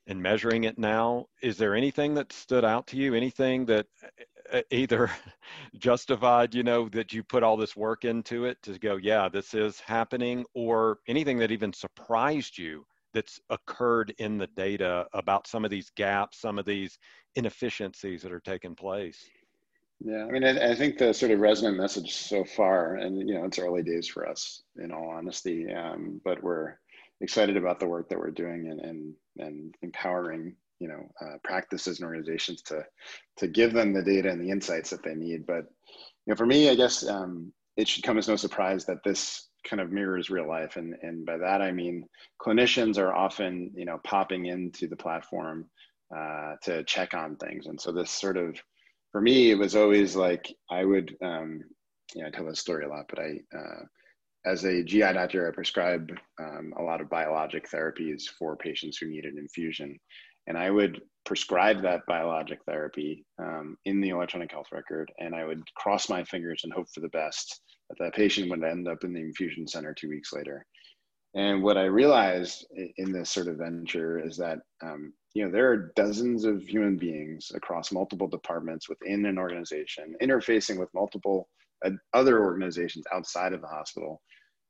and 0.07 0.23
measuring 0.23 0.65
it 0.65 0.79
now 0.79 1.27
is 1.43 1.57
there 1.57 1.75
anything 1.75 2.15
that 2.15 2.33
stood 2.33 2.65
out 2.65 2.87
to 2.87 2.97
you 2.97 3.15
anything 3.15 3.67
that 3.67 3.87
either 4.71 5.11
justified 5.79 6.55
you 6.55 6.63
know 6.63 6.89
that 6.89 7.13
you 7.13 7.23
put 7.23 7.43
all 7.43 7.57
this 7.57 7.77
work 7.77 8.05
into 8.05 8.47
it 8.47 8.57
to 8.63 8.79
go 8.79 8.97
yeah 8.97 9.29
this 9.29 9.55
is 9.55 9.81
happening 9.81 10.45
or 10.55 10.99
anything 11.07 11.39
that 11.39 11.53
even 11.53 11.73
surprised 11.73 12.59
you 12.59 12.85
that's 13.15 13.41
occurred 13.51 14.15
in 14.19 14.39
the 14.39 14.47
data 14.49 15.07
about 15.13 15.47
some 15.47 15.65
of 15.65 15.71
these 15.71 15.91
gaps 15.97 16.41
some 16.41 16.59
of 16.59 16.65
these 16.65 16.99
inefficiencies 17.37 18.23
that 18.23 18.33
are 18.33 18.41
taking 18.41 18.75
place 18.75 19.29
yeah, 20.01 20.25
I 20.25 20.31
mean, 20.31 20.45
I, 20.45 20.71
I, 20.71 20.75
think 20.75 20.97
the 20.97 21.13
sort 21.13 21.33
of 21.33 21.41
resonant 21.41 21.77
message 21.77 22.15
so 22.15 22.45
far, 22.45 22.95
and 22.97 23.29
you 23.29 23.35
know, 23.35 23.45
it's 23.45 23.59
early 23.59 23.83
days 23.83 24.07
for 24.07 24.29
us, 24.29 24.63
in 24.77 24.93
all 24.93 25.09
honesty, 25.09 25.73
um, 25.73 26.21
but 26.25 26.43
we're 26.43 26.79
excited 27.21 27.57
about 27.57 27.81
the 27.81 27.89
work 27.89 28.09
that 28.09 28.19
we're 28.19 28.31
doing 28.31 28.69
and 28.71 28.81
and, 28.81 29.15
and 29.39 29.75
empowering 29.83 30.55
you 30.79 30.87
know 30.87 31.09
uh, 31.21 31.37
practices 31.43 31.99
and 31.99 32.07
organizations 32.07 32.63
to 32.63 32.85
to 33.37 33.49
give 33.49 33.73
them 33.73 33.93
the 33.93 34.03
data 34.03 34.31
and 34.31 34.41
the 34.41 34.51
insights 34.51 34.91
that 34.91 35.03
they 35.03 35.15
need. 35.15 35.47
But 35.47 35.65
you 36.27 36.33
know, 36.33 36.37
for 36.37 36.47
me, 36.47 36.71
I 36.71 36.77
guess 36.77 37.07
um, 37.07 37.53
it 37.77 37.89
should 37.89 38.05
come 38.05 38.19
as 38.19 38.29
no 38.29 38.37
surprise 38.37 38.85
that 38.87 39.03
this 39.05 39.49
kind 39.65 39.81
of 39.81 39.91
mirrors 39.91 40.31
real 40.31 40.49
life, 40.49 40.77
and 40.77 40.95
and 41.03 41.27
by 41.27 41.39
that 41.39 41.61
I 41.61 41.73
mean 41.73 42.07
clinicians 42.41 42.99
are 42.99 43.13
often 43.13 43.73
you 43.75 43.85
know 43.85 43.99
popping 44.05 44.47
into 44.47 44.87
the 44.87 44.97
platform 44.97 45.69
uh, 46.17 46.55
to 46.63 46.85
check 46.85 47.15
on 47.15 47.35
things, 47.37 47.67
and 47.67 47.81
so 47.81 47.91
this 47.91 48.13
sort 48.13 48.37
of 48.37 48.61
for 49.13 49.21
me, 49.21 49.51
it 49.51 49.59
was 49.59 49.77
always 49.77 50.15
like 50.17 50.53
I 50.71 50.85
would, 50.85 51.17
um, 51.23 51.63
you 52.15 52.23
know, 52.23 52.29
I 52.29 52.31
tell 52.31 52.47
this 52.47 52.61
story 52.61 52.85
a 52.85 52.89
lot, 52.89 53.07
but 53.09 53.19
I, 53.19 53.41
uh, 53.57 53.85
as 54.47 54.65
a 54.65 54.83
GI 54.83 55.01
doctor, 55.01 55.49
I 55.49 55.55
prescribe 55.55 56.11
um, 56.41 56.73
a 56.79 56.83
lot 56.83 57.01
of 57.01 57.11
biologic 57.11 57.69
therapies 57.71 58.23
for 58.39 58.57
patients 58.57 58.99
who 58.99 59.09
need 59.09 59.25
an 59.25 59.39
infusion. 59.39 59.99
And 60.47 60.57
I 60.57 60.71
would 60.71 61.03
prescribe 61.27 61.83
that 61.83 62.07
biologic 62.07 62.61
therapy 62.65 63.27
um, 63.39 63.77
in 63.85 64.01
the 64.01 64.09
electronic 64.11 64.51
health 64.51 64.69
record, 64.73 65.13
and 65.19 65.35
I 65.35 65.45
would 65.45 65.63
cross 65.75 66.09
my 66.09 66.25
fingers 66.25 66.63
and 66.65 66.73
hope 66.73 66.87
for 66.95 67.01
the 67.01 67.11
best 67.11 67.61
that 67.91 67.99
that 67.99 68.15
patient 68.15 68.49
would 68.51 68.65
end 68.65 68.89
up 68.89 69.05
in 69.05 69.13
the 69.13 69.21
infusion 69.21 69.67
center 69.67 69.93
two 69.93 70.09
weeks 70.09 70.33
later. 70.33 70.65
And 71.35 71.63
what 71.63 71.77
I 71.77 71.85
realized 71.85 72.67
in 72.97 73.13
this 73.13 73.31
sort 73.31 73.49
of 73.49 73.57
venture 73.57 74.19
is 74.19 74.37
that 74.39 74.61
um, 74.83 75.13
you 75.35 75.45
know 75.45 75.51
there 75.51 75.71
are 75.71 75.93
dozens 75.95 76.45
of 76.45 76.63
human 76.63 76.97
beings 76.97 77.53
across 77.55 77.93
multiple 77.93 78.29
departments 78.29 78.89
within 78.89 79.27
an 79.27 79.39
organization 79.39 80.15
interfacing 80.23 80.79
with 80.79 80.93
multiple 80.95 81.49
uh, 81.85 81.91
other 82.15 82.43
organizations 82.43 83.05
outside 83.13 83.53
of 83.53 83.61
the 83.61 83.67
hospital 83.67 84.23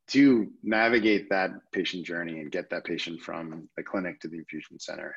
to 0.08 0.50
navigate 0.62 1.28
that 1.30 1.50
patient 1.72 2.04
journey 2.04 2.40
and 2.40 2.50
get 2.50 2.68
that 2.70 2.84
patient 2.84 3.20
from 3.20 3.68
the 3.76 3.82
clinic 3.82 4.18
to 4.20 4.28
the 4.28 4.38
infusion 4.38 4.78
center. 4.80 5.14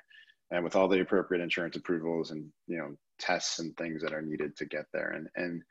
And 0.52 0.64
with 0.64 0.76
all 0.76 0.90
the 0.90 1.00
appropriate 1.00 1.42
insurance 1.42 1.78
approvals 1.78 2.32
and 2.32 2.52
you 2.68 2.78
know 2.78 2.96
tests 3.20 3.60
and 3.60 3.76
things 3.78 4.02
that 4.04 4.14
are 4.14 4.22
needed 4.22 4.56
to 4.58 4.66
get 4.66 4.86
there. 4.94 5.12
And 5.12 5.28
and 5.36 5.64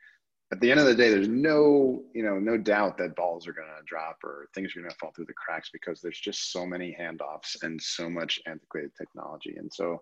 at 0.51 0.59
the 0.59 0.69
end 0.69 0.79
of 0.79 0.85
the 0.85 0.95
day, 0.95 1.09
there's 1.09 1.29
no, 1.29 2.03
you 2.13 2.23
know, 2.23 2.37
no 2.37 2.57
doubt 2.57 2.97
that 2.97 3.15
balls 3.15 3.47
are 3.47 3.53
going 3.53 3.67
to 3.67 3.85
drop 3.85 4.17
or 4.23 4.47
things 4.53 4.75
are 4.75 4.81
going 4.81 4.91
to 4.91 4.97
fall 4.97 5.11
through 5.15 5.25
the 5.25 5.33
cracks 5.33 5.69
because 5.71 6.01
there's 6.01 6.19
just 6.19 6.51
so 6.51 6.65
many 6.65 6.95
handoffs 6.99 7.55
and 7.63 7.81
so 7.81 8.09
much 8.09 8.39
antiquated 8.47 8.91
technology. 8.97 9.55
And 9.57 9.71
so, 9.71 10.01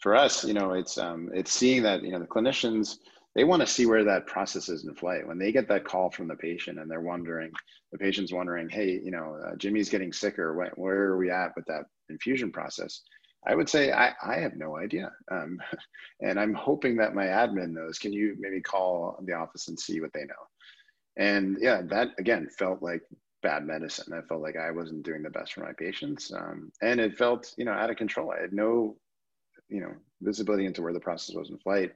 for 0.00 0.14
us, 0.14 0.44
you 0.44 0.54
know, 0.54 0.72
it's 0.72 0.98
um, 0.98 1.30
it's 1.32 1.52
seeing 1.52 1.82
that 1.82 2.02
you 2.02 2.12
know 2.12 2.18
the 2.18 2.26
clinicians 2.26 2.96
they 3.34 3.44
want 3.44 3.60
to 3.60 3.66
see 3.66 3.86
where 3.86 4.04
that 4.04 4.26
process 4.26 4.68
is 4.68 4.84
in 4.84 4.94
flight 4.94 5.26
when 5.26 5.38
they 5.38 5.52
get 5.52 5.68
that 5.68 5.84
call 5.84 6.10
from 6.10 6.26
the 6.26 6.36
patient 6.36 6.78
and 6.78 6.90
they're 6.90 7.00
wondering 7.00 7.50
the 7.92 7.98
patient's 7.98 8.32
wondering 8.32 8.68
hey 8.68 9.00
you 9.02 9.10
know 9.10 9.38
uh, 9.46 9.54
jimmy's 9.56 9.88
getting 9.88 10.12
sicker 10.12 10.54
where, 10.54 10.72
where 10.76 11.02
are 11.04 11.16
we 11.16 11.30
at 11.30 11.52
with 11.56 11.64
that 11.66 11.84
infusion 12.08 12.50
process 12.50 13.02
I 13.46 13.54
would 13.54 13.68
say 13.68 13.92
I, 13.92 14.12
I 14.22 14.38
have 14.38 14.56
no 14.56 14.76
idea. 14.76 15.10
Um, 15.30 15.60
and 16.20 16.38
I'm 16.38 16.54
hoping 16.54 16.96
that 16.96 17.14
my 17.14 17.26
admin 17.26 17.70
knows. 17.70 17.98
Can 17.98 18.12
you 18.12 18.36
maybe 18.38 18.60
call 18.60 19.18
the 19.24 19.32
office 19.32 19.68
and 19.68 19.78
see 19.78 20.00
what 20.00 20.12
they 20.12 20.24
know? 20.24 20.34
And 21.16 21.58
yeah, 21.60 21.82
that 21.90 22.08
again 22.18 22.48
felt 22.58 22.82
like 22.82 23.02
bad 23.42 23.66
medicine. 23.66 24.12
I 24.12 24.22
felt 24.22 24.42
like 24.42 24.56
I 24.56 24.70
wasn't 24.70 25.04
doing 25.04 25.22
the 25.22 25.30
best 25.30 25.54
for 25.54 25.60
my 25.60 25.72
patients. 25.72 26.32
Um, 26.32 26.70
and 26.82 27.00
it 27.00 27.16
felt, 27.16 27.54
you 27.56 27.64
know, 27.64 27.72
out 27.72 27.90
of 27.90 27.96
control. 27.96 28.32
I 28.32 28.42
had 28.42 28.52
no, 28.52 28.96
you 29.68 29.80
know, 29.80 29.92
visibility 30.20 30.66
into 30.66 30.82
where 30.82 30.92
the 30.92 31.00
process 31.00 31.34
was 31.34 31.50
in 31.50 31.58
flight. 31.58 31.92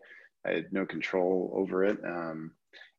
I 0.47 0.53
had 0.53 0.73
no 0.73 0.87
control 0.87 1.53
over 1.55 1.85
it. 1.85 1.99
Um, 2.05 2.53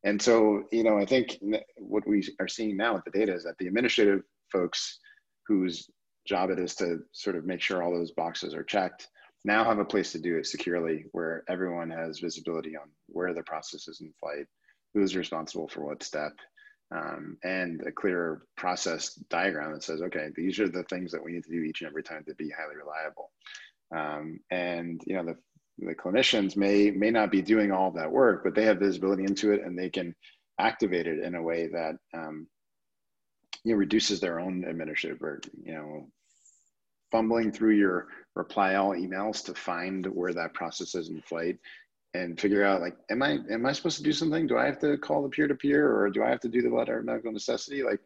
and 0.04 0.22
so, 0.22 0.64
you 0.72 0.84
know, 0.84 0.98
I 0.98 1.06
think 1.06 1.38
what 1.78 2.08
we 2.08 2.28
are 2.40 2.48
seeing 2.48 2.78
now 2.78 2.94
with 2.94 3.04
the 3.06 3.12
data 3.12 3.34
is 3.34 3.44
that 3.44 3.58
the 3.58 3.68
administrative 3.68 4.22
folks 4.52 5.00
whose 5.48 5.90
job 6.26 6.50
it 6.50 6.60
is 6.60 6.76
to 6.76 7.00
sort 7.12 7.36
of 7.36 7.46
make 7.46 7.62
sure 7.62 7.82
all 7.82 7.94
those 7.94 8.12
boxes 8.12 8.54
are 8.54 8.64
checked 8.64 9.08
now 9.44 9.64
have 9.64 9.80
a 9.80 9.86
place 9.86 10.12
to 10.12 10.20
do 10.20 10.38
it 10.38 10.48
securely 10.48 11.06
where 11.12 11.44
everyone 11.48 11.90
has 11.90 12.20
visibility 12.20 12.76
on 12.76 12.90
where 13.08 13.34
the 13.34 13.44
process 13.44 13.88
is 13.88 14.02
in 14.02 14.12
flight 14.20 14.46
who's 14.94 15.16
responsible 15.16 15.68
for 15.68 15.86
what 15.86 16.04
step 16.04 16.34
um, 16.96 17.38
and 17.44 17.82
a 17.88 17.92
clear 17.92 18.44
process 18.58 19.14
diagram 19.30 19.74
that 19.74 19.84
says 19.84 20.02
okay 20.02 20.30
these 20.36 20.60
are 20.60 20.70
the 20.70 20.84
things 20.84 21.12
that 21.12 21.24
we 21.24 21.32
need 21.32 21.44
to 21.44 21.52
do 21.52 21.64
each 21.64 21.82
and 21.82 21.90
every 21.90 22.04
time 22.04 22.24
to 22.28 22.36
be 22.36 22.50
highly 22.50 22.76
reliable 22.76 23.32
um, 23.96 24.40
and 24.52 25.02
you 25.06 25.16
know 25.16 25.24
the, 25.24 25.36
the 25.86 25.96
clinicians 25.96 26.56
may 26.56 26.92
may 26.92 27.12
not 27.12 27.32
be 27.32 27.42
doing 27.42 27.72
all 27.72 27.92
that 27.92 28.12
work 28.12 28.44
but 28.44 28.56
they 28.56 28.64
have 28.64 28.80
visibility 28.80 29.24
into 29.24 29.52
it 29.52 29.64
and 29.64 29.78
they 29.78 29.90
can 29.90 30.16
activate 30.60 31.06
it 31.08 31.20
in 31.20 31.36
a 31.36 31.42
way 31.42 31.68
that 31.68 31.96
um, 32.14 32.48
you 33.66 33.74
know, 33.74 33.78
reduces 33.78 34.20
their 34.20 34.40
own 34.40 34.64
administrative 34.64 35.20
burden. 35.20 35.52
You 35.62 35.74
know, 35.74 36.08
fumbling 37.12 37.52
through 37.52 37.76
your 37.76 38.08
reply 38.36 38.76
all 38.76 38.92
emails 38.92 39.44
to 39.46 39.54
find 39.54 40.06
where 40.08 40.34
that 40.34 40.54
process 40.54 40.96
is 40.96 41.10
in 41.10 41.22
flight 41.22 41.58
and 42.16 42.40
figure 42.40 42.64
out 42.64 42.82
like, 42.82 42.96
am 43.10 43.22
I 43.22 43.40
am 43.50 43.66
I 43.66 43.74
supposed 43.74 43.98
to 43.98 44.04
do 44.04 44.14
something? 44.14 44.48
Do 44.48 44.58
I 44.58 44.66
have 44.66 44.80
to 44.80 44.98
call 44.98 45.24
the 45.24 45.30
peer 45.30 45.48
to 45.48 45.56
peer, 45.56 45.94
or 45.96 46.10
do 46.10 46.24
I 46.24 46.30
have 46.30 46.40
to 46.42 46.50
do 46.50 46.62
the 46.62 46.74
letter 46.74 47.00
of 47.00 47.06
medical 47.06 47.32
necessity? 47.32 47.84
Like, 47.84 48.00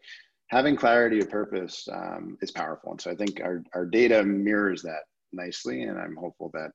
having 0.47 0.75
clarity 0.75 1.19
of 1.19 1.29
purpose 1.29 1.87
um, 1.91 2.37
is 2.41 2.51
powerful, 2.51 2.91
and 2.91 3.01
so 3.01 3.11
I 3.11 3.15
think 3.15 3.39
our 3.41 3.63
our 3.73 3.85
data 3.85 4.23
mirrors 4.23 4.81
that 4.83 5.03
nicely, 5.31 5.83
and 5.83 5.99
I'm 5.99 6.15
hopeful 6.15 6.49
that 6.53 6.71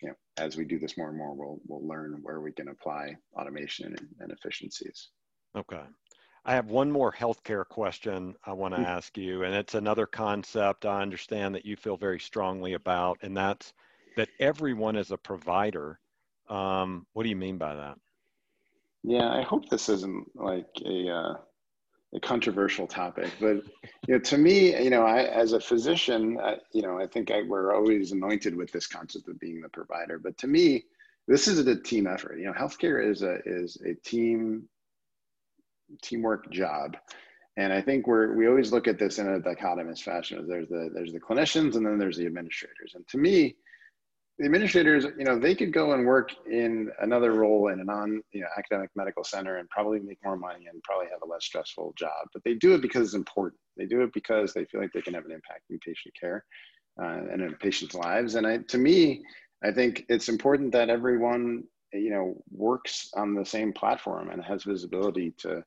you 0.00 0.08
know 0.08 0.14
as 0.38 0.56
we 0.56 0.64
do 0.64 0.78
this 0.78 0.96
more 0.96 1.08
and 1.08 1.18
more, 1.18 1.34
we'll 1.34 1.60
we'll 1.66 1.86
learn 1.86 2.20
where 2.22 2.40
we 2.40 2.52
can 2.52 2.68
apply 2.68 3.16
automation 3.36 3.86
and, 3.86 4.08
and 4.20 4.32
efficiencies. 4.32 5.08
Okay. 5.56 5.82
I 6.44 6.54
have 6.54 6.70
one 6.70 6.90
more 6.90 7.12
healthcare 7.12 7.66
question 7.66 8.34
I 8.44 8.52
want 8.52 8.74
to 8.74 8.80
mm-hmm. 8.80 8.90
ask 8.90 9.16
you, 9.18 9.44
and 9.44 9.54
it's 9.54 9.74
another 9.74 10.06
concept 10.06 10.86
I 10.86 11.02
understand 11.02 11.54
that 11.54 11.66
you 11.66 11.76
feel 11.76 11.96
very 11.96 12.18
strongly 12.18 12.72
about, 12.74 13.18
and 13.22 13.36
that's 13.36 13.72
that 14.16 14.28
everyone 14.38 14.96
is 14.96 15.10
a 15.10 15.16
provider. 15.16 16.00
Um, 16.48 17.06
what 17.12 17.24
do 17.24 17.28
you 17.28 17.36
mean 17.36 17.58
by 17.58 17.74
that? 17.74 17.98
Yeah, 19.02 19.30
I 19.30 19.42
hope 19.42 19.68
this 19.68 19.88
isn't 19.88 20.34
like 20.34 20.68
a 20.84 21.10
uh, 21.10 21.34
a 22.14 22.20
controversial 22.20 22.86
topic, 22.86 23.30
but 23.40 23.56
you 24.08 24.14
know, 24.14 24.18
to 24.18 24.38
me, 24.38 24.82
you 24.82 24.90
know, 24.90 25.04
I 25.04 25.24
as 25.24 25.52
a 25.52 25.60
physician, 25.60 26.38
I, 26.42 26.56
you 26.72 26.82
know, 26.82 26.98
I 26.98 27.06
think 27.06 27.30
I, 27.30 27.42
we're 27.42 27.74
always 27.74 28.12
anointed 28.12 28.56
with 28.56 28.72
this 28.72 28.86
concept 28.86 29.28
of 29.28 29.38
being 29.38 29.60
the 29.60 29.68
provider. 29.68 30.18
But 30.18 30.36
to 30.38 30.48
me, 30.48 30.84
this 31.28 31.46
is 31.46 31.64
a 31.66 31.76
team 31.76 32.06
effort. 32.06 32.38
You 32.38 32.46
know, 32.46 32.52
healthcare 32.52 33.06
is 33.06 33.22
a 33.22 33.38
is 33.46 33.76
a 33.86 33.94
team 33.94 34.68
teamwork 36.02 36.50
job. 36.50 36.96
And 37.56 37.72
I 37.72 37.82
think 37.82 38.06
we're 38.06 38.34
we 38.36 38.48
always 38.48 38.72
look 38.72 38.88
at 38.88 38.98
this 38.98 39.18
in 39.18 39.28
a 39.28 39.40
dichotomous 39.40 40.00
fashion. 40.00 40.46
There's 40.48 40.68
the 40.68 40.90
there's 40.94 41.12
the 41.12 41.20
clinicians 41.20 41.74
and 41.76 41.84
then 41.84 41.98
there's 41.98 42.16
the 42.16 42.26
administrators. 42.26 42.92
And 42.94 43.06
to 43.08 43.18
me, 43.18 43.56
the 44.40 44.46
administrators, 44.46 45.04
you 45.18 45.24
know, 45.24 45.38
they 45.38 45.54
could 45.54 45.70
go 45.70 45.92
and 45.92 46.06
work 46.06 46.30
in 46.50 46.90
another 47.00 47.32
role 47.32 47.68
in 47.68 47.80
a 47.80 47.84
non 47.84 48.22
you 48.32 48.40
know, 48.40 48.46
academic 48.56 48.88
medical 48.96 49.22
center 49.22 49.58
and 49.58 49.68
probably 49.68 50.00
make 50.00 50.18
more 50.24 50.36
money 50.36 50.66
and 50.72 50.82
probably 50.82 51.08
have 51.12 51.20
a 51.22 51.30
less 51.30 51.44
stressful 51.44 51.92
job. 51.98 52.26
But 52.32 52.42
they 52.44 52.54
do 52.54 52.74
it 52.74 52.80
because 52.80 53.08
it's 53.08 53.14
important. 53.14 53.60
They 53.76 53.84
do 53.84 54.00
it 54.00 54.14
because 54.14 54.54
they 54.54 54.64
feel 54.64 54.80
like 54.80 54.92
they 54.94 55.02
can 55.02 55.12
have 55.12 55.26
an 55.26 55.32
impact 55.32 55.64
in 55.68 55.78
patient 55.80 56.14
care 56.18 56.46
uh, 56.98 57.20
and 57.30 57.42
in 57.42 57.54
patients' 57.56 57.94
lives. 57.94 58.36
And 58.36 58.46
I, 58.46 58.58
to 58.68 58.78
me, 58.78 59.22
I 59.62 59.72
think 59.72 60.06
it's 60.08 60.30
important 60.30 60.72
that 60.72 60.88
everyone, 60.88 61.64
you 61.92 62.10
know, 62.10 62.42
works 62.50 63.10
on 63.14 63.34
the 63.34 63.44
same 63.44 63.74
platform 63.74 64.30
and 64.30 64.42
has 64.42 64.64
visibility 64.64 65.34
to 65.40 65.62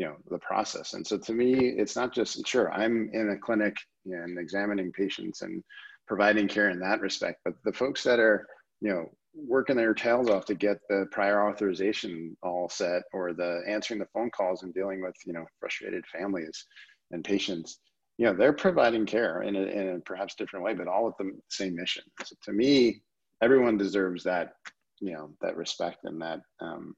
you 0.00 0.06
know 0.06 0.16
the 0.30 0.38
process. 0.38 0.94
And 0.94 1.06
so 1.06 1.18
to 1.18 1.32
me 1.34 1.52
it's 1.80 1.94
not 1.94 2.14
just 2.14 2.46
sure 2.46 2.72
i'm 2.72 3.10
in 3.12 3.30
a 3.30 3.36
clinic 3.36 3.76
and 4.06 4.38
examining 4.38 4.90
patients 4.92 5.42
and 5.42 5.62
providing 6.08 6.48
care 6.48 6.70
in 6.70 6.80
that 6.80 7.02
respect 7.02 7.40
but 7.44 7.54
the 7.64 7.72
folks 7.72 8.02
that 8.04 8.18
are 8.18 8.46
you 8.80 8.90
know 8.90 9.04
working 9.34 9.76
their 9.76 9.92
tails 9.92 10.30
off 10.30 10.46
to 10.46 10.54
get 10.54 10.78
the 10.88 11.04
prior 11.12 11.46
authorization 11.48 12.34
all 12.42 12.68
set 12.70 13.02
or 13.12 13.34
the 13.34 13.62
answering 13.68 14.00
the 14.00 14.12
phone 14.14 14.30
calls 14.30 14.62
and 14.62 14.72
dealing 14.72 15.02
with 15.02 15.14
you 15.26 15.34
know 15.34 15.44
frustrated 15.60 16.04
families 16.06 16.66
and 17.10 17.22
patients 17.22 17.80
you 18.16 18.24
know 18.24 18.32
they're 18.34 18.54
providing 18.54 19.04
care 19.04 19.42
in 19.42 19.54
a, 19.54 19.62
in 19.62 19.96
a 19.96 20.00
perhaps 20.00 20.34
different 20.34 20.64
way 20.64 20.72
but 20.72 20.88
all 20.88 21.04
with 21.04 21.16
the 21.18 21.30
same 21.48 21.76
mission. 21.76 22.04
So 22.24 22.34
to 22.44 22.52
me 22.52 23.02
everyone 23.42 23.76
deserves 23.76 24.24
that 24.24 24.54
you 24.98 25.12
know 25.12 25.30
that 25.42 25.56
respect 25.56 25.98
and 26.04 26.20
that 26.22 26.40
um, 26.60 26.94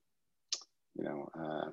you 0.95 1.05
know 1.05 1.29
uh, 1.39 1.71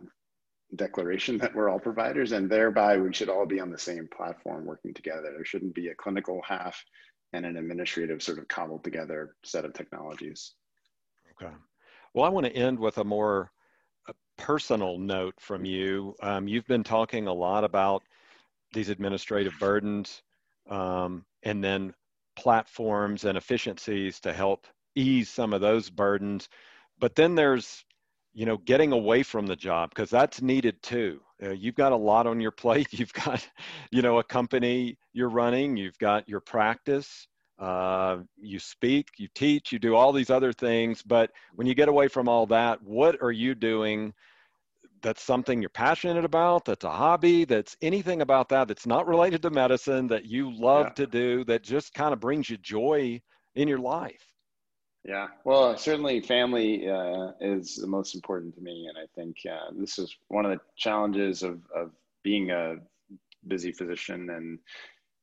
declaration 0.76 1.38
that 1.39 1.55
we're 1.55 1.70
all 1.70 1.80
providers, 1.80 2.32
and 2.32 2.49
thereby 2.49 2.97
we 2.97 3.13
should 3.13 3.30
all 3.30 3.45
be 3.45 3.59
on 3.59 3.70
the 3.70 3.78
same 3.78 4.07
platform 4.15 4.65
working 4.65 4.93
together. 4.93 5.32
There 5.34 5.45
shouldn't 5.45 5.76
be 5.76 5.88
a 5.88 5.95
clinical 5.95 6.41
half 6.47 6.84
and 7.34 7.45
an 7.45 7.57
administrative 7.57 8.22
sort 8.22 8.39
of 8.39 8.47
cobbled 8.47 8.84
together 8.84 9.36
set 9.43 9.65
of 9.65 9.74
technologies. 9.74 10.53
Okay. 11.41 11.53
Well, 12.13 12.26
I 12.26 12.30
want 12.30 12.45
to 12.45 12.55
end 12.55 12.80
with 12.80 12.97
a 12.97 13.03
more 13.03 13.51
personal 14.38 14.97
note 14.97 15.36
from 15.39 15.65
you. 15.65 16.15
Um, 16.24 16.47
you've 16.47 16.67
been 16.67 16.84
talking 16.84 17.28
a 17.28 17.34
lot 17.34 17.63
about 17.63 18.03
these 18.74 18.89
administrative 18.89 19.53
burdens 19.59 20.24
um, 20.70 21.26
and 21.43 21.63
then 21.63 21.93
platforms 22.36 23.26
and 23.26 23.38
efficiencies 23.38 24.20
to 24.22 24.34
help 24.34 24.65
ease 24.95 25.30
some 25.30 25.53
of 25.53 25.61
those 25.61 25.89
burdens. 25.89 26.47
But 26.99 27.15
then 27.15 27.36
there's, 27.36 27.84
you 28.34 28.45
know, 28.45 28.57
getting 28.57 28.91
away 28.91 29.23
from 29.23 29.47
the 29.47 29.55
job 29.55 29.89
because 29.89 30.09
that's 30.09 30.41
needed 30.41 30.82
too. 30.82 31.19
Uh, 31.41 31.51
you've 31.51 31.75
got 31.75 31.91
a 31.91 31.97
lot 31.97 32.27
on 32.27 32.39
your 32.39 32.51
plate. 32.63 32.88
You've 32.91 33.13
got, 33.13 33.47
you 33.91 34.01
know, 34.01 34.19
a 34.19 34.23
company 34.23 34.97
you're 35.13 35.30
running. 35.30 35.77
You've 35.77 35.97
got 35.97 36.27
your 36.27 36.41
practice. 36.41 37.27
Uh, 37.57 38.19
you 38.38 38.57
speak, 38.57 39.09
you 39.17 39.27
teach, 39.36 39.73
you 39.73 39.80
do 39.80 39.93
all 39.95 40.13
these 40.13 40.30
other 40.30 40.53
things. 40.53 41.01
But 41.01 41.32
when 41.55 41.67
you 41.67 41.75
get 41.75 41.89
away 41.89 42.07
from 42.07 42.30
all 42.30 42.45
that, 42.47 42.82
what 42.82 43.21
are 43.21 43.34
you 43.34 43.53
doing? 43.53 44.13
That's 45.01 45.21
something 45.21 45.61
you're 45.61 45.69
passionate 45.69 46.23
about. 46.23 46.65
That's 46.65 46.86
a 46.86 46.89
hobby. 46.89 47.45
That's 47.45 47.75
anything 47.82 48.21
about 48.21 48.47
that 48.49 48.67
that's 48.67 48.86
not 48.86 49.07
related 49.07 49.41
to 49.41 49.49
medicine 49.49 50.07
that 50.07 50.25
you 50.25 50.51
love 50.51 50.88
yeah. 50.88 50.93
to 50.93 51.07
do. 51.07 51.43
That 51.45 51.63
just 51.63 51.93
kind 51.93 52.13
of 52.13 52.19
brings 52.19 52.49
you 52.49 52.57
joy 52.57 53.21
in 53.55 53.67
your 53.67 53.80
life. 53.80 54.25
Yeah, 55.05 55.27
well, 55.45 55.77
certainly 55.77 56.19
family 56.19 56.89
uh, 56.89 57.31
is 57.39 57.75
the 57.75 57.87
most 57.87 58.15
important 58.15 58.53
to 58.55 58.61
me, 58.61 58.87
and 58.87 58.97
I 58.97 59.07
think 59.15 59.37
uh, 59.49 59.71
this 59.77 59.97
is 59.97 60.15
one 60.27 60.45
of 60.45 60.51
the 60.51 60.59
challenges 60.75 61.41
of 61.41 61.61
of 61.75 61.91
being 62.23 62.51
a 62.51 62.75
busy 63.47 63.71
physician 63.71 64.29
and 64.29 64.59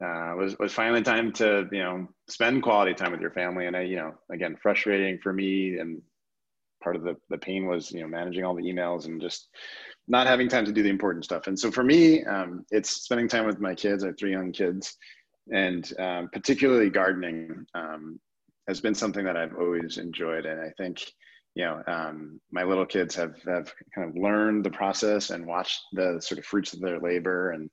uh, 0.03 0.35
was 0.37 0.59
was 0.59 0.73
finally 0.73 1.03
time 1.03 1.33
to 1.33 1.69
you 1.73 1.83
know 1.83 2.09
spend 2.29 2.63
quality 2.63 2.95
time 2.95 3.13
with 3.13 3.21
your 3.21 3.31
family. 3.31 3.67
And 3.67 3.77
I 3.77 3.83
you 3.83 3.97
know 3.97 4.15
again 4.31 4.57
frustrating 4.61 5.19
for 5.19 5.33
me 5.33 5.79
and 5.79 6.03
part 6.83 6.97
of 6.97 7.03
the 7.03 7.17
the 7.31 7.39
pain 7.39 7.67
was 7.67 7.93
you 7.93 8.01
know 8.01 8.09
managing 8.09 8.45
all 8.45 8.55
the 8.55 8.63
emails 8.63 9.07
and 9.07 9.21
just 9.21 9.49
not 10.09 10.27
having 10.27 10.49
time 10.49 10.65
to 10.65 10.73
do 10.73 10.83
the 10.83 10.89
important 10.91 11.25
stuff. 11.25 11.47
And 11.47 11.59
so 11.59 11.71
for 11.71 11.83
me 11.85 12.25
um, 12.25 12.65
it's 12.71 12.91
spending 12.91 13.29
time 13.29 13.47
with 13.47 13.61
my 13.61 13.75
kids. 13.75 14.05
I 14.05 14.09
have 14.09 14.19
three 14.19 14.33
young 14.33 14.53
kids. 14.53 14.97
And 15.53 15.91
um, 16.01 16.29
particularly 16.33 16.91
gardening 16.91 17.65
um, 17.73 18.19
has 18.69 18.81
been 18.81 18.95
something 18.95 19.25
that 19.25 19.37
I've 19.37 19.57
always 19.57 19.99
enjoyed 19.99 20.47
and 20.47 20.61
I 20.61 20.71
think 20.77 21.03
you 21.55 21.65
know 21.65 21.83
um, 21.87 22.41
my 22.51 22.65
little 22.65 22.87
kids 22.87 23.15
have 23.15 23.37
have 23.47 23.73
kind 23.95 24.09
of 24.09 24.17
learned 24.17 24.65
the 24.65 24.71
process 24.71 25.31
and 25.31 25.47
watched 25.47 25.83
the 25.93 26.21
sort 26.21 26.39
of 26.39 26.45
fruits 26.45 26.75
of 26.75 26.81
their 26.81 27.01
labor 27.01 27.53
and 27.53 27.71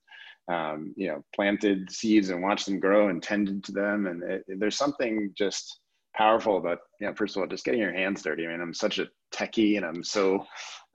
um, 0.52 0.94
you 0.98 1.08
know, 1.08 1.24
planted 1.34 1.90
seeds 1.92 2.30
and 2.30 2.42
watched 2.42 2.66
them 2.66 2.80
grow 2.80 3.10
and 3.10 3.24
tended 3.24 3.64
to 3.66 3.72
them. 3.72 4.08
And 4.08 4.24
it, 4.24 4.44
there's 4.60 4.78
something 4.78 5.34
just 5.38 5.80
powerful 6.16 6.58
about, 6.58 6.80
you 7.00 7.08
know, 7.08 7.14
first 7.14 7.36
of 7.36 7.42
all, 7.42 7.48
just 7.48 7.66
getting 7.66 7.80
your 7.80 7.94
hands 7.94 8.22
dirty. 8.22 8.46
I 8.46 8.52
mean, 8.52 8.62
I'm 8.62 8.74
such 8.74 9.00
a 9.00 9.08
techie 9.34 9.78
and 9.78 9.86
I'm 9.86 10.04
so 10.04 10.46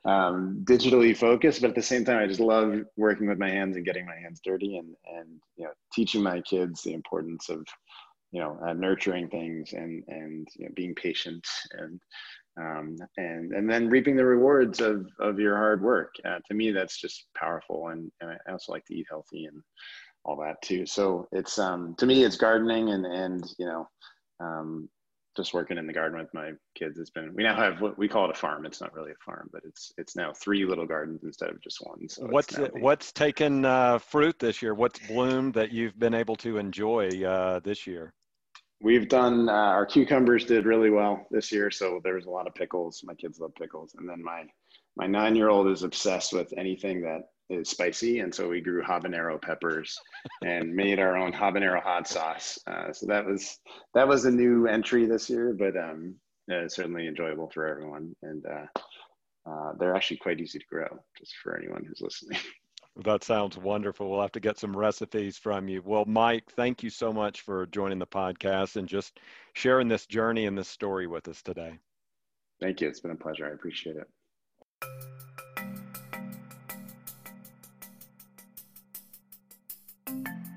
um, 0.05 0.63
digitally 0.65 1.17
focused, 1.17 1.61
but 1.61 1.71
at 1.71 1.77
the 1.77 1.83
same 1.83 2.05
time, 2.05 2.19
I 2.19 2.27
just 2.27 2.41
love 2.41 2.81
working 2.97 3.27
with 3.27 3.39
my 3.39 3.51
hands 3.51 3.77
and 3.77 3.87
getting 3.87 4.07
my 4.07 4.17
hands 4.17 4.41
dirty 4.45 4.77
and, 4.77 4.95
and, 5.07 5.41
you 5.57 5.65
know, 5.65 5.73
teaching 5.93 6.23
my 6.23 6.41
kids 6.43 6.83
the 6.83 6.93
importance 6.93 7.49
of, 7.49 7.67
you 8.31 8.41
know, 8.41 8.59
uh, 8.67 8.73
nurturing 8.73 9.29
things 9.29 9.73
and, 9.73 10.05
and, 10.09 10.49
you 10.57 10.67
know, 10.67 10.73
being 10.75 10.95
patient 10.95 11.47
and, 11.73 12.01
um, 12.59 12.97
and 13.17 13.53
and 13.53 13.71
then 13.71 13.89
reaping 13.89 14.17
the 14.17 14.25
rewards 14.25 14.81
of 14.81 15.07
of 15.21 15.39
your 15.39 15.57
hard 15.57 15.83
work. 15.83 16.15
Uh, 16.25 16.39
to 16.49 16.55
me, 16.55 16.73
that's 16.73 17.01
just 17.01 17.27
powerful, 17.37 17.89
and, 17.89 18.11
and 18.21 18.31
I 18.31 18.53
also 18.53 18.73
like 18.73 18.85
to 18.87 18.95
eat 18.95 19.07
healthy 19.09 19.45
and 19.45 19.63
all 20.25 20.37
that 20.43 20.61
too. 20.63 20.85
So 20.87 21.29
it's 21.33 21.59
um, 21.59 21.95
to 21.99 22.07
me, 22.07 22.25
it's 22.25 22.37
gardening 22.37 22.91
and 22.91 23.07
and 23.07 23.45
you 23.59 23.67
know, 23.67 23.89
um, 24.41 24.89
just 25.37 25.55
working 25.55 25.79
in 25.79 25.87
the 25.87 25.93
garden 25.93 26.19
with 26.19 26.35
my 26.35 26.53
kids. 26.75 26.99
It's 26.99 27.11
been 27.11 27.33
we 27.35 27.45
now 27.45 27.55
have 27.55 27.81
what 27.81 27.97
we 27.97 28.09
call 28.09 28.25
it 28.25 28.37
a 28.37 28.39
farm. 28.39 28.67
It's 28.67 28.81
not 28.81 28.95
really 28.95 29.13
a 29.13 29.25
farm, 29.25 29.49
but 29.53 29.63
it's 29.65 29.93
it's 29.97 30.17
now 30.17 30.33
three 30.33 30.65
little 30.65 30.87
gardens 30.87 31.23
instead 31.23 31.51
of 31.51 31.63
just 31.63 31.79
one. 31.83 32.09
So 32.09 32.27
what's 32.27 32.57
what's 32.73 33.13
taken 33.13 33.65
uh, 33.65 33.99
fruit 33.99 34.39
this 34.39 34.61
year? 34.61 34.75
What's 34.75 34.99
bloomed 35.07 35.55
that 35.55 35.71
you've 35.71 35.99
been 35.99 36.15
able 36.15 36.37
to 36.37 36.59
enjoy 36.59 37.09
uh, 37.25 37.61
this 37.61 37.87
year? 37.87 38.15
We've 38.81 39.09
done 39.09 39.49
uh, 39.49 39.53
our 39.53 39.87
cucumbers 39.87 40.45
did 40.45 40.65
really 40.65 40.91
well 40.91 41.27
this 41.31 41.51
year, 41.51 41.71
so 41.71 42.01
there's 42.05 42.27
a 42.27 42.31
lot 42.31 42.47
of 42.47 42.55
pickles. 42.55 43.03
My 43.05 43.15
kids 43.15 43.41
love 43.41 43.55
pickles, 43.57 43.95
and 43.99 44.09
then 44.09 44.23
my 44.23 44.45
my 44.97 45.07
nine 45.07 45.35
year 45.35 45.49
old 45.49 45.69
is 45.69 45.83
obsessed 45.83 46.33
with 46.33 46.53
anything 46.57 47.03
that 47.03 47.23
is 47.51 47.69
spicy, 47.69 48.21
and 48.21 48.33
so 48.33 48.49
we 48.49 48.61
grew 48.61 48.83
habanero 48.83 49.41
peppers 49.41 49.99
and 50.45 50.75
made 50.77 51.01
our 51.01 51.17
own 51.17 51.33
habanero 51.33 51.83
hot 51.83 52.07
sauce. 52.07 52.59
Uh, 52.67 52.93
so 52.93 53.07
that 53.07 53.27
was 53.27 53.59
that 53.95 54.07
was 54.07 54.27
a 54.27 54.31
new 54.31 54.69
entry 54.69 55.07
this 55.07 55.29
year, 55.29 55.57
but 55.59 55.77
um, 55.77 56.15
uh, 56.53 56.69
certainly 56.69 57.09
enjoyable 57.09 57.51
for 57.53 57.67
everyone, 57.67 58.15
and 58.23 58.45
uh, 58.47 58.81
uh, 59.51 59.73
they're 59.79 59.97
actually 59.97 60.19
quite 60.19 60.41
easy 60.41 60.59
to 60.59 60.65
grow, 60.71 60.89
just 61.19 61.35
for 61.43 61.57
anyone 61.57 61.85
who's 61.85 62.01
listening. 62.01 62.39
That 63.05 63.23
sounds 63.23 63.57
wonderful. 63.57 64.11
We'll 64.11 64.23
have 64.23 64.33
to 64.33 64.41
get 64.41 64.59
some 64.59 64.77
recipes 64.77 65.39
from 65.39 65.69
you. 65.69 65.83
Well, 65.85 66.05
Mike, 66.05 66.51
thank 66.57 66.83
you 66.83 66.91
so 66.91 67.13
much 67.13 67.43
for 67.43 67.67
joining 67.67 68.01
the 68.01 68.07
podcast 68.07 68.75
and 68.75 68.89
just 68.89 69.21
sharing 69.53 69.87
this 69.87 70.05
journey 70.07 70.47
and 70.47 70.59
this 70.59 70.69
story 70.69 71.07
with 71.07 71.29
us 71.29 71.41
today. 71.41 71.79
Thank 72.61 72.81
you. 72.81 72.89
It's 72.89 72.99
been 72.99 73.13
a 73.13 73.17
pleasure. 73.17 73.47
I 73.47 73.51
appreciate 73.51 73.97
it. 73.97 74.09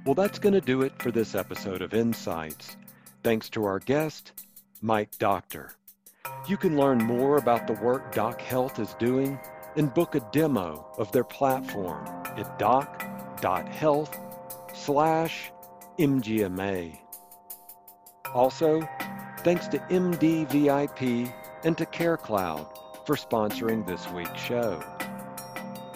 Well, 0.03 0.15
that's 0.15 0.39
going 0.39 0.53
to 0.53 0.61
do 0.61 0.81
it 0.81 0.99
for 0.99 1.11
this 1.11 1.35
episode 1.35 1.83
of 1.83 1.93
Insights. 1.93 2.75
Thanks 3.23 3.49
to 3.49 3.65
our 3.65 3.77
guest, 3.77 4.31
Mike 4.81 5.11
Docktor. 5.19 5.73
You 6.47 6.57
can 6.57 6.75
learn 6.75 6.97
more 6.97 7.37
about 7.37 7.67
the 7.67 7.73
work 7.73 8.15
Dock 8.15 8.41
Health 8.41 8.79
is 8.79 8.95
doing 8.95 9.39
and 9.75 9.93
book 9.93 10.15
a 10.15 10.27
demo 10.31 10.91
of 10.97 11.11
their 11.11 11.23
platform 11.23 12.20
at 12.37 12.59
dock.health 12.59 14.17
slash 14.73 15.51
MGMA. 15.99 16.97
Also, 18.33 18.87
thanks 19.39 19.67
to 19.67 19.77
MDVIP 19.77 21.33
and 21.63 21.77
to 21.77 21.85
CareCloud 21.85 23.05
for 23.05 23.15
sponsoring 23.15 23.85
this 23.85 24.09
week's 24.11 24.41
show. 24.41 24.81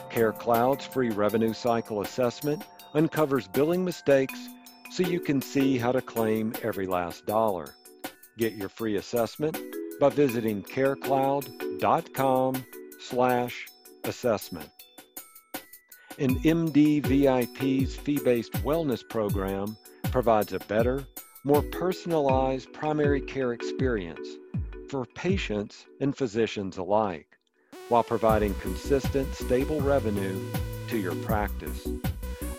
CareCloud's 0.10 0.86
free 0.86 1.10
revenue 1.10 1.54
cycle 1.54 2.02
assessment 2.02 2.64
uncovers 2.94 3.48
billing 3.48 3.84
mistakes 3.84 4.48
so 4.92 5.04
you 5.04 5.20
can 5.20 5.42
see 5.42 5.78
how 5.78 5.92
to 5.92 6.02
claim 6.02 6.54
every 6.64 6.88
last 6.88 7.26
dollar. 7.26 7.76
Get 8.38 8.54
your 8.54 8.70
free 8.70 8.98
assessment 8.98 9.60
by 10.00 10.10
visiting 10.10 10.64
carecloud.com 10.64 12.66
slash 13.00 13.68
assessment. 14.04 14.70
And 16.18 16.38
MDVIP's 16.38 17.96
fee-based 17.96 18.54
wellness 18.64 19.08
program 19.08 19.76
provides 20.12 20.54
a 20.54 20.60
better, 20.60 21.06
more 21.44 21.62
personalized 21.62 22.72
primary 22.72 23.22
care 23.22 23.54
experience 23.54 24.28
for 24.90 25.06
patients 25.06 25.86
and 26.00 26.16
physicians 26.16 26.78
alike, 26.78 27.38
while 27.90 28.04
providing 28.04 28.54
consistent, 28.56 29.34
stable 29.36 29.82
revenue 29.82 30.40
to 30.88 30.98
your 30.98 31.16
practice. 31.16 31.88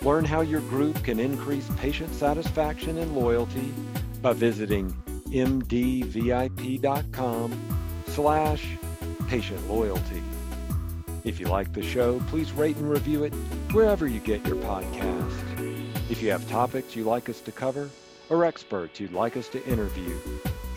Learn 0.02 0.24
how 0.24 0.42
your 0.42 0.60
group 0.62 1.02
can 1.02 1.18
increase 1.18 1.68
patient 1.76 2.12
satisfaction 2.14 2.98
and 2.98 3.16
loyalty 3.16 3.72
by 4.20 4.34
visiting 4.34 4.92
mdvip.com 5.30 6.40
slash 8.06 8.76
patient 9.28 9.68
loyalty. 9.68 10.22
If 11.26 11.40
you 11.40 11.48
like 11.48 11.72
the 11.72 11.82
show, 11.82 12.20
please 12.28 12.52
rate 12.52 12.76
and 12.76 12.88
review 12.88 13.24
it 13.24 13.34
wherever 13.72 14.06
you 14.06 14.20
get 14.20 14.46
your 14.46 14.54
podcast. 14.58 15.32
If 16.08 16.22
you 16.22 16.30
have 16.30 16.48
topics 16.48 16.94
you'd 16.94 17.06
like 17.06 17.28
us 17.28 17.40
to 17.40 17.50
cover 17.50 17.90
or 18.30 18.44
experts 18.44 19.00
you'd 19.00 19.12
like 19.12 19.36
us 19.36 19.48
to 19.48 19.66
interview, 19.66 20.16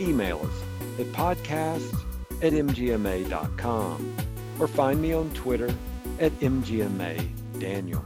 email 0.02 0.40
us 0.40 1.00
at 1.00 1.06
podcasts 1.14 2.04
at 2.42 2.54
mgma.com 2.54 4.16
or 4.60 4.68
find 4.68 5.00
me 5.00 5.14
on 5.14 5.30
Twitter 5.36 5.72
at 6.20 6.32
mgmadaniel. 6.40 8.04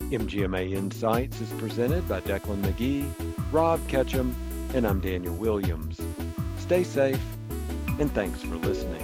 MGMA 0.00 0.72
Insights 0.72 1.42
is 1.42 1.50
presented 1.60 2.08
by 2.08 2.22
Declan 2.22 2.62
McGee, 2.62 3.06
Rob 3.52 3.86
Ketchum, 3.86 4.34
and 4.72 4.86
I'm 4.86 5.00
Daniel 5.00 5.34
Williams. 5.34 6.00
Stay 6.58 6.84
safe, 6.84 7.22
and 7.98 8.10
thanks 8.12 8.40
for 8.40 8.56
listening. 8.56 9.03